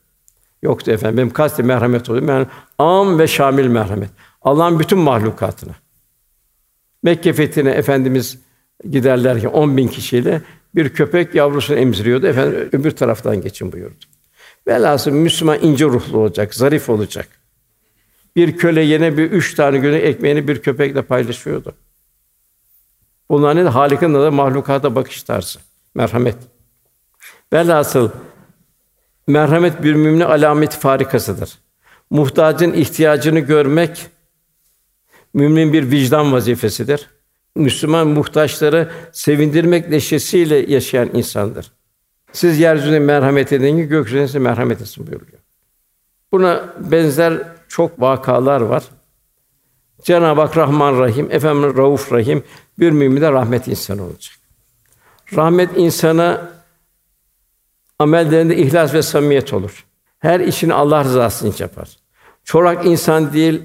Yoktu 0.63 0.91
efendim. 0.91 1.17
Benim 1.17 1.31
kastem 1.31 1.67
merhamet 1.67 2.11
oluyor. 2.11 2.29
Yani 2.29 2.47
am 2.79 3.19
ve 3.19 3.27
şamil 3.27 3.67
merhamet. 3.67 4.11
Allah'ın 4.43 4.79
bütün 4.79 4.99
mahlukatına. 4.99 5.73
Mekke 7.03 7.33
fethine 7.33 7.71
efendimiz 7.71 8.39
giderlerken 8.91 9.49
10 9.49 9.77
bin 9.77 9.89
kişiyle 9.89 10.43
bir 10.75 10.89
köpek 10.89 11.35
yavrusunu 11.35 11.79
emziriyordu. 11.79 12.27
Efendim 12.27 12.69
öbür 12.73 12.91
taraftan 12.91 13.41
geçin 13.41 13.73
buyurdu. 13.73 14.05
Velhasıl 14.67 15.11
Müslüman 15.11 15.59
ince 15.63 15.85
ruhlu 15.85 16.19
olacak, 16.19 16.55
zarif 16.55 16.89
olacak. 16.89 17.29
Bir 18.37 18.57
köle 18.57 18.83
yine 18.83 19.17
bir 19.17 19.31
üç 19.31 19.55
tane 19.55 19.79
günü 19.79 19.97
ekmeğini 19.97 20.49
bir 20.49 20.63
köpekle 20.63 21.03
paylaşıyordu. 21.03 21.75
Bunlar 23.31 23.57
ne? 23.57 23.63
Halik'in 23.63 24.15
da 24.15 24.31
mahlukata 24.31 24.95
bakış 24.95 25.23
tarzı, 25.23 25.59
merhamet. 25.95 26.37
Velhasıl 27.53 28.11
merhamet 29.27 29.83
bir 29.83 29.95
mümine 29.95 30.25
alamet 30.25 30.73
farikasıdır. 30.73 31.59
Muhtacın 32.11 32.73
ihtiyacını 32.73 33.41
görmek 33.41 34.07
mümin 35.35 35.73
bir 35.73 35.91
vicdan 35.91 36.33
vazifesidir. 36.33 37.09
Müslüman 37.61 38.07
muhtaçları 38.07 38.91
sevindirmek 39.13 39.89
neşesiyle 39.89 40.73
yaşayan 40.73 41.11
insandır. 41.15 41.73
Siz 42.33 42.59
yeryüzüne 42.59 42.99
merhamet 42.99 43.53
edin 43.53 43.77
ki 43.77 43.89
gökyüzüne 43.89 44.27
size 44.27 44.39
merhamet 44.39 44.81
etsin 44.81 45.07
buyuruyor. 45.07 45.39
Buna 46.33 46.75
benzer 46.79 47.43
çok 47.69 48.01
vakalar 48.01 48.61
var. 48.61 48.85
Cenab-ı 50.03 50.41
Hak 50.41 50.57
Rahman 50.57 50.99
Rahim, 50.99 51.29
efendim 51.31 51.77
Rauf 51.77 52.13
Rahim 52.13 52.43
bir 52.79 52.91
mümin 52.91 53.21
de 53.21 53.33
rahmet 53.33 53.69
insanı 53.69 54.03
olacak. 54.03 54.35
Rahmet 55.37 55.71
insana 55.77 56.51
amellerinde 57.99 58.57
ihlas 58.57 58.95
ve 58.95 59.03
samimiyet 59.03 59.53
olur. 59.53 59.87
Her 60.19 60.41
işini 60.41 60.75
Allah 60.75 61.05
rızası 61.05 61.49
için 61.49 61.65
yapar. 61.65 61.97
Çorak 62.45 62.87
insan 62.87 63.33
değil, 63.33 63.63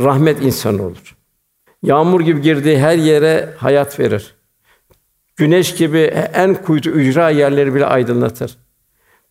rahmet 0.00 0.42
insanı 0.42 0.82
olur. 0.82 1.16
Yağmur 1.84 2.20
gibi 2.20 2.40
girdiği 2.40 2.78
her 2.78 2.96
yere 2.96 3.54
hayat 3.58 4.00
verir. 4.00 4.34
Güneş 5.36 5.74
gibi 5.74 5.98
en 6.34 6.54
kuytu 6.54 6.90
ücra 6.90 7.30
yerleri 7.30 7.74
bile 7.74 7.86
aydınlatır. 7.86 8.56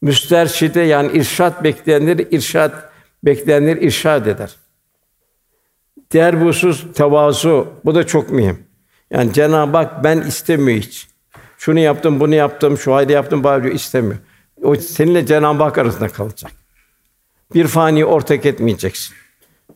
Müsterşide 0.01 0.81
yani 0.81 1.11
irşat 1.17 1.63
bekleyenleri 1.63 2.27
irşat 2.31 2.89
bekleyenleri 3.23 3.85
irşad 3.85 4.25
eder. 4.25 4.55
Diğer 6.11 6.41
bir 6.41 6.45
husus 6.45 6.93
tevazu. 6.93 7.67
Bu 7.85 7.95
da 7.95 8.07
çok 8.07 8.29
mühim. 8.29 8.63
Yani 9.11 9.33
Cenab-ı 9.33 9.77
Hak 9.77 10.03
ben 10.03 10.21
istemiyor 10.21 10.77
hiç. 10.77 11.07
Şunu 11.57 11.79
yaptım, 11.79 12.19
bunu 12.19 12.35
yaptım, 12.35 12.77
şu 12.77 12.93
halde 12.93 13.13
yaptım, 13.13 13.43
bari 13.43 13.63
diyor, 13.63 13.75
istemiyor. 13.75 14.17
O 14.63 14.75
seninle 14.75 15.25
Cenab-ı 15.25 15.63
Hak 15.63 15.77
arasında 15.77 16.07
kalacak. 16.07 16.51
Bir 17.53 17.67
fani 17.67 18.05
ortak 18.05 18.45
etmeyeceksin. 18.45 19.15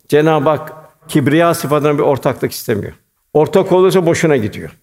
Cenab-ı 0.07 0.49
Hak 0.49 0.86
kibriya 1.08 1.53
sıfatına 1.53 1.93
bir 1.97 2.03
ortaklık 2.03 2.51
istemiyor. 2.51 2.93
Ortak 3.34 3.72
olursa 3.72 4.05
boşuna 4.05 4.38
gidiyor. 4.38 4.78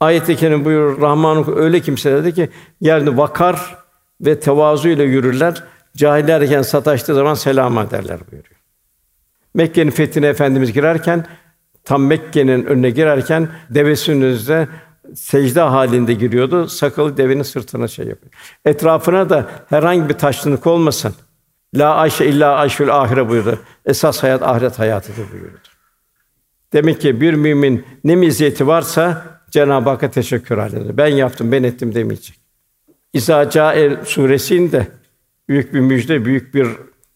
Ayet-i 0.00 0.36
kerim 0.36 0.64
buyurur 0.64 1.00
Rahman 1.00 1.58
öyle 1.58 1.80
kimselerdi 1.80 2.34
ki 2.34 2.50
yerde 2.80 3.16
vakar 3.16 3.76
ve 4.20 4.40
tevazu 4.40 4.88
ile 4.88 5.02
yürürler. 5.02 5.62
Cahillerken 5.96 6.62
sataştığı 6.62 7.14
zaman 7.14 7.34
selam 7.34 7.76
derler 7.90 8.20
buyuruyor. 8.30 8.56
Mekke'nin 9.54 9.90
fethine 9.90 10.26
efendimiz 10.26 10.72
girerken 10.72 11.26
tam 11.84 12.06
Mekke'nin 12.06 12.64
önüne 12.64 12.90
girerken 12.90 13.48
devesinin 13.70 14.38
secde 15.14 15.60
halinde 15.60 16.14
giriyordu. 16.14 16.68
Sakalı 16.68 17.16
devenin 17.16 17.42
sırtına 17.42 17.88
şey 17.88 18.06
yapıyor. 18.06 18.32
Etrafına 18.64 19.30
da 19.30 19.50
herhangi 19.68 20.08
bir 20.08 20.14
taşlılık 20.14 20.66
olmasın. 20.66 21.14
La 21.74 21.94
ayşe 21.94 22.26
illa 22.26 22.54
ayşül 22.54 22.96
ahire 22.96 23.28
buyurdu. 23.28 23.58
Esas 23.86 24.22
hayat 24.22 24.42
ahiret 24.42 24.78
hayatıdır 24.78 25.32
buyurdu. 25.32 25.58
Demek 26.72 27.00
ki 27.00 27.20
bir 27.20 27.34
mümin 27.34 27.84
ne 28.04 28.16
meziyeti 28.16 28.66
varsa 28.66 29.24
Cenab-ı 29.50 29.90
Hakk'a 29.90 30.10
teşekkür 30.10 30.58
halinde. 30.58 30.96
Ben 30.96 31.06
yaptım, 31.06 31.52
ben 31.52 31.62
ettim 31.62 31.94
demeyecek. 31.94 32.40
İsa 33.12 33.50
Câel 33.50 34.04
suresinde 34.04 34.88
büyük 35.48 35.74
bir 35.74 35.80
müjde, 35.80 36.24
büyük 36.24 36.54
bir 36.54 36.68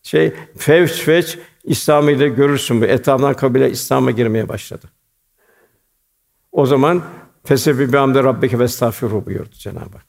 şey 0.03 0.33
fevç 0.57 0.93
fevç 0.93 1.39
İslam'ı 1.65 2.11
ile 2.11 2.29
görürsün 2.29 2.81
bu. 2.81 2.85
Etrafından 2.85 3.35
kabile 3.35 3.71
İslam'a 3.71 4.11
girmeye 4.11 4.49
başladı. 4.49 4.87
O 6.53 6.67
zaman 6.67 7.03
Fesebi 7.45 7.93
bi 7.93 7.97
hamde 7.97 8.25
rabbike 8.25 8.59
ve 8.59 8.65
estağfiru 8.65 9.27
buyurdu 9.27 9.51
Cenab-ı 9.53 9.97
Hak. 9.97 10.07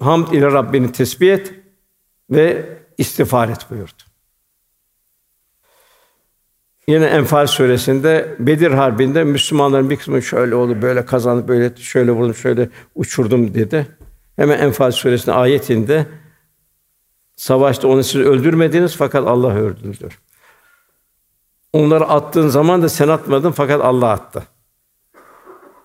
Hamd 0.00 0.32
ile 0.32 0.46
Rabbini 0.46 0.92
tesbih 0.92 1.32
et 1.32 1.54
ve 2.30 2.66
istiğfar 3.00 3.48
et 3.48 3.66
buyurdu. 3.70 4.02
Yine 6.88 7.04
Enfal 7.04 7.46
suresinde 7.46 8.36
Bedir 8.38 8.70
Harbi'nde 8.70 9.24
Müslümanların 9.24 9.90
bir 9.90 9.96
kısmı 9.96 10.22
şöyle 10.22 10.54
oldu, 10.54 10.82
böyle 10.82 11.06
kazandı, 11.06 11.48
böyle 11.48 11.76
şöyle 11.76 12.12
vurdum, 12.12 12.34
şöyle 12.34 12.68
uçurdum 12.94 13.54
dedi. 13.54 13.86
Hemen 14.36 14.58
Enfal 14.58 14.90
suresinde 14.90 15.32
ayetinde 15.32 16.06
savaşta 17.36 17.88
onu 17.88 18.04
siz 18.04 18.20
öldürmediniz 18.20 18.96
fakat 18.96 19.26
Allah 19.26 19.54
öldürdü. 19.54 20.08
Onları 21.72 22.04
attığın 22.04 22.48
zaman 22.48 22.82
da 22.82 22.88
sen 22.88 23.08
atmadın 23.08 23.50
fakat 23.50 23.80
Allah 23.80 24.10
attı. 24.10 24.42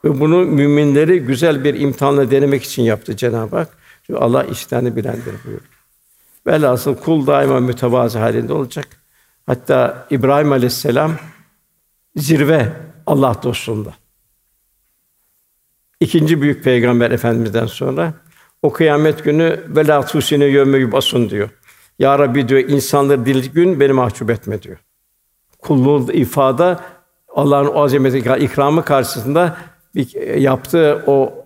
Ve 0.05 0.19
bunu 0.19 0.37
müminleri 0.37 1.19
güzel 1.19 1.63
bir 1.63 1.79
imtihanla 1.79 2.31
denemek 2.31 2.63
için 2.63 2.83
yaptı 2.83 3.15
Cenab-ı 3.15 3.55
Hak. 3.55 3.69
Çünkü 4.03 4.19
Allah 4.19 4.43
işlerini 4.43 4.95
bilendir 4.95 5.33
buyuruyor. 5.45 5.74
Velhasıl 6.47 6.95
kul 6.95 7.27
daima 7.27 7.59
mütevazı 7.59 8.19
halinde 8.19 8.53
olacak. 8.53 8.87
Hatta 9.45 10.07
İbrahim 10.09 10.51
Aleyhisselam 10.51 11.11
zirve 12.15 12.73
Allah 13.05 13.35
dostunda. 13.43 13.93
İkinci 15.99 16.41
büyük 16.41 16.63
peygamber 16.63 17.11
efendimizden 17.11 17.65
sonra 17.65 18.13
o 18.61 18.73
kıyamet 18.73 19.23
günü 19.23 19.63
ve 19.67 19.87
la 19.87 20.05
tusine 20.05 20.45
yevme 20.45 20.91
basun 20.91 21.29
diyor. 21.29 21.49
Ya 21.99 22.19
Rabbi 22.19 22.47
diyor 22.47 22.59
insanları 22.69 23.25
dil 23.25 23.51
gün 23.51 23.79
beni 23.79 23.93
mahcup 23.93 24.29
etme 24.29 24.61
diyor. 24.61 24.77
Kulluğu 25.59 26.11
ifada 26.11 26.79
Allah'ın 27.35 27.67
o 27.67 27.83
azameti 27.83 28.17
ikramı 28.39 28.85
karşısında 28.85 29.57
bir 29.95 30.35
yaptığı 30.37 31.03
o 31.07 31.45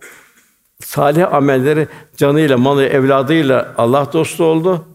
salih 0.83 1.33
amelleri 1.33 1.87
canıyla, 2.17 2.57
malı, 2.57 2.85
evladıyla 2.85 3.73
Allah 3.77 4.13
dostu 4.13 4.43
oldu. 4.43 4.85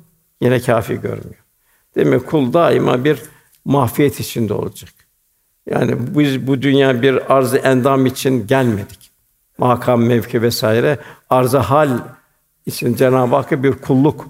Yine 0.40 0.60
kafi 0.60 0.94
görmüyor. 0.94 1.44
Demek 1.94 2.26
kul 2.26 2.52
daima 2.52 3.04
bir 3.04 3.22
mahfiyet 3.64 4.20
içinde 4.20 4.54
olacak. 4.54 4.90
Yani 5.70 5.96
biz 5.98 6.46
bu 6.46 6.62
dünya 6.62 7.02
bir 7.02 7.34
arz 7.34 7.54
endam 7.54 8.06
için 8.06 8.46
gelmedik. 8.46 9.10
Makam, 9.58 10.04
mevki 10.04 10.42
vesaire 10.42 10.98
arz 11.30 11.54
hal 11.54 11.98
için 12.66 12.94
Cenab-ı 12.94 13.36
Hakk'a 13.36 13.62
bir 13.62 13.72
kulluk, 13.72 14.28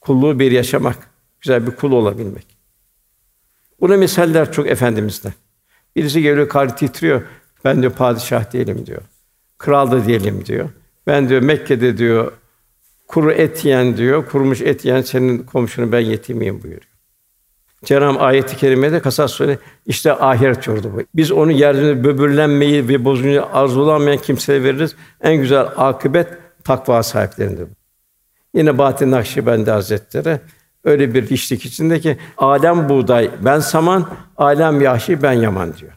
kulluğu 0.00 0.38
bir 0.38 0.52
yaşamak, 0.52 1.10
güzel 1.40 1.66
bir 1.66 1.70
kul 1.70 1.92
olabilmek. 1.92 2.46
Buna 3.80 3.96
misaller 3.96 4.52
çok 4.52 4.66
efendimizden. 4.66 5.32
Birisi 5.96 6.22
geliyor 6.22 6.48
kalbi 6.48 6.74
titriyor. 6.74 7.22
Ben 7.64 7.82
diyor 7.82 7.92
padişah 7.92 8.52
değilim 8.52 8.86
diyor. 8.86 9.02
Kral 9.58 9.90
da 9.90 10.06
değilim 10.06 10.46
diyor. 10.46 10.68
Ben 11.06 11.28
diyor 11.28 11.42
Mekke'de 11.42 11.98
diyor 11.98 12.32
kuru 13.08 13.32
et 13.32 13.64
yiyen 13.64 13.96
diyor, 13.96 14.26
kurumuş 14.26 14.60
et 14.60 14.84
yiyen 14.84 15.02
senin 15.02 15.38
komşunu 15.38 15.92
ben 15.92 16.00
yetimiyim 16.00 16.62
buyuruyor. 16.62 16.94
Cenab-ı 17.84 18.18
ayet-i 18.18 18.56
kerimede 18.56 19.00
Kasas 19.00 19.32
Suresi 19.32 19.58
işte 19.86 20.12
ahiret 20.12 20.66
yurdu 20.66 20.92
bu. 20.94 21.02
Biz 21.14 21.32
onu 21.32 21.52
yeryüzünde 21.52 22.04
böbürlenmeyi 22.04 22.88
ve 22.88 23.04
bozguncu 23.04 23.46
arzulamayan 23.52 24.18
kimseye 24.18 24.62
veririz. 24.62 24.96
En 25.20 25.36
güzel 25.36 25.66
akıbet 25.76 26.28
takva 26.64 27.02
sahiplerindir. 27.02 27.68
Yine 28.54 28.78
Bahattin 28.78 29.10
Nakşibendi 29.10 29.70
Hazretleri 29.70 30.40
öyle 30.84 31.14
bir 31.14 31.30
işlik 31.30 31.64
içinde 31.64 32.00
ki 32.00 32.18
alem 32.36 32.88
buğday 32.88 33.30
ben 33.44 33.60
saman, 33.60 34.08
alem 34.36 34.80
yahşi 34.80 35.22
ben 35.22 35.32
yaman 35.32 35.76
diyor. 35.76 35.92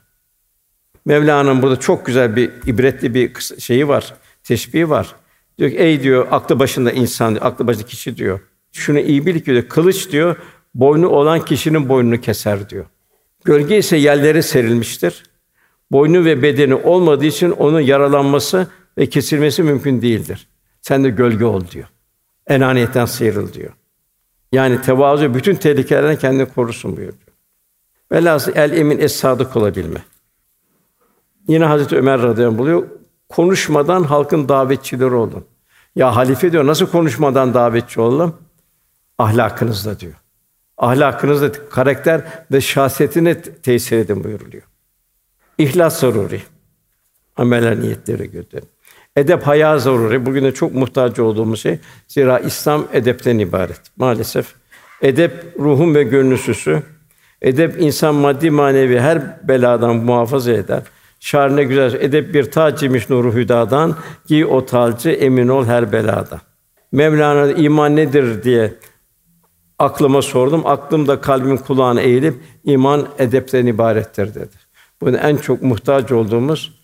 Mevlana'nın 1.06 1.62
burada 1.62 1.80
çok 1.80 2.06
güzel 2.06 2.36
bir 2.36 2.52
ibretli 2.66 3.14
bir 3.14 3.40
şeyi 3.60 3.88
var, 3.88 4.14
teşbihi 4.48 4.90
var. 4.90 5.16
Diyor 5.58 5.72
ki 5.72 5.78
ey 5.78 6.04
diyor 6.04 6.28
aklı 6.32 6.60
başında 6.60 6.92
insan, 6.92 7.38
aklı 7.42 7.68
başında 7.68 7.86
kişi 7.86 8.18
diyor. 8.18 8.40
Şunu 8.72 9.00
iyi 9.00 9.26
bil 9.26 9.40
ki 9.40 9.46
diyor, 9.46 9.68
kılıç 9.68 10.12
diyor 10.12 10.36
boynu 10.76 11.08
olan 11.08 11.46
kişinin 11.46 11.90
boynunu 11.90 12.22
keser 12.22 12.70
diyor. 12.70 12.86
Gölge 13.46 13.78
ise 13.78 13.98
yerlere 13.98 14.42
serilmiştir. 14.42 15.24
Boynu 15.92 16.26
ve 16.26 16.42
bedeni 16.42 16.76
olmadığı 16.76 17.26
için 17.26 17.52
onun 17.52 17.80
yaralanması 17.80 18.68
ve 18.98 19.06
kesilmesi 19.06 19.64
mümkün 19.64 20.02
değildir. 20.02 20.48
Sen 20.82 21.04
de 21.04 21.10
gölge 21.10 21.46
ol 21.46 21.64
diyor. 21.72 21.88
Enaniyetten 22.48 23.06
sıyrıl 23.06 23.54
diyor. 23.54 23.74
Yani 24.52 24.82
tevazu 24.82 25.34
bütün 25.34 25.56
tehlikelerden 25.56 26.16
kendini 26.16 26.46
korusun 26.46 26.98
buyuruyor. 26.98 27.20
Velhâsıl 28.12 28.52
el 28.56 28.78
emin 28.78 29.00
es 29.00 29.16
sadık 29.16 29.56
olabilme. 29.56 30.00
Yine 31.48 31.66
Hazreti 31.66 31.96
Ömer 31.98 32.22
radıyallahu 32.22 32.54
anh 32.54 32.60
buluyor. 32.60 32.88
Konuşmadan 33.30 34.04
halkın 34.04 34.50
davetçileri 34.50 35.14
olun. 35.14 35.46
Ya 35.96 36.16
halife 36.16 36.52
diyor 36.52 36.68
nasıl 36.68 36.88
konuşmadan 36.88 37.54
davetçi 37.54 38.02
olalım? 38.02 38.36
Ahlakınızla 39.18 40.00
diyor. 40.00 40.14
Ahlakınızla 40.78 41.52
karakter 41.70 42.22
ve 42.52 42.62
şahsiyetine 42.62 43.42
tesir 43.42 43.98
edin 43.98 44.24
buyuruluyor. 44.24 44.64
İhlas 45.58 46.00
zaruri. 46.00 46.42
Ameller 47.38 47.82
niyetleri 47.82 48.32
götürün. 48.32 48.70
Edep 49.16 49.48
haya 49.48 49.80
zaruri. 49.80 50.26
Bugün 50.26 50.44
de 50.44 50.54
çok 50.54 50.74
muhtaç 50.74 51.20
olduğumuz 51.20 51.62
şey. 51.62 51.80
Zira 52.08 52.40
İslam 52.40 52.88
edepten 52.94 53.40
ibaret. 53.40 53.82
Maalesef 53.98 54.56
edep 55.02 55.32
ruhun 55.60 55.96
ve 55.96 56.04
gönlün 56.04 56.36
süsü. 56.36 56.84
Edep 57.42 57.82
insan 57.82 58.16
maddi 58.16 58.52
manevi 58.52 59.00
her 59.00 59.48
beladan 59.48 59.96
muhafaza 59.96 60.52
eder. 60.52 60.84
Şarine 61.20 61.64
güzel. 61.64 61.94
Edep 61.94 62.34
bir 62.34 62.52
tac 62.52 62.86
imiş 62.86 63.10
nuru 63.10 63.34
hüdadan. 63.34 63.96
Giy 64.28 64.46
o 64.46 64.66
tacı 64.66 65.10
emin 65.10 65.48
ol 65.48 65.66
her 65.66 65.92
belada. 65.92 66.42
Mevlana 66.92 67.52
iman 67.52 67.96
nedir 67.96 68.44
diye 68.44 68.74
aklıma 69.80 70.22
sordum. 70.22 70.62
Aklım 70.66 71.08
da 71.08 71.22
kalbim 71.22 71.58
kulağına 71.58 72.02
eğilip 72.02 72.36
iman 72.64 73.08
edepten 73.20 73.66
ibarettir 73.66 74.36
dedi. 74.36 74.68
Bunun 75.02 75.14
en 75.14 75.38
çok 75.38 75.62
muhtaç 75.62 76.12
olduğumuz 76.12 76.80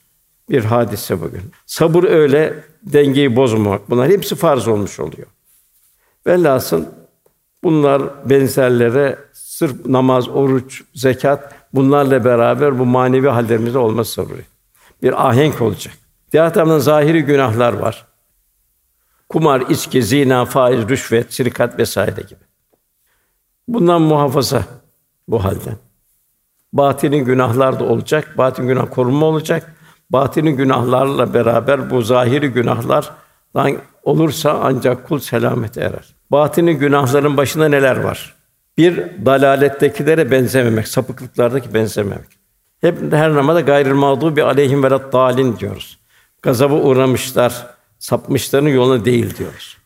bir 0.50 0.64
hadise 0.64 1.22
bugün. 1.22 1.42
Sabır 1.66 2.04
öyle 2.04 2.64
dengeyi 2.84 3.36
bozmamak. 3.36 3.90
Bunlar 3.90 4.10
hepsi 4.10 4.36
farz 4.36 4.68
olmuş 4.68 5.00
oluyor. 5.00 5.28
Velhasıl 6.28 6.86
bunlar 7.64 8.30
benzerlere 8.30 9.18
sırf 9.34 9.86
namaz, 9.86 10.30
oruç, 10.30 10.84
zekat 10.94 11.56
bunlarla 11.74 12.26
beraber 12.26 12.80
bu 12.80 12.86
manevi 12.86 13.28
hallerimizde 13.28 13.78
olması 13.78 14.22
zaruri. 14.22 14.46
Bir 15.04 15.30
ahenk 15.30 15.62
olacak. 15.62 15.94
Diğer 16.32 16.54
taraftan 16.54 16.80
zahiri 16.80 17.22
günahlar 17.22 17.74
var. 17.74 18.06
Kumar, 19.30 19.62
içki, 19.62 20.04
zina, 20.04 20.46
faiz, 20.46 20.90
rüşvet, 20.90 21.32
şirkat 21.32 21.80
vesaire 21.80 22.22
gibi. 22.22 22.44
Bundan 23.68 24.02
muhafaza 24.02 24.64
bu 25.28 25.44
halden. 25.44 25.78
Batini 26.74 27.24
günahlar 27.24 27.80
da 27.80 27.84
olacak, 27.84 28.38
batin 28.38 28.68
günah 28.68 28.88
korunma 28.92 29.26
olacak. 29.26 29.76
Batini 30.10 30.56
günahlarla 30.56 31.34
beraber 31.34 31.90
bu 31.90 32.02
zahiri 32.02 32.48
günahlardan 32.48 33.78
olursa 34.04 34.60
ancak 34.64 35.08
kul 35.08 35.20
selamet 35.20 35.78
erer. 35.78 36.16
Batini 36.32 36.78
günahların 36.78 37.38
başında 37.38 37.68
neler 37.68 37.98
var? 37.98 38.33
Bir 38.78 39.26
dalalettekilere 39.26 40.32
benzememek, 40.32 40.88
sapıklıklardaki 40.88 41.74
benzememek. 41.74 42.28
Hep 42.82 43.14
her 43.14 43.34
namada 43.34 43.62
gayrı 43.62 43.96
mağdubi 43.96 44.44
aleyhim 44.44 44.84
ve 44.84 44.90
dalin 44.90 45.58
diyoruz. 45.58 46.00
Gazaba 46.42 46.74
uğramışlar, 46.74 47.68
sapmışların 48.00 48.68
yoluna 48.68 49.06
değil 49.06 49.38
diyoruz. 49.38 49.78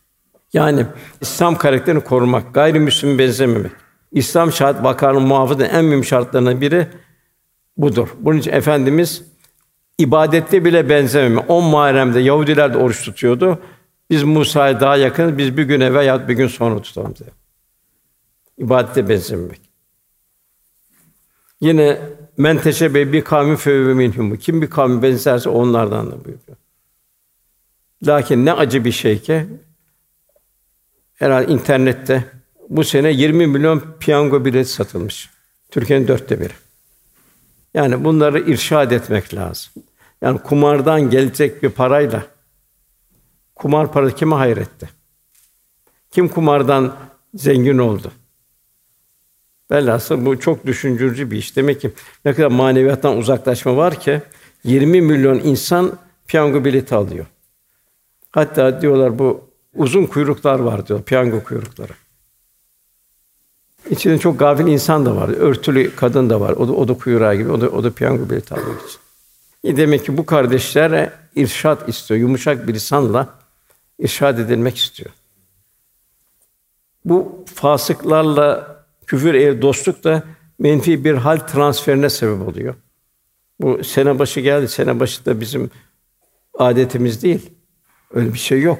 Yani 0.52 0.86
İslam 1.20 1.58
karakterini 1.58 2.00
korumak, 2.00 2.54
gayrimüslim 2.54 3.18
benzememek. 3.18 3.72
İslam 4.12 4.52
şart 4.52 4.84
vakarının 4.84 5.22
muhafazı 5.22 5.64
en 5.64 5.84
mühim 5.84 6.04
şartlarından 6.04 6.60
biri 6.60 6.86
budur. 7.76 8.08
Bunun 8.20 8.38
için 8.38 8.52
efendimiz 8.52 9.22
ibadette 9.98 10.64
bile 10.64 10.88
benzememe. 10.88 11.40
10 11.40 11.64
Muharrem'de 11.64 12.20
Yahudiler 12.20 12.74
de 12.74 12.78
oruç 12.78 13.04
tutuyordu. 13.04 13.58
Biz 14.10 14.22
Musa'ya 14.22 14.80
daha 14.80 14.96
yakın, 14.96 15.38
biz 15.38 15.56
bir 15.56 15.62
gün 15.62 15.80
evvel 15.80 16.06
ya 16.06 16.28
bir 16.28 16.34
gün 16.34 16.48
sonra 16.48 16.82
tutalım 16.82 17.14
diye. 17.16 17.30
İbadete 18.58 19.08
benzememek. 19.08 19.60
Yine 21.60 22.00
men 22.36 22.58
teşebe 22.58 23.12
bir 23.12 23.24
kavmi 23.24 23.56
fevve 23.56 23.94
minhum. 23.94 24.36
Kim 24.36 24.62
bir 24.62 24.70
kavmi 24.70 25.02
benzerse 25.02 25.50
onlardan 25.50 26.06
da 26.06 26.24
buyuruyor. 26.24 26.56
Lakin 28.06 28.46
ne 28.46 28.52
acı 28.52 28.84
bir 28.84 28.92
şey 28.92 29.22
ki 29.22 29.46
herhalde 31.14 31.52
internette 31.52 32.24
bu 32.68 32.84
sene 32.84 33.12
20 33.12 33.46
milyon 33.46 33.82
piyango 34.00 34.44
bileti 34.44 34.70
satılmış. 34.70 35.30
Türkiye'nin 35.70 36.08
dörtte 36.08 36.40
biri. 36.40 36.52
Yani 37.74 38.04
bunları 38.04 38.40
irşad 38.40 38.90
etmek 38.90 39.34
lazım. 39.34 39.72
Yani 40.22 40.38
kumardan 40.38 41.10
gelecek 41.10 41.62
bir 41.62 41.70
parayla 41.70 42.26
kumar 43.54 43.92
parası 43.92 44.16
kime 44.16 44.34
hayretti? 44.34 44.88
Kim 46.10 46.28
kumardan 46.28 46.96
zengin 47.34 47.78
oldu? 47.78 48.12
Velhasıl 49.70 50.26
bu 50.26 50.40
çok 50.40 50.66
düşündürücü 50.66 51.30
bir 51.30 51.36
iş. 51.36 51.56
Demek 51.56 51.80
ki 51.80 51.90
ne 52.24 52.34
kadar 52.34 52.50
maneviyattan 52.50 53.16
uzaklaşma 53.16 53.76
var 53.76 54.00
ki 54.00 54.22
20 54.64 55.00
milyon 55.00 55.38
insan 55.38 55.98
piyango 56.28 56.64
bileti 56.64 56.94
alıyor. 56.94 57.26
Hatta 58.30 58.82
diyorlar 58.82 59.18
bu 59.18 59.48
uzun 59.74 60.06
kuyruklar 60.06 60.58
var 60.58 60.86
diyor, 60.86 61.02
piyango 61.02 61.44
kuyrukları. 61.44 61.92
İçinde 63.90 64.18
çok 64.18 64.38
gafil 64.38 64.66
insan 64.66 65.06
da 65.06 65.16
var, 65.16 65.28
örtülü 65.28 65.96
kadın 65.96 66.30
da 66.30 66.40
var. 66.40 66.52
O 66.52 66.68
da, 66.68 66.72
o 66.72 66.88
da 66.88 66.94
kuyruğa 66.94 67.34
gibi, 67.34 67.50
o 67.50 67.60
da, 67.60 67.68
o 67.68 67.84
da 67.84 67.90
piyango 67.90 68.30
bileti 68.30 68.54
almak 68.54 68.88
için. 68.88 69.00
E 69.64 69.76
demek 69.76 70.04
ki 70.04 70.16
bu 70.16 70.26
kardeşlere 70.26 71.12
irşat 71.34 71.88
istiyor, 71.88 72.20
yumuşak 72.20 72.68
bir 72.68 72.74
lisanla 72.74 73.28
irşad 73.98 74.38
edilmek 74.38 74.76
istiyor. 74.76 75.10
Bu 77.04 77.44
fasıklarla 77.54 78.77
küfür 79.08 79.34
ev 79.34 79.62
dostluk 79.62 80.04
da 80.04 80.22
menfi 80.58 81.04
bir 81.04 81.14
hal 81.14 81.38
transferine 81.38 82.10
sebep 82.10 82.48
oluyor. 82.48 82.74
Bu 83.60 83.84
sene 83.84 84.18
başı 84.18 84.40
geldi, 84.40 84.68
sene 84.68 85.00
başı 85.00 85.26
da 85.26 85.40
bizim 85.40 85.70
adetimiz 86.58 87.22
değil. 87.22 87.50
Öyle 88.14 88.32
bir 88.32 88.38
şey 88.38 88.62
yok. 88.62 88.78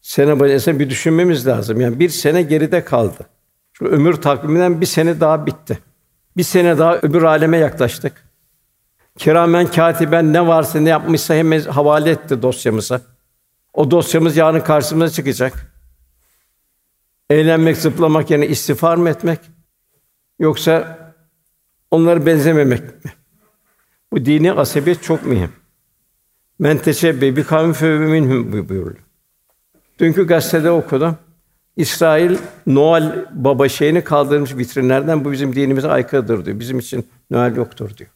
Sene 0.00 0.40
başı 0.40 0.78
bir 0.78 0.90
düşünmemiz 0.90 1.46
lazım. 1.46 1.80
Yani 1.80 2.00
bir 2.00 2.08
sene 2.08 2.42
geride 2.42 2.84
kaldı. 2.84 3.26
Şu 3.72 3.84
ömür 3.84 4.14
takviminden 4.14 4.80
bir 4.80 4.86
sene 4.86 5.20
daha 5.20 5.46
bitti. 5.46 5.78
Bir 6.36 6.42
sene 6.42 6.78
daha 6.78 6.96
öbür 6.96 7.22
aleme 7.22 7.56
yaklaştık. 7.56 8.30
Kiramen 9.18 9.66
katiben 9.66 10.32
ne 10.32 10.46
varsa 10.46 10.80
ne 10.80 10.88
yapmışsa 10.88 11.34
hemen 11.34 11.60
havale 11.60 12.10
etti 12.10 12.42
dosyamıza. 12.42 13.00
O 13.72 13.90
dosyamız 13.90 14.36
yarın 14.36 14.60
karşımıza 14.60 15.14
çıkacak. 15.14 15.69
Eğlenmek, 17.30 17.76
zıplamak 17.76 18.30
yerine 18.30 18.46
istiğfar 18.46 18.96
mı 18.96 19.10
etmek? 19.10 19.40
Yoksa 20.38 20.98
onları 21.90 22.26
benzememek 22.26 23.04
mi? 23.04 23.12
Bu 24.12 24.24
dini 24.24 24.52
asabiyet 24.52 25.02
çok 25.02 25.26
mühim. 25.26 25.52
Men 26.58 26.78
teşebbe 26.78 27.36
bi 27.36 27.44
kavmin 27.44 27.72
fe 27.72 27.98
minhum 27.98 28.52
buyuruyor. 28.52 28.96
Dünkü 29.98 30.26
gazetede 30.26 30.70
okudum. 30.70 31.16
İsrail 31.76 32.38
Noel 32.66 33.26
baba 33.32 33.68
şeyini 33.68 34.04
kaldırmış 34.04 34.56
vitrinlerden 34.56 35.24
bu 35.24 35.32
bizim 35.32 35.54
dinimize 35.54 35.88
aykırıdır 35.88 36.44
diyor. 36.44 36.60
Bizim 36.60 36.78
için 36.78 37.08
Noel 37.30 37.56
yoktur 37.56 37.96
diyor. 37.96 38.10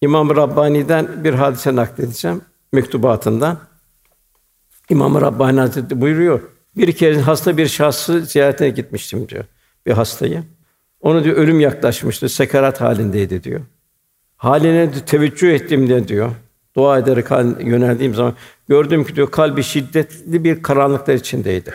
İmam 0.00 0.36
Rabbani'den 0.36 1.24
bir 1.24 1.34
hadise 1.34 1.76
nakledeceğim 1.76 2.42
mektubatından. 2.72 3.58
İmam 4.88 5.20
Rabbani 5.20 5.60
Hazretleri 5.60 6.00
buyuruyor. 6.00 6.40
Bir 6.76 6.92
kez 6.92 7.22
hasta 7.22 7.56
bir 7.56 7.66
şahsı 7.66 8.20
ziyaretine 8.20 8.70
gitmiştim 8.70 9.28
diyor. 9.28 9.44
Bir 9.86 9.92
hastayı. 9.92 10.44
Onu 11.00 11.24
diyor 11.24 11.36
ölüm 11.36 11.60
yaklaşmıştı, 11.60 12.28
sekarat 12.28 12.80
halindeydi 12.80 13.44
diyor. 13.44 13.60
Haline 14.36 14.90
teveccüh 15.06 15.54
ettim 15.54 15.88
de 15.88 16.08
diyor. 16.08 16.30
Dua 16.76 16.98
ederek 16.98 17.30
yöneldiğim 17.60 18.14
zaman 18.14 18.34
gördüm 18.68 19.04
ki 19.04 19.16
diyor 19.16 19.30
kalbi 19.30 19.62
şiddetli 19.62 20.44
bir 20.44 20.62
karanlıklar 20.62 21.14
içindeydi. 21.14 21.74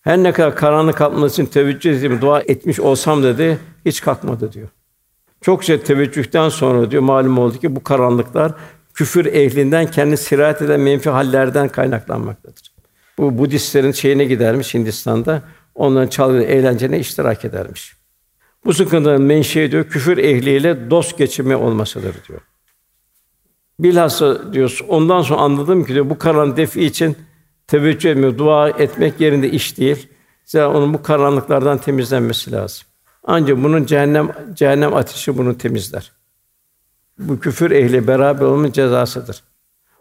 Her 0.00 0.18
ne 0.18 0.32
kadar 0.32 0.56
karanlık 0.56 0.96
kalkması 0.96 1.42
için 1.42 1.52
teveccüh 1.52 1.96
ettiğim 1.96 2.20
dua 2.20 2.40
etmiş 2.40 2.80
olsam 2.80 3.22
dedi 3.22 3.58
hiç 3.84 4.00
kalkmadı 4.00 4.52
diyor. 4.52 4.68
Çokça 5.40 5.82
teveccühten 5.82 6.48
sonra 6.48 6.90
diyor 6.90 7.02
malum 7.02 7.38
oldu 7.38 7.58
ki 7.58 7.76
bu 7.76 7.82
karanlıklar 7.82 8.52
küfür 8.94 9.26
ehlinden 9.26 9.90
kendi 9.90 10.16
sirayet 10.16 10.62
eden 10.62 10.80
menfi 10.80 11.10
hallerden 11.10 11.68
kaynaklanmaktadır. 11.68 12.73
Bu 13.18 13.38
Budistlerin 13.38 13.92
şeyine 13.92 14.24
gidermiş 14.24 14.74
Hindistan'da. 14.74 15.42
Onların 15.74 16.08
çalgı 16.08 16.42
eğlencene 16.42 16.98
iştirak 16.98 17.44
edermiş. 17.44 17.96
Bu 18.64 18.72
sıkıntının 18.72 19.22
menşei 19.22 19.72
diyor 19.72 19.88
küfür 19.88 20.18
ehliyle 20.18 20.90
dost 20.90 21.18
geçimi 21.18 21.56
olmasıdır 21.56 22.14
diyor. 22.28 22.40
Bilhassa 23.78 24.52
diyor 24.52 24.78
ondan 24.88 25.22
sonra 25.22 25.40
anladım 25.40 25.84
ki 25.84 25.94
diyor 25.94 26.10
bu 26.10 26.18
karan 26.18 26.56
defi 26.56 26.84
için 26.84 27.16
teveccüh 27.66 28.10
etmiyor, 28.10 28.38
dua 28.38 28.68
etmek 28.68 29.20
yerinde 29.20 29.50
iş 29.50 29.78
değil. 29.78 30.08
Zira 30.44 30.70
onun 30.70 30.94
bu 30.94 31.02
karanlıklardan 31.02 31.78
temizlenmesi 31.78 32.52
lazım. 32.52 32.86
Ancak 33.24 33.62
bunun 33.62 33.84
cehennem 33.84 34.32
cehennem 34.54 34.94
ateşi 34.94 35.38
bunu 35.38 35.58
temizler. 35.58 36.12
Bu 37.18 37.40
küfür 37.40 37.70
ehli 37.70 38.06
beraber 38.06 38.46
olmanın 38.46 38.72
cezasıdır. 38.72 39.42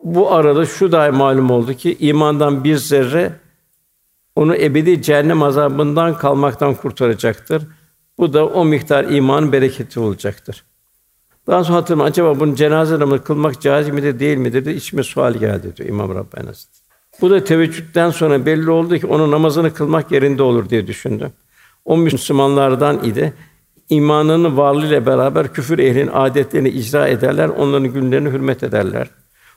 Bu 0.03 0.31
arada 0.31 0.65
şu 0.65 0.91
da 0.91 1.11
malum 1.11 1.51
oldu 1.51 1.73
ki 1.73 1.97
imandan 1.99 2.63
bir 2.63 2.75
zerre 2.75 3.31
onu 4.35 4.55
ebedi 4.55 5.01
cehennem 5.01 5.43
azabından 5.43 6.17
kalmaktan 6.17 6.75
kurtaracaktır. 6.75 7.63
Bu 8.17 8.33
da 8.33 8.45
o 8.47 8.65
miktar 8.65 9.03
iman 9.03 9.51
bereketi 9.51 9.99
olacaktır. 9.99 10.63
Daha 11.47 11.63
sonra 11.63 11.77
hatırladım, 11.77 12.05
acaba 12.05 12.39
bunun 12.39 12.55
cenaze 12.55 12.99
namazı 12.99 13.23
kılmak 13.23 13.61
caiz 13.61 13.89
midir, 13.89 14.19
değil 14.19 14.37
midir 14.37 14.65
diye 14.65 14.75
içime 14.75 15.03
sual 15.03 15.33
geldi 15.33 15.75
diyor 15.75 15.89
İmam 15.89 16.09
Rabbani 16.09 16.45
Hazretleri. 16.45 16.83
Bu 17.21 17.29
da 17.29 17.43
teveccühten 17.43 18.09
sonra 18.09 18.45
belli 18.45 18.71
oldu 18.71 18.97
ki 18.97 19.07
onun 19.07 19.31
namazını 19.31 19.73
kılmak 19.73 20.11
yerinde 20.11 20.43
olur 20.43 20.69
diye 20.69 20.87
düşündüm. 20.87 21.31
O 21.85 21.97
Müslümanlardan 21.97 23.03
idi. 23.03 23.33
İmanının 23.89 24.57
varlığıyla 24.57 25.05
beraber 25.05 25.53
küfür 25.53 25.79
ehlinin 25.79 26.11
adetlerini 26.13 26.69
icra 26.69 27.07
ederler, 27.07 27.49
onların 27.49 27.93
günlerini 27.93 28.29
hürmet 28.29 28.63
ederler. 28.63 29.07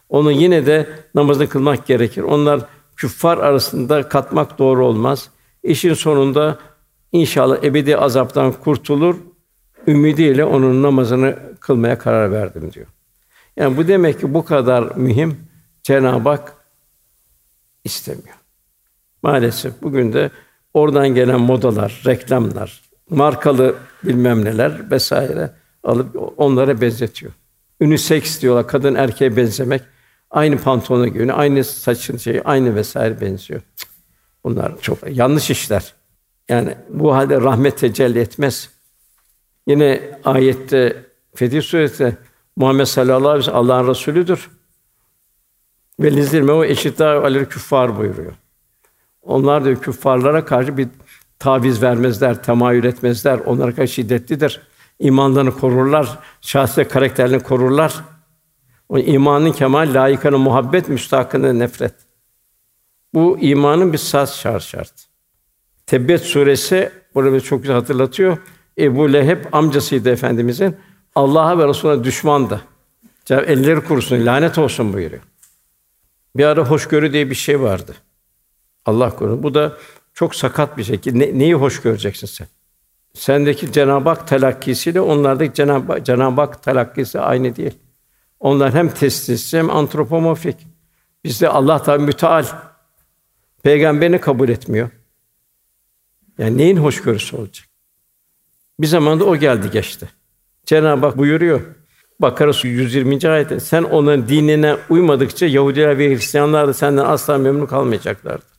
Onu 0.08 0.32
yine 0.32 0.66
de 0.66 0.88
namazını 1.14 1.48
kılmak 1.48 1.86
gerekir. 1.86 2.22
Onlar 2.22 2.60
küffar 2.96 3.38
arasında 3.38 4.08
katmak 4.08 4.58
doğru 4.58 4.86
olmaz. 4.86 5.30
İşin 5.62 5.94
sonunda 5.94 6.58
inşallah 7.12 7.64
ebedi 7.64 7.96
azaptan 7.96 8.52
kurtulur. 8.52 9.16
Ümidiyle 9.86 10.44
onun 10.44 10.82
namazını 10.82 11.36
kılmaya 11.60 11.98
karar 11.98 12.32
verdim 12.32 12.72
diyor. 12.72 12.86
Yani 13.56 13.76
bu 13.76 13.88
demek 13.88 14.20
ki 14.20 14.34
bu 14.34 14.44
kadar 14.44 14.96
mühim 14.96 15.36
Cenab-ı 15.82 16.28
Hak 16.28 16.52
istemiyor. 17.84 18.36
Maalesef 19.22 19.82
bugün 19.82 20.12
de 20.12 20.30
oradan 20.74 21.08
gelen 21.08 21.40
modalar, 21.40 22.02
reklamlar, 22.06 22.82
markalı 23.10 23.74
bilmem 24.04 24.44
neler 24.44 24.90
vesaire 24.90 25.50
alıp 25.84 26.16
onlara 26.36 26.80
benzetiyor. 26.80 27.32
Unisex 27.80 28.42
diyorlar, 28.42 28.66
kadın 28.66 28.94
erkeğe 28.94 29.36
benzemek. 29.36 29.82
Aynı 30.36 30.58
pantolonu 30.58 31.08
giyiyor, 31.08 31.38
aynı 31.38 31.64
saçın 31.64 32.16
şeyi, 32.16 32.42
aynı 32.42 32.74
vesaire 32.74 33.20
benziyor. 33.20 33.60
Bunlar 34.44 34.80
çok 34.80 34.98
yanlış 35.10 35.50
işler. 35.50 35.94
Yani 36.48 36.76
bu 36.88 37.14
halde 37.14 37.40
rahmet 37.40 37.78
tecelli 37.78 38.18
etmez. 38.18 38.70
Yine 39.66 40.18
ayette 40.24 41.04
Fetih 41.34 41.62
Suresi 41.62 42.16
Muhammed 42.56 42.84
sallallahu 42.84 43.28
aleyhi 43.28 43.38
ve 43.38 43.42
sellem 43.42 43.58
Allah'ın 43.58 43.88
Resulüdür. 43.88 44.50
Ve 46.00 46.10
lizilme 46.10 46.52
o 46.52 46.64
eşitler 46.64 47.14
alel 47.14 47.44
küffar 47.44 47.98
buyuruyor. 47.98 48.32
Onlar 49.22 49.64
da 49.64 49.80
küffarlara 49.80 50.44
karşı 50.44 50.76
bir 50.76 50.88
taviz 51.38 51.82
vermezler, 51.82 52.42
temayül 52.42 52.84
etmezler. 52.84 53.38
Onlara 53.38 53.74
karşı 53.74 53.92
şiddetlidir. 53.92 54.60
İmanlarını 54.98 55.54
korurlar, 55.58 56.18
şahsi 56.40 56.84
karakterlerini 56.84 57.42
korurlar. 57.42 58.15
O 58.88 58.98
imanın 58.98 59.52
kemal 59.52 59.94
layıkına 59.94 60.38
muhabbet, 60.38 60.88
müstahakına 60.88 61.52
nefret. 61.52 61.94
Bu 63.14 63.38
imanın 63.40 63.92
bir 63.92 63.98
saz 63.98 64.36
şart 64.36 64.62
şart. 64.62 64.92
Tebbet 65.86 66.20
suresi 66.20 66.92
burada 67.14 67.40
çok 67.40 67.62
güzel 67.62 67.76
hatırlatıyor. 67.76 68.38
Ebu 68.78 69.12
Leheb 69.12 69.44
amcasıydı 69.52 70.10
efendimizin. 70.10 70.76
Allah'a 71.14 71.58
ve 71.58 71.68
Resulüne 71.68 72.04
düşmandı. 72.04 72.60
Cenab 73.24 73.48
elleri 73.48 73.80
kurusun, 73.80 74.26
lanet 74.26 74.58
olsun 74.58 74.92
buyuruyor. 74.92 75.22
Bir 76.36 76.44
ara 76.44 76.64
hoşgörü 76.64 77.12
diye 77.12 77.30
bir 77.30 77.34
şey 77.34 77.60
vardı. 77.60 77.94
Allah 78.86 79.16
korusun. 79.16 79.42
Bu 79.42 79.54
da 79.54 79.76
çok 80.14 80.34
sakat 80.34 80.78
bir 80.78 80.84
şey. 80.84 81.00
Ne, 81.06 81.38
neyi 81.38 81.54
hoş 81.54 81.82
göreceksin 81.82 82.26
sen? 82.26 82.46
Sendeki 83.14 83.72
Cenab-ı 83.72 84.08
Hak 84.08 84.28
telakkisiyle 84.28 85.00
onlardaki 85.00 85.54
Cenab-ı, 85.54 86.04
Cenab-ı 86.04 86.40
Hak 86.40 86.62
telakkisi 86.62 87.20
aynı 87.20 87.56
değil. 87.56 87.74
Onlar 88.40 88.74
hem 88.74 88.88
testisçi 88.88 89.58
hem 89.58 89.70
antropomorfik. 89.70 90.56
Bizde 91.24 91.48
Allah 91.48 91.82
Teala 91.82 91.98
müteal. 91.98 92.46
Peygamberini 93.62 94.20
kabul 94.20 94.48
etmiyor. 94.48 94.90
Yani 96.38 96.58
neyin 96.58 96.76
hoşgörüsü 96.76 97.36
olacak? 97.36 97.66
Bir 98.80 98.86
zamanda 98.86 99.24
o 99.24 99.36
geldi 99.36 99.70
geçti. 99.70 100.08
Cenab-ı 100.66 101.06
Hak 101.06 101.18
buyuruyor. 101.18 101.60
Bakara 102.20 102.52
120. 102.62 103.28
ayette 103.28 103.60
sen 103.60 103.82
onların 103.82 104.28
dinine 104.28 104.76
uymadıkça 104.88 105.46
Yahudiler 105.46 105.98
ve 105.98 106.08
Hristiyanlar 106.08 106.68
da 106.68 106.74
senden 106.74 107.04
asla 107.04 107.38
memnun 107.38 107.66
kalmayacaklardır. 107.66 108.56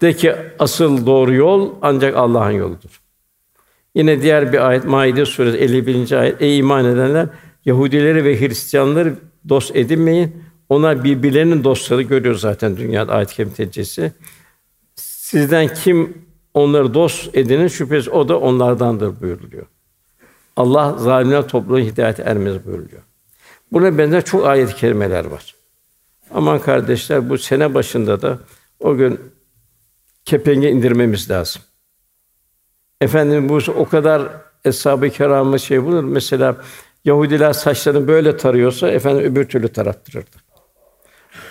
De 0.00 0.12
ki 0.12 0.34
asıl 0.58 1.06
doğru 1.06 1.34
yol 1.34 1.74
ancak 1.82 2.16
Allah'ın 2.16 2.50
yoludur. 2.50 3.00
Yine 3.94 4.22
diğer 4.22 4.52
bir 4.52 4.68
ayet 4.68 4.84
Maide 4.84 5.26
suresi 5.26 5.58
51. 5.58 6.12
ayet 6.12 6.42
ey 6.42 6.58
iman 6.58 6.84
edenler 6.84 7.26
Yahudileri 7.64 8.24
ve 8.24 8.40
Hristiyanları 8.40 9.16
dost 9.48 9.76
edinmeyin. 9.76 10.42
Onlar 10.68 11.04
birbirlerinin 11.04 11.64
dostları 11.64 12.02
görüyor 12.02 12.34
zaten 12.34 12.76
dünyada 12.76 13.12
ayet-i 13.12 14.12
Sizden 14.94 15.74
kim 15.74 16.24
onları 16.54 16.94
dost 16.94 17.36
edinin 17.36 17.68
şüphesiz 17.68 18.08
o 18.08 18.28
da 18.28 18.40
onlardandır 18.40 19.20
buyuruluyor. 19.20 19.66
Allah 20.56 20.98
zalimler 20.98 21.48
topluluğu 21.48 21.78
hidayet 21.78 22.20
ermez 22.20 22.66
buyuruyor. 22.66 23.02
Buna 23.72 23.98
benzer 23.98 24.24
çok 24.24 24.46
ayet-i 24.46 24.74
kerimeler 24.74 25.24
var. 25.24 25.54
Aman 26.34 26.60
kardeşler 26.60 27.30
bu 27.30 27.38
sene 27.38 27.74
başında 27.74 28.22
da 28.22 28.38
o 28.80 28.96
gün 28.96 29.20
kepengi 30.24 30.68
indirmemiz 30.68 31.30
lazım. 31.30 31.62
Efendim 33.00 33.48
bu 33.48 33.58
o 33.76 33.88
kadar 33.88 34.22
eshab-ı 34.64 35.10
kiramı 35.10 35.60
şey 35.60 35.84
bulur. 35.84 36.04
Mesela 36.04 36.56
Yahudiler 37.04 37.52
saçlarını 37.52 38.08
böyle 38.08 38.36
tarıyorsa 38.36 38.88
efendim 38.90 39.24
öbür 39.24 39.48
türlü 39.48 39.68
tarattırırdı. 39.68 40.36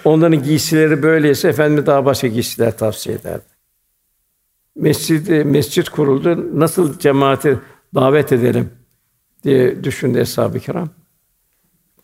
Onların 0.06 0.44
giysileri 0.44 1.04
böyleyse 1.04 1.48
efendim 1.48 1.86
daha 1.86 2.06
başka 2.06 2.28
giysiler 2.28 2.78
tavsiye 2.78 3.16
ederdi. 3.16 3.46
Mescid 4.76 5.46
mescit 5.46 5.90
kuruldu. 5.90 6.60
Nasıl 6.60 7.00
cemaati 7.00 7.60
davet 7.96 8.32
edelim 8.32 8.70
diye 9.44 9.84
düşündü 9.84 10.20
eshab-ı 10.20 10.60
kiram. 10.60 10.90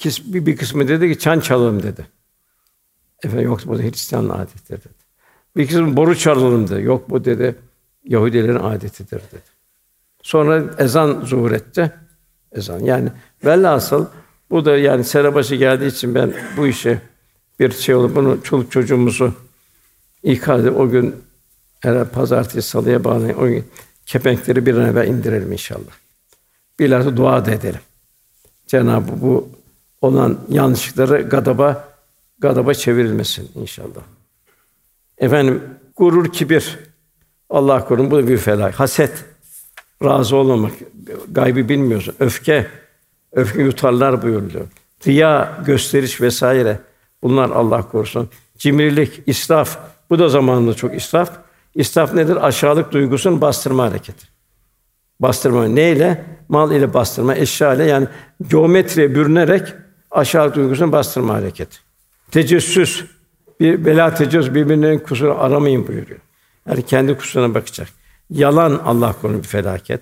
Bir, 0.05 0.45
bir 0.45 0.57
kısmı 0.57 0.87
dedi 0.87 1.13
ki 1.13 1.19
çan 1.19 1.39
çalalım 1.39 1.83
dedi. 1.83 2.07
Efendim 3.23 3.45
yok 3.45 3.59
bu 3.65 3.79
Hristiyan 3.79 4.29
adetleri 4.29 4.79
dedi. 4.79 5.03
Bir 5.57 5.67
kısmı 5.67 5.97
boru 5.97 6.15
çalalım 6.15 6.69
dedi. 6.69 6.81
Yok 6.81 7.09
bu 7.09 7.25
dedi 7.25 7.55
Yahudilerin 8.03 8.55
adetidir 8.55 9.21
dedi. 9.31 9.53
Sonra 10.21 10.63
ezan 10.77 11.21
zuhur 11.21 11.51
etti. 11.51 11.91
Ezan 12.53 12.79
yani 12.79 13.09
velhasıl 13.45 14.05
bu 14.49 14.65
da 14.65 14.77
yani 14.77 15.03
sene 15.03 15.57
geldiği 15.57 15.87
için 15.87 16.15
ben 16.15 16.33
bu 16.57 16.67
işe 16.67 17.01
bir 17.59 17.71
şey 17.71 17.95
olup 17.95 18.15
bunu 18.15 18.43
çoluk 18.43 18.71
çocuğumuzu 18.71 19.33
ikaz 20.23 20.65
o 20.65 20.89
gün 20.89 21.15
her 21.79 22.09
pazartesi 22.09 22.69
salıya 22.69 23.03
bağlayın 23.03 23.37
o 23.37 23.47
gün 23.47 23.65
kepenkleri 24.05 24.65
bir 24.65 24.75
an 24.77 24.89
evvel 24.89 25.07
indirelim 25.07 25.51
inşallah. 25.51 25.91
Bilhassa 26.79 27.17
dua 27.17 27.45
da 27.45 27.51
edelim. 27.51 27.79
Cenab-ı 28.67 29.21
bu 29.21 29.49
olan 30.01 30.39
yanlışlıkları 30.49 31.21
gadaba 31.21 31.89
gadaba 32.39 32.73
çevrilmesin 32.73 33.51
inşallah. 33.55 34.01
Efendim 35.17 35.63
gurur, 35.95 36.31
kibir 36.31 36.79
Allah 37.49 37.85
korusun 37.85 38.11
bu 38.11 38.17
da 38.17 38.27
bir 38.27 38.37
felak. 38.37 38.79
Haset, 38.79 39.25
razı 40.03 40.35
olmamak, 40.35 40.71
gaybı 41.31 41.69
bilmiyorsun. 41.69 42.15
Öfke, 42.19 42.67
öfke 43.31 43.61
yutarlar 43.63 44.21
buyuruluyor. 44.21 44.65
Riya, 45.07 45.57
gösteriş 45.65 46.21
vesaire. 46.21 46.79
Bunlar 47.23 47.49
Allah 47.49 47.89
korusun. 47.89 48.29
Cimrilik, 48.57 49.21
israf. 49.25 49.77
Bu 50.09 50.19
da 50.19 50.29
zamanında 50.29 50.73
çok 50.73 50.95
israf. 50.95 51.31
İsraf 51.75 52.13
nedir? 52.13 52.47
Aşağılık 52.47 52.91
duygusunu 52.91 53.41
bastırma 53.41 53.83
hareketi. 53.83 54.27
Bastırma 55.19 55.65
neyle? 55.67 56.25
Mal 56.49 56.71
ile 56.71 56.93
bastırma, 56.93 57.35
eşya 57.35 57.73
ile 57.73 57.83
yani 57.83 58.07
geometriye 58.47 59.15
bürünerek 59.15 59.73
aşağılık 60.11 60.55
duygusunu 60.55 60.91
bastırma 60.91 61.33
hareketi. 61.33 61.77
Tecessüs, 62.31 63.05
bir 63.59 63.85
bela 63.85 64.13
tecessüs 64.13 64.53
birbirinin 64.53 64.99
kusuru 64.99 65.35
aramayın 65.39 65.87
buyuruyor. 65.87 66.19
Yani 66.69 66.83
kendi 66.85 67.17
kusuruna 67.17 67.53
bakacak. 67.53 67.87
Yalan 68.33 68.81
Allah 68.85 69.13
korusun 69.21 69.43
bir 69.43 69.47
felaket. 69.47 70.01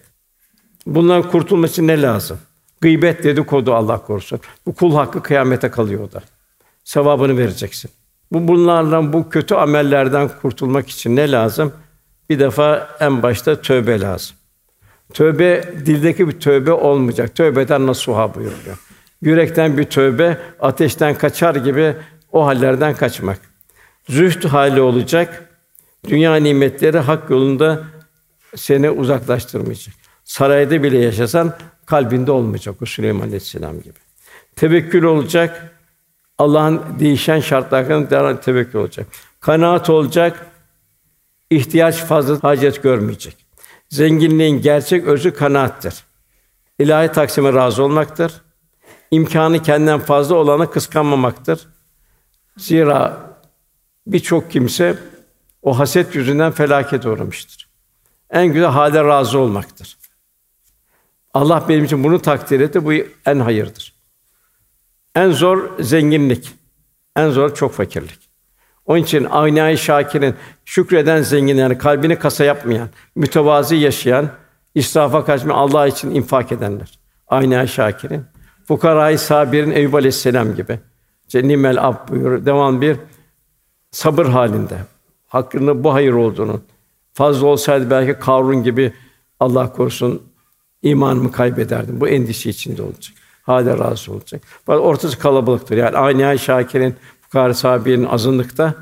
Bundan 0.85 1.31
kurtulmak 1.31 1.69
için 1.69 1.87
ne 1.87 2.01
lazım? 2.01 2.39
Gıybet 2.81 3.23
dedikodu 3.23 3.73
Allah 3.73 3.97
korusun. 3.97 4.39
Bu 4.65 4.73
kul 4.75 4.95
hakkı 4.95 5.23
kıyamete 5.23 5.71
kalıyor 5.71 6.03
o 6.09 6.11
da. 6.11 6.21
Sevabını 6.83 7.37
vereceksin. 7.37 7.91
Bu 8.31 8.47
bunlardan 8.47 9.13
bu 9.13 9.29
kötü 9.29 9.55
amellerden 9.55 10.29
kurtulmak 10.41 10.89
için 10.89 11.15
ne 11.15 11.31
lazım? 11.31 11.73
Bir 12.29 12.39
defa 12.39 12.89
en 12.99 13.23
başta 13.23 13.61
tövbe 13.61 13.99
lazım. 13.99 14.35
Tövbe 15.13 15.63
dildeki 15.85 16.27
bir 16.27 16.39
tövbe 16.39 16.71
olmayacak. 16.71 17.35
Tövbeden 17.35 17.87
nasuha 17.87 18.35
buyuruyor. 18.35 18.77
Yürekten 19.21 19.77
bir 19.77 19.83
tövbe 19.83 20.37
ateşten 20.59 21.15
kaçar 21.15 21.55
gibi 21.55 21.95
o 22.31 22.45
hallerden 22.45 22.95
kaçmak. 22.95 23.39
Zühd 24.09 24.43
hali 24.43 24.81
olacak. 24.81 25.49
Dünya 26.07 26.35
nimetleri 26.35 26.99
hak 26.99 27.29
yolunda 27.29 27.83
seni 28.55 28.89
uzaklaştırmayacak. 28.89 29.95
Sarayda 30.23 30.83
bile 30.83 30.97
yaşasan 30.97 31.57
kalbinde 31.85 32.31
olmayacak 32.31 32.81
o 32.81 32.85
Süleyman 32.85 33.25
Aleyhisselam 33.25 33.81
gibi. 33.81 33.99
Tevekkül 34.55 35.03
olacak. 35.03 35.75
Allah'ın 36.37 36.81
değişen 36.99 37.39
şartlarına 37.39 38.39
tevekkül 38.39 38.79
olacak. 38.79 39.07
Kanaat 39.39 39.89
olacak. 39.89 40.47
ihtiyaç 41.49 41.95
fazla 41.95 42.43
hacet 42.43 42.83
görmeyecek. 42.83 43.45
Zenginliğin 43.89 44.61
gerçek 44.61 45.05
özü 45.07 45.33
kanaattir. 45.33 45.93
İlahi 46.79 47.11
taksime 47.11 47.53
razı 47.53 47.83
olmaktır. 47.83 48.41
İmkanı 49.11 49.63
kendinden 49.63 49.99
fazla 49.99 50.35
olanı 50.35 50.71
kıskanmamaktır. 50.71 51.67
Zira 52.57 53.17
birçok 54.07 54.51
kimse 54.51 54.97
o 55.61 55.79
haset 55.79 56.15
yüzünden 56.15 56.51
felaket 56.51 57.05
uğramıştır. 57.05 57.70
En 58.31 58.47
güzel 58.47 58.69
hale 58.69 59.03
razı 59.03 59.39
olmaktır. 59.39 59.97
Allah 61.33 61.65
benim 61.69 61.85
için 61.85 62.03
bunu 62.03 62.19
takdir 62.21 62.59
etti. 62.59 62.85
Bu 62.85 62.93
en 63.25 63.39
hayırdır. 63.39 63.93
En 65.15 65.31
zor 65.31 65.79
zenginlik. 65.79 66.51
En 67.15 67.29
zor 67.29 67.55
çok 67.55 67.73
fakirlik. 67.73 68.29
Onun 68.85 68.99
için 68.99 69.25
aynayı 69.25 69.77
şakirin 69.77 70.35
şükreden 70.65 71.21
zengin 71.21 71.57
yani 71.57 71.77
kalbini 71.77 72.19
kasa 72.19 72.43
yapmayan, 72.43 72.89
mütevazi 73.15 73.75
yaşayan, 73.75 74.29
israfa 74.75 75.25
kaçmayan 75.25 75.57
Allah 75.57 75.87
için 75.87 76.15
infak 76.15 76.51
edenler. 76.51 76.99
Aynayı 77.27 77.67
şakirin. 77.67 78.25
Fukarayı 78.67 79.19
sabirin 79.19 79.71
Eyüp 79.71 79.95
Aleyhisselam 79.95 80.55
gibi. 80.55 80.79
Cennimel 81.27 81.87
ab 81.87 81.97
buyuruyor. 82.07 82.45
Devam 82.45 82.81
bir 82.81 82.97
sabır 83.91 84.25
halinde 84.25 84.77
hakkında 85.27 85.83
bu 85.83 85.93
hayır 85.93 86.13
olduğunu. 86.13 86.61
Fazla 87.13 87.47
olsaydı 87.47 87.89
belki 87.89 88.19
Karun 88.19 88.63
gibi 88.63 88.93
Allah 89.39 89.73
korusun 89.73 90.21
imanımı 90.81 91.31
kaybederdim. 91.31 92.01
Bu 92.01 92.07
endişe 92.07 92.49
içinde 92.49 92.81
olacak. 92.81 93.17
Hala 93.43 93.79
razı 93.79 94.11
olacak. 94.13 94.41
Fakat 94.65 94.81
ortası 94.81 95.19
kalabalıktır. 95.19 95.77
Yani 95.77 95.97
aynı 95.97 96.39
Şakir'in 96.39 96.95
fukara 97.21 97.53
sahabenin 97.53 98.05
azınlıkta 98.05 98.75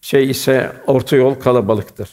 şey 0.00 0.30
ise 0.30 0.72
orta 0.86 1.16
yol 1.16 1.34
kalabalıktır. 1.34 2.10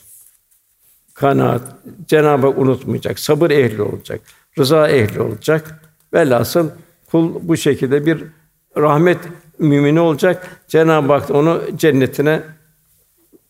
Kanaat, 1.14 1.62
Cenab-ı 2.08 2.50
unutmayacak, 2.50 3.20
sabır 3.20 3.52
ehli 3.52 3.82
olacak, 3.82 4.22
rıza 4.60 4.90
ehli 4.90 5.22
olacak. 5.22 5.82
Velhasıl 6.14 6.70
kul 7.12 7.34
bu 7.42 7.58
şekilde 7.58 8.06
bir 8.06 8.24
rahmet 8.78 9.20
mümini 9.60 10.00
olacak. 10.00 10.62
Cenab-ı 10.68 11.14
Hak 11.14 11.32
onu 11.32 11.62
cennetine 11.76 12.44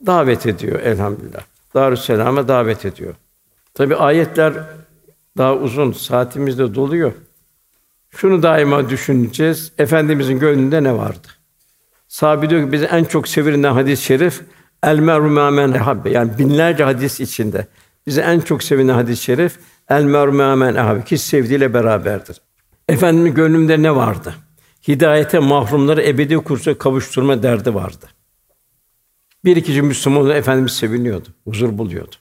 davet 0.06 0.46
ediyor 0.46 0.80
elhamdülillah. 0.80 1.42
Darüsselam'a 1.74 2.48
davet 2.48 2.86
ediyor. 2.86 3.16
Tabi 3.74 3.96
ayetler 3.96 4.54
daha 5.38 5.56
uzun, 5.56 5.92
saatimizde 5.92 6.76
doluyor. 6.76 7.12
Şunu 8.10 8.44
daima 8.44 8.90
düşüneceğiz. 8.90 9.72
Efendimizin 9.78 10.40
gönlünde 10.40 10.84
ne 10.84 10.98
vardı? 10.98 11.28
Sahabe 12.08 12.50
diyor 12.50 12.66
ki 12.66 12.72
bizi 12.72 12.86
en 12.86 13.04
çok 13.04 13.28
sevilen 13.28 13.64
hadis-i 13.64 14.04
şerif 14.04 14.42
el 14.84 15.00
meru 15.00 15.30
men 15.30 15.72
habbe. 15.72 16.10
Yani 16.10 16.38
binlerce 16.38 16.84
hadis 16.84 17.20
içinde 17.20 17.68
bizi 18.08 18.22
en 18.22 18.40
çok 18.40 18.64
sevilen 18.64 18.94
hadis-i 18.94 19.24
şerif 19.24 19.60
el 19.90 20.04
meru 20.04 20.34
men 20.34 20.76
habbe. 20.76 21.04
Ki 21.04 21.18
sevdiğiyle 21.18 21.74
beraberdir. 21.74 22.42
Efendimin 22.90 23.34
gönlümde 23.34 23.82
ne 23.82 23.96
vardı? 23.96 24.34
Hidayete 24.88 25.40
mahrumları 25.40 26.02
ebedi 26.02 26.36
kursa 26.36 26.78
kavuşturma 26.78 27.44
derdi 27.44 27.74
vardı. 27.74 28.08
Bir 29.46 29.56
iki 29.56 29.82
Müslüman 29.82 30.30
Efendimiz 30.30 30.72
seviniyordu, 30.72 31.28
huzur 31.44 31.78
buluyordu. 31.78 32.16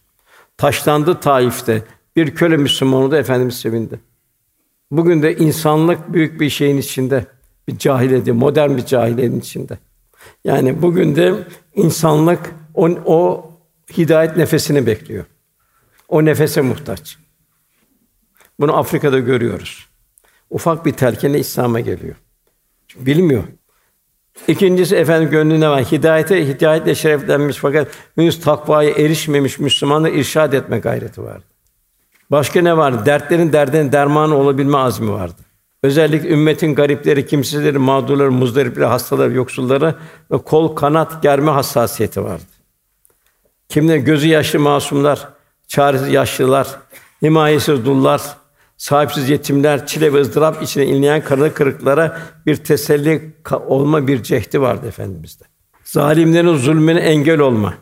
Taşlandı 0.56 1.20
Taif'te. 1.20 1.82
Bir 2.16 2.34
köle 2.34 2.56
Müslüman 2.56 3.02
oldu, 3.02 3.16
Efendimiz 3.16 3.60
sevindi. 3.60 4.00
Bugün 4.90 5.22
de 5.22 5.36
insanlık 5.36 6.12
büyük 6.12 6.40
bir 6.40 6.50
şeyin 6.50 6.76
içinde, 6.76 7.26
bir 7.68 7.78
cahiliyeti, 7.78 8.32
modern 8.32 8.76
bir 8.76 8.86
cahiliyetin 8.86 9.40
içinde. 9.40 9.78
Yani 10.44 10.82
bugün 10.82 11.16
de 11.16 11.34
insanlık 11.74 12.54
o, 12.74 12.88
o 13.04 13.50
hidayet 13.96 14.36
nefesini 14.36 14.86
bekliyor. 14.86 15.24
O 16.08 16.24
nefese 16.24 16.60
muhtaç. 16.60 17.18
Bunu 18.60 18.76
Afrika'da 18.76 19.18
görüyoruz. 19.18 19.88
Ufak 20.50 20.86
bir 20.86 20.92
telkine 20.92 21.38
İslam'a 21.38 21.80
geliyor. 21.80 22.16
Çünkü 22.88 23.06
bilmiyor. 23.06 23.44
İkincisi 24.48 24.96
efendim 24.96 25.30
gönlüne 25.30 25.68
var. 25.68 25.84
Hidayete 25.84 26.48
hidayetle 26.48 26.94
şereflenmiş 26.94 27.56
fakat 27.56 27.88
henüz 28.14 28.40
takvaya 28.40 28.90
erişmemiş 28.90 29.58
Müslümanları 29.58 30.12
irşad 30.12 30.52
etme 30.52 30.78
gayreti 30.78 31.22
vardı. 31.22 31.44
Başka 32.30 32.62
ne 32.62 32.76
var? 32.76 33.06
Dertlerin 33.06 33.52
derdine 33.52 33.92
derman 33.92 34.30
olabilme 34.32 34.78
azmi 34.78 35.12
vardı. 35.12 35.42
Özellikle 35.82 36.28
ümmetin 36.28 36.74
garipleri, 36.74 37.26
kimsizleri, 37.26 37.78
mağdurları, 37.78 38.32
muzdaripleri, 38.32 38.86
hastaları, 38.86 39.32
yoksulları 39.32 39.94
ve 40.30 40.38
kol 40.38 40.76
kanat 40.76 41.22
germe 41.22 41.50
hassasiyeti 41.50 42.24
vardı. 42.24 42.44
Kimde 43.68 43.98
gözü 43.98 44.28
yaşlı 44.28 44.58
masumlar, 44.58 45.28
çaresiz 45.66 46.08
yaşlılar, 46.08 46.68
himayesiz 47.22 47.84
dullar, 47.84 48.22
sahipsiz 48.78 49.30
yetimler, 49.30 49.86
çile 49.86 50.12
ve 50.12 50.20
ızdırap 50.20 50.62
içine 50.62 50.86
inleyen 50.86 51.24
karın 51.24 51.50
kırıklara 51.50 52.18
bir 52.46 52.56
teselli 52.56 53.34
olma 53.66 54.06
bir 54.06 54.22
cehdi 54.22 54.60
vardı 54.60 54.86
efendimizde. 54.86 55.44
Zalimlerin 55.84 56.56
zulmüne 56.56 57.00
engel 57.00 57.40
olma, 57.40 57.74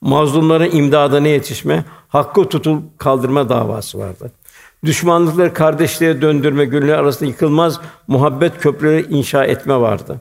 mazlumların 0.00 0.70
imdadına 0.76 1.28
yetişme, 1.28 1.84
hakkı 2.08 2.48
tutul 2.48 2.80
kaldırma 2.98 3.48
davası 3.48 3.98
vardı. 3.98 4.32
Düşmanlıkları 4.84 5.54
kardeşliğe 5.54 6.22
döndürme, 6.22 6.64
gönüller 6.64 6.98
arasında 6.98 7.28
yıkılmaz 7.30 7.80
muhabbet 8.06 8.58
köprüleri 8.58 9.06
inşa 9.10 9.44
etme 9.44 9.80
vardı. 9.80 10.20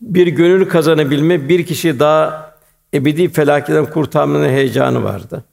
Bir 0.00 0.26
gönül 0.26 0.68
kazanabilme, 0.68 1.48
bir 1.48 1.66
kişi 1.66 2.00
daha 2.00 2.52
ebedi 2.94 3.28
felaketten 3.28 3.86
kurtarmanın 3.86 4.48
heyecanı 4.48 5.04
vardı. 5.04 5.44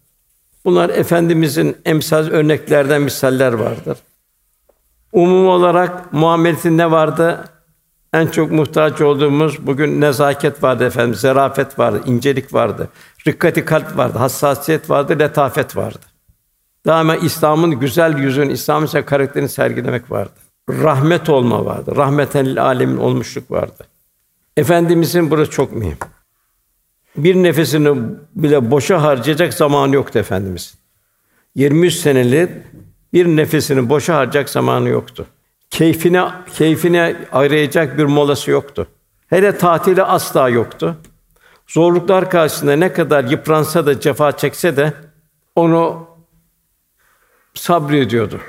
Bunlar 0.65 0.89
efendimizin 0.89 1.77
emsal 1.85 2.27
örneklerden 2.27 3.01
misaller 3.01 3.53
vardır. 3.53 3.97
Umum 5.11 5.47
olarak 5.47 6.13
muameleti 6.13 6.77
ne 6.77 6.91
vardı? 6.91 7.45
En 8.13 8.27
çok 8.27 8.51
muhtaç 8.51 9.01
olduğumuz 9.01 9.67
bugün 9.67 10.01
nezaket 10.01 10.63
vardı 10.63 10.85
efendim, 10.85 11.15
zarafet 11.15 11.79
vardı, 11.79 12.01
incelik 12.05 12.53
vardı, 12.53 12.89
rikkati 13.27 13.65
kalp 13.65 13.97
vardı, 13.97 14.17
hassasiyet 14.17 14.89
vardı, 14.89 15.19
letafet 15.19 15.75
vardı. 15.75 15.99
Daima 16.85 17.15
İslam'ın 17.15 17.71
güzel 17.71 18.17
yüzünü, 18.17 18.51
İslam'ın 18.53 18.85
ise 18.85 19.05
karakterini 19.05 19.49
sergilemek 19.49 20.11
vardı. 20.11 20.31
Rahmet 20.69 21.29
olma 21.29 21.65
vardı. 21.65 21.95
Rahmeten 21.95 22.45
lil 22.45 22.63
alemin 22.63 22.97
olmuşluk 22.97 23.51
vardı. 23.51 23.83
Efendimizin 24.57 25.31
burası 25.31 25.51
çok 25.51 25.75
mühim. 25.75 25.97
Bir 27.23 27.35
nefesini 27.35 28.01
bile 28.35 28.71
boşa 28.71 29.03
harcayacak 29.03 29.53
zamanı 29.53 29.95
yoktu 29.95 30.19
efendimiz. 30.19 30.75
23 31.55 31.93
senelik 31.93 32.49
bir 33.13 33.25
nefesini 33.25 33.89
boşa 33.89 34.15
harcayacak 34.15 34.49
zamanı 34.49 34.89
yoktu. 34.89 35.25
Keyfine 35.69 36.23
keyfine 36.53 37.15
arayacak 37.31 37.97
bir 37.97 38.03
molası 38.03 38.51
yoktu. 38.51 38.87
Hele 39.27 39.57
tatili 39.57 40.03
asla 40.03 40.49
yoktu. 40.49 40.97
Zorluklar 41.67 42.29
karşısında 42.29 42.75
ne 42.75 42.93
kadar 42.93 43.23
yıpransa 43.23 43.85
da 43.85 43.99
cefa 43.99 44.37
çekse 44.37 44.77
de 44.77 44.93
onu 45.55 46.07
sabrediyordu. 47.53 48.39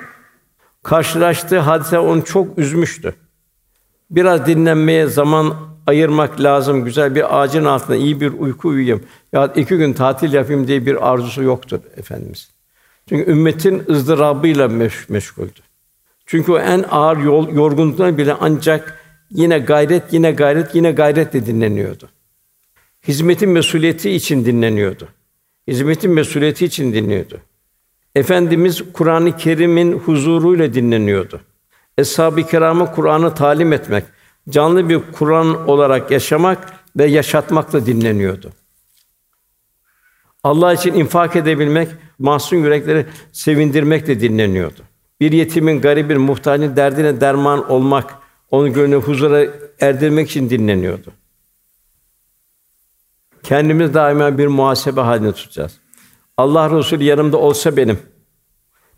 Karşılaştığı 0.82 1.58
hadise 1.58 1.98
onu 1.98 2.24
çok 2.24 2.58
üzmüştü. 2.58 3.14
Biraz 4.10 4.46
dinlenmeye 4.46 5.06
zaman 5.06 5.69
ayırmak 5.90 6.40
lazım. 6.40 6.84
Güzel 6.84 7.14
bir 7.14 7.40
ağacın 7.40 7.64
altında 7.64 7.96
iyi 7.96 8.20
bir 8.20 8.32
uyku 8.32 8.68
uyuyayım 8.68 9.02
ya 9.32 9.46
iki 9.46 9.76
gün 9.76 9.92
tatil 9.92 10.32
yapayım 10.32 10.66
diye 10.66 10.86
bir 10.86 11.10
arzusu 11.10 11.42
yoktur 11.42 11.80
efendimiz. 11.96 12.50
Çünkü 13.08 13.30
ümmetin 13.30 13.82
ızdırabıyla 13.90 14.68
meş 14.68 15.08
meşguldü. 15.08 15.60
Çünkü 16.26 16.52
o 16.52 16.58
en 16.58 16.84
ağır 16.90 17.16
yol 17.16 17.48
yorgunluktan 17.48 18.18
bile 18.18 18.36
ancak 18.40 19.00
yine 19.30 19.58
gayret, 19.58 20.12
yine 20.12 20.32
gayret, 20.32 20.74
yine 20.74 20.92
gayretle 20.92 21.46
dinleniyordu. 21.46 22.08
Hizmetin 23.08 23.50
mesuliyeti 23.50 24.10
için 24.10 24.44
dinleniyordu. 24.44 25.08
Hizmetin 25.68 26.10
mesuliyeti 26.10 26.64
için 26.64 26.92
dinliyordu. 26.92 27.40
Efendimiz 28.14 28.82
Kur'an-ı 28.92 29.36
Kerim'in 29.36 29.92
huzuruyla 29.92 30.74
dinleniyordu. 30.74 31.40
Eshab-ı 31.98 32.46
Kiram'a 32.46 32.94
Kur'an'ı 32.94 33.34
talim 33.34 33.72
etmek, 33.72 34.04
canlı 34.48 34.88
bir 34.88 35.00
Kur'an 35.12 35.68
olarak 35.68 36.10
yaşamak 36.10 36.72
ve 36.96 37.06
yaşatmakla 37.06 37.86
dinleniyordu. 37.86 38.52
Allah 40.44 40.72
için 40.72 40.94
infak 40.94 41.36
edebilmek, 41.36 41.88
mahzun 42.18 42.56
yürekleri 42.56 43.06
sevindirmekle 43.32 44.20
dinleniyordu. 44.20 44.82
Bir 45.20 45.32
yetimin, 45.32 45.80
garibin, 45.80 46.20
muhtacın 46.20 46.76
derdine 46.76 47.20
derman 47.20 47.70
olmak, 47.70 48.14
onu 48.50 48.72
gönlü 48.72 48.96
huzura 48.96 49.46
erdirmek 49.80 50.30
için 50.30 50.50
dinleniyordu. 50.50 51.12
Kendimiz 53.42 53.94
daima 53.94 54.38
bir 54.38 54.46
muhasebe 54.46 55.00
halinde 55.00 55.32
tutacağız. 55.32 55.78
Allah 56.36 56.78
Resulü 56.78 57.04
yanımda 57.04 57.36
olsa 57.36 57.76
benim, 57.76 57.98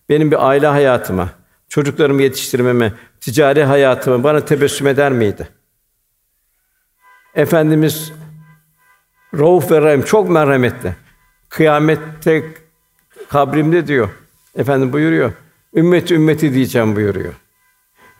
benim 0.08 0.30
bir 0.30 0.48
aile 0.48 0.66
hayatıma, 0.66 1.28
çocuklarımı 1.72 2.22
yetiştirmeme, 2.22 2.92
ticari 3.20 3.64
hayatıma 3.64 4.24
bana 4.24 4.44
tebessüm 4.44 4.86
eder 4.86 5.12
miydi? 5.12 5.48
Efendimiz 7.34 8.12
Rauf 9.38 9.70
ve 9.70 9.80
Rahim 9.80 10.02
çok 10.02 10.30
merhametli. 10.30 10.96
Kıyamette 11.48 12.44
kabrimde 13.28 13.86
diyor. 13.86 14.08
Efendim 14.56 14.92
buyuruyor. 14.92 15.32
Ümmet 15.74 16.10
ümmeti 16.10 16.54
diyeceğim 16.54 16.96
buyuruyor. 16.96 17.34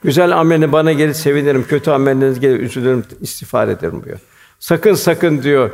Güzel 0.03 0.39
amelini 0.39 0.73
bana 0.73 0.93
gelir 0.93 1.15
sevinirim, 1.15 1.67
kötü 1.67 1.91
amelleriniz 1.91 2.41
gelir 2.41 2.61
üzülürüm, 2.61 3.05
istiğfar 3.21 3.69
ederim 3.69 3.95
buyuruyor. 3.95 4.21
Sakın 4.59 4.95
sakın 4.95 5.43
diyor. 5.43 5.71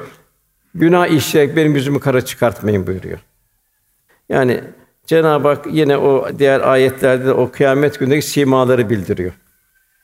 Günah 0.74 1.07
işleyerek 1.07 1.57
benim 1.57 1.74
yüzümü 1.74 2.01
kara 2.01 2.24
çıkartmayın 2.24 2.87
buyuruyor. 2.87 3.18
Yani 4.29 4.64
Cenab-ı 5.09 5.49
Hak 5.49 5.67
yine 5.73 5.97
o 5.97 6.39
diğer 6.39 6.61
ayetlerde 6.61 7.25
de 7.25 7.33
o 7.33 7.51
kıyamet 7.51 7.99
günündeki 7.99 8.27
simaları 8.27 8.91
bildiriyor. 8.91 9.33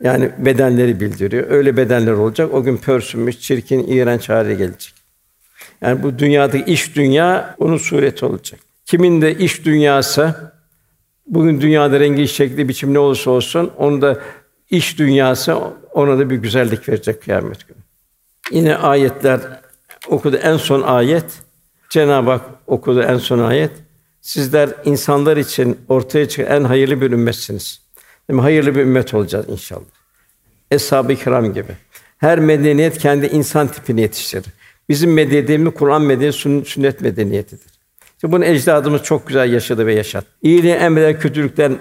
Yani 0.02 0.30
bedenleri 0.38 1.00
bildiriyor. 1.00 1.50
Öyle 1.50 1.76
bedenler 1.76 2.12
olacak. 2.12 2.54
O 2.54 2.62
gün 2.62 2.76
pörsünmüş, 2.76 3.40
çirkin, 3.40 3.86
iğrenç 3.86 4.28
hale 4.28 4.54
gelecek. 4.54 4.94
Yani 5.80 6.02
bu 6.02 6.18
dünyadaki 6.18 6.72
iş 6.72 6.96
dünya 6.96 7.54
onun 7.58 7.76
sureti 7.76 8.24
olacak. 8.24 8.60
Kimin 8.86 9.22
de 9.22 9.38
iş 9.38 9.64
dünyası 9.64 10.52
bugün 11.26 11.60
dünyada 11.60 12.00
rengi, 12.00 12.28
şekli, 12.28 12.68
biçim 12.68 12.94
ne 12.94 12.98
olursa 12.98 13.30
olsun 13.30 13.70
onun 13.76 14.02
da 14.02 14.20
iş 14.70 14.98
dünyası 14.98 15.56
ona 15.92 16.18
da 16.18 16.30
bir 16.30 16.36
güzellik 16.36 16.88
verecek 16.88 17.22
kıyamet 17.22 17.68
günü. 17.68 17.78
Yine 18.50 18.76
ayetler 18.76 19.40
okudu 20.08 20.36
en 20.36 20.56
son 20.56 20.82
ayet 20.82 21.26
Cenab-ı 21.90 22.30
Hak 22.30 22.44
okudu 22.66 23.02
en 23.02 23.18
son 23.18 23.38
ayet. 23.38 23.83
Sizler 24.24 24.70
insanlar 24.84 25.36
için 25.36 25.78
ortaya 25.88 26.28
çıkan 26.28 26.56
en 26.56 26.64
hayırlı 26.64 27.00
bir 27.00 27.10
ümmetsiniz. 27.10 27.80
Değil 28.28 28.36
mi? 28.36 28.40
Hayırlı 28.40 28.74
bir 28.74 28.80
ümmet 28.80 29.14
olacağız 29.14 29.46
inşallah. 29.48 29.84
Eshab-ı 30.70 31.14
kiram 31.14 31.54
gibi. 31.54 31.72
Her 32.18 32.38
medeniyet 32.38 32.98
kendi 32.98 33.26
insan 33.26 33.68
tipini 33.68 34.00
yetiştirir. 34.00 34.44
Bizim 34.88 35.12
medeniyetimiz 35.12 35.74
Kur'an 35.74 36.02
medeniyeti, 36.02 36.70
sünnet 36.70 37.00
medeniyetidir. 37.00 37.72
İşte 38.14 38.32
bunu 38.32 38.44
ecdadımız 38.44 39.02
çok 39.02 39.26
güzel 39.26 39.52
yaşadı 39.52 39.86
ve 39.86 39.94
yaşat. 39.94 40.24
İyiliği 40.42 40.74
emreder, 40.74 41.20
kötülükten 41.20 41.78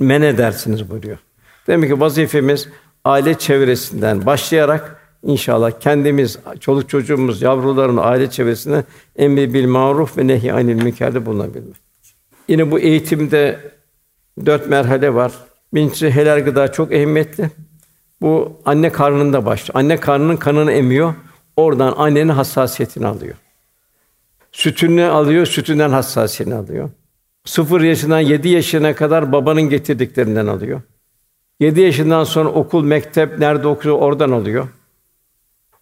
men 0.00 0.22
edersiniz 0.22 0.90
buyuruyor. 0.90 1.18
Demek 1.66 1.90
ki 1.90 2.00
vazifemiz 2.00 2.68
aile 3.04 3.38
çevresinden 3.38 4.26
başlayarak 4.26 4.99
inşallah 5.22 5.80
kendimiz, 5.80 6.38
çoluk 6.60 6.88
çocuğumuz, 6.88 7.42
yavrularımız 7.42 8.04
aile 8.04 8.30
çevresinde 8.30 8.84
emri 9.16 9.54
bil 9.54 9.66
maruf 9.66 10.18
ve 10.18 10.26
nehy 10.26 10.52
anil 10.52 10.82
münkerde 10.82 11.26
bulunabilmek. 11.26 11.76
Yine 12.48 12.70
bu 12.70 12.78
eğitimde 12.78 13.60
dört 14.46 14.68
merhale 14.68 15.14
var. 15.14 15.32
Birincisi 15.74 16.10
helal 16.10 16.44
gıda 16.44 16.72
çok 16.72 16.92
ehemmiyetli. 16.92 17.50
Bu 18.22 18.60
anne 18.64 18.92
karnında 18.92 19.46
başlıyor. 19.46 19.78
Anne 19.78 19.96
karnının 19.96 20.36
kanını 20.36 20.72
emiyor. 20.72 21.14
Oradan 21.56 21.94
annenin 21.96 22.28
hassasiyetini 22.28 23.06
alıyor. 23.06 23.34
Sütünü 24.52 25.04
alıyor, 25.04 25.46
sütünden 25.46 25.90
hassasiyetini 25.90 26.54
alıyor. 26.54 26.90
Sıfır 27.44 27.80
yaşından 27.80 28.20
yedi 28.20 28.48
yaşına 28.48 28.94
kadar 28.94 29.32
babanın 29.32 29.62
getirdiklerinden 29.62 30.46
alıyor. 30.46 30.80
Yedi 31.60 31.80
yaşından 31.80 32.24
sonra 32.24 32.48
okul, 32.48 32.84
mektep 32.84 33.38
nerede 33.38 33.68
okuyor 33.68 33.98
oradan 33.98 34.30
alıyor. 34.30 34.68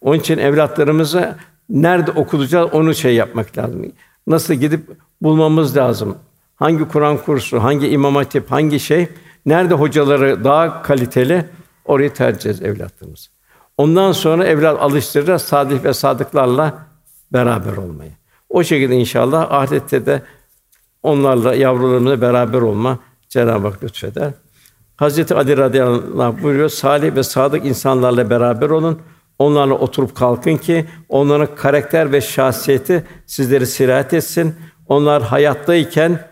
Onun 0.01 0.19
için 0.19 0.37
evlatlarımızı 0.37 1.35
nerede 1.69 2.11
okutacağız 2.11 2.69
onu 2.73 2.95
şey 2.95 3.15
yapmak 3.15 3.57
lazım. 3.57 3.91
Nasıl 4.27 4.53
gidip 4.53 4.89
bulmamız 5.21 5.77
lazım. 5.77 6.17
Hangi 6.55 6.87
Kur'an 6.87 7.17
kursu, 7.17 7.63
hangi 7.63 7.87
imam 7.87 8.15
hatip, 8.15 8.51
hangi 8.51 8.79
şey, 8.79 9.07
nerede 9.45 9.73
hocaları 9.73 10.43
daha 10.43 10.81
kaliteli 10.81 11.45
orayı 11.85 12.13
tercih 12.13 12.49
edeceğiz 12.49 12.61
evlatlarımız. 12.61 13.29
Ondan 13.77 14.11
sonra 14.11 14.45
evlat 14.45 14.81
alıştıracağız 14.81 15.41
sadık 15.41 15.83
ve 15.83 15.93
sadıklarla 15.93 16.85
beraber 17.33 17.77
olmayı. 17.77 18.11
O 18.49 18.63
şekilde 18.63 18.95
inşallah 18.95 19.51
ahirette 19.51 20.05
de 20.05 20.21
onlarla 21.03 21.55
yavrularımızla 21.55 22.21
beraber 22.21 22.61
olma 22.61 22.99
Cenab-ı 23.29 23.67
Hak 23.67 23.83
lütfeder. 23.83 24.31
Hazreti 24.95 25.35
Ali 25.35 25.57
radıyallahu 25.57 26.23
anh 26.23 26.43
buyuruyor, 26.43 26.69
salih 26.69 27.15
ve 27.15 27.23
sadık 27.23 27.65
insanlarla 27.65 28.29
beraber 28.29 28.69
olun. 28.69 28.99
Onlarla 29.39 29.73
oturup 29.73 30.15
kalkın 30.15 30.57
ki 30.57 30.85
onların 31.09 31.55
karakter 31.55 32.11
ve 32.11 32.21
şahsiyeti 32.21 33.03
sizleri 33.25 33.67
sirayet 33.67 34.13
etsin. 34.13 34.55
Onlar 34.87 35.23
hayattayken 35.23 36.27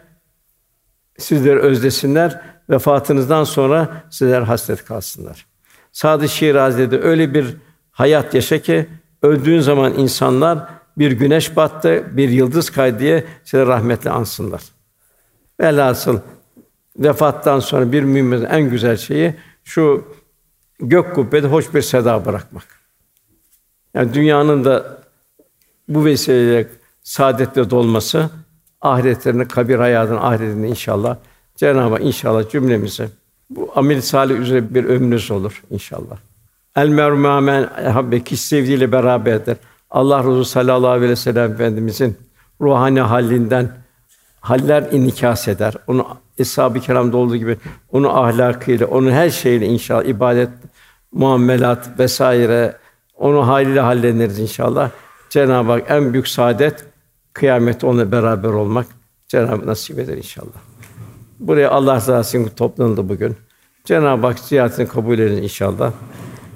sizleri 1.17 1.59
özlesinler. 1.59 2.41
Vefatınızdan 2.69 3.43
sonra 3.43 4.03
sizler 4.09 4.41
hasret 4.41 4.85
kalsınlar. 4.85 5.45
Sadı 5.91 6.29
Şirazi'de 6.29 7.01
öyle 7.01 7.33
bir 7.33 7.55
hayat 7.91 8.33
yaşa 8.33 8.59
ki 8.59 8.89
öldüğün 9.21 9.59
zaman 9.59 9.93
insanlar 9.93 10.67
bir 10.97 11.11
güneş 11.11 11.55
battı, 11.55 12.03
bir 12.11 12.29
yıldız 12.29 12.69
kaydı 12.69 12.99
diye 12.99 13.23
size 13.43 13.65
rahmetle 13.65 14.09
ansınlar. 14.09 14.61
Velhasıl 15.59 16.19
vefattan 16.97 17.59
sonra 17.59 17.91
bir 17.91 18.03
müminin 18.03 18.45
en 18.45 18.69
güzel 18.69 18.97
şeyi 18.97 19.35
şu 19.63 20.07
gök 20.79 21.15
kubbede 21.15 21.47
hoş 21.47 21.73
bir 21.73 21.81
seda 21.81 22.25
bırakmak. 22.25 22.76
Yani 23.97 24.13
dünyanın 24.13 24.65
da 24.65 24.97
bu 25.87 26.05
vesileyle 26.05 26.67
saadetle 27.03 27.69
dolması, 27.69 28.29
ahiretlerini, 28.81 29.47
kabir 29.47 29.75
hayatının 29.75 30.17
ahiretinde 30.17 30.67
inşallah 30.67 31.17
Cenab-ı 31.55 31.93
Hak 31.93 32.01
inşallah 32.01 32.49
cümlemize 32.49 33.09
bu 33.49 33.71
amel 33.75 34.01
salih 34.01 34.39
üzere 34.39 34.75
bir 34.75 34.83
ömrünüz 34.85 35.31
olur 35.31 35.63
inşallah. 35.69 36.17
El 36.75 36.87
mermumen 36.87 37.63
habbe 37.93 38.23
kişi 38.23 38.43
sevdiğiyle 38.43 38.91
beraberdir. 38.91 39.57
Allah 39.89 40.19
Resulü 40.19 40.45
sallallahu 40.45 40.91
aleyhi 40.91 41.11
ve 41.11 41.15
sellem 41.15 41.51
efendimizin 41.51 42.17
ruhani 42.61 43.01
halinden 43.01 43.69
haller 44.41 44.91
inikas 44.91 45.47
eder. 45.47 45.73
Onu 45.87 46.07
eshab-ı 46.37 46.79
kiramda 46.79 47.17
olduğu 47.17 47.35
gibi 47.35 47.57
onu 47.91 48.19
ahlakıyla, 48.19 48.87
onun 48.87 49.11
her 49.11 49.29
şeyle 49.29 49.65
inşallah 49.65 50.03
ibadet, 50.03 50.49
muamelat 51.11 51.99
vesaire 51.99 52.75
onu 53.17 53.47
haliyle 53.47 53.79
halleniriz 53.79 54.39
inşallah. 54.39 54.91
Cenab-ı 55.29 55.71
Hak 55.71 55.91
en 55.91 56.13
büyük 56.13 56.27
saadet 56.27 56.85
kıyamette 57.33 57.87
onunla 57.87 58.11
beraber 58.11 58.49
olmak 58.49 58.87
Cenab-ı 59.27 59.55
Hak 59.55 59.65
nasip 59.65 59.99
eder 59.99 60.17
inşallah. 60.17 60.57
Buraya 61.39 61.71
Allah 61.71 61.95
rızası 61.95 62.37
için 62.37 62.49
toplanıldı 62.49 63.09
bugün. 63.09 63.37
Cenab-ı 63.85 64.27
Hak 64.27 64.39
ziyaretini 64.39 64.87
kabul 64.87 65.19
edin 65.19 65.43
inşallah. 65.43 65.91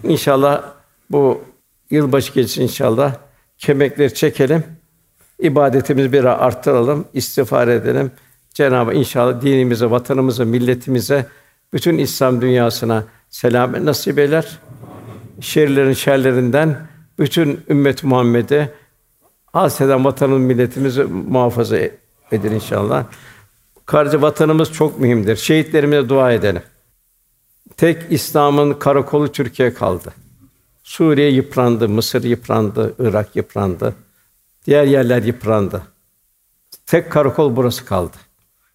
İnşallah 0.04 0.64
bu 1.12 1.42
yılbaşı 1.90 2.34
gecesi 2.34 2.64
inşallah 2.64 3.16
kemekleri 3.58 4.14
çekelim. 4.14 4.64
İbadetimizi 5.40 6.14
bir 6.14 6.24
arttıralım, 6.26 7.06
istiğfar 7.14 7.68
edelim. 7.68 8.12
Cenab-ı 8.54 8.94
inşallah 8.94 9.42
dinimize, 9.42 9.92
vatanımıza, 9.92 10.46
milletimize, 10.46 11.26
bütün 11.74 11.98
İslam 11.98 12.42
dünyasına 12.42 13.04
selam 13.30 13.86
nasip 13.86 14.20
eder. 14.20 14.60
Şerlerin 15.42 15.94
şerlerinden 15.94 16.88
bütün 17.20 17.60
ümmet 17.70 18.04
Muhammed'e 18.04 18.74
haseden 19.46 20.06
vatanın 20.06 20.42
milletimizi 20.42 21.04
muhafaza 21.04 21.78
edin 22.32 22.52
inşallah. 22.52 23.06
Kardeşi 23.86 24.22
vatanımız 24.22 24.74
çok 24.74 25.00
mühimdir. 25.00 25.36
Şehitlerimize 25.36 26.10
dua 26.10 26.32
edelim. 26.32 26.62
Tek 27.78 27.98
İslam'ın 28.10 28.74
karakolu 28.74 29.32
Türkiye 29.32 29.74
kaldı. 29.74 30.14
Suriye 30.84 31.32
yıprandı, 31.32 31.90
Mısır 31.90 32.24
yıprandı, 32.24 32.96
Irak 33.00 33.36
yıprandı. 33.36 33.96
Diğer 34.66 34.84
yerler 34.84 35.24
yıprandı. 35.24 35.82
Tek 36.86 37.12
karakol 37.12 37.56
burası 37.56 37.86
kaldı. 37.86 38.18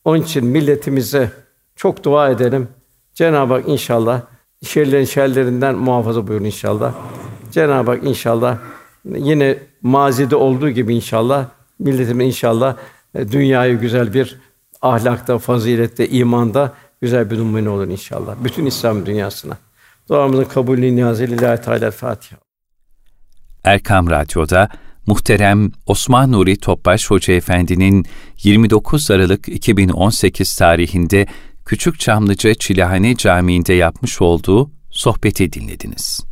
Onun 0.05 0.23
için 0.23 0.47
milletimize 0.47 1.31
çok 1.77 2.05
dua 2.05 2.31
edelim. 2.31 2.69
Cenab-ı 3.15 3.55
Hak 3.55 3.69
inşallah 3.69 4.23
şerlerin 4.65 5.05
şerlerinden 5.05 5.75
muhafaza 5.75 6.27
buyurun 6.27 6.45
inşallah. 6.45 6.95
Cenab-ı 7.51 7.91
Hak 7.91 8.05
inşallah 8.05 8.59
yine 9.05 9.59
mazide 9.83 10.37
olduğu 10.37 10.71
gibi 10.71 10.95
inşallah 10.95 11.47
milletimiz 11.79 12.27
inşallah 12.27 12.77
e, 13.15 13.33
dünyayı 13.33 13.81
güzel 13.81 14.15
bir 14.15 14.39
ahlakta, 14.83 15.39
fazilette, 15.39 16.09
imanda 16.09 16.73
güzel 17.01 17.31
bir 17.31 17.39
numune 17.39 17.69
olur 17.69 17.89
inşallah. 17.89 18.35
Bütün 18.45 18.67
İslam 18.67 19.07
dünyasına. 19.07 19.59
Duamızın 20.09 20.45
kabulü 20.45 20.97
niyazı 20.97 21.23
lillahi 21.23 21.61
teala 21.61 21.91
Fatiha. 21.91 22.37
Erkam 23.65 24.11
Radyo'da 24.11 24.69
muhterem 25.07 25.73
Osman 25.87 26.33
Nuri 26.33 26.57
Topbaş 26.57 27.11
Hoca 27.11 27.35
Efendi'nin 27.35 28.07
29 28.43 29.11
Aralık 29.11 29.49
2018 29.49 30.57
tarihinde 30.57 31.27
Küçük 31.67 32.01
Çamlıca 32.01 32.55
Çilehane 32.55 33.17
Camii'nde 33.17 33.73
yapmış 33.73 34.23
olduğu 34.23 34.71
sohbeti 34.91 35.53
dinlediniz. 35.53 36.26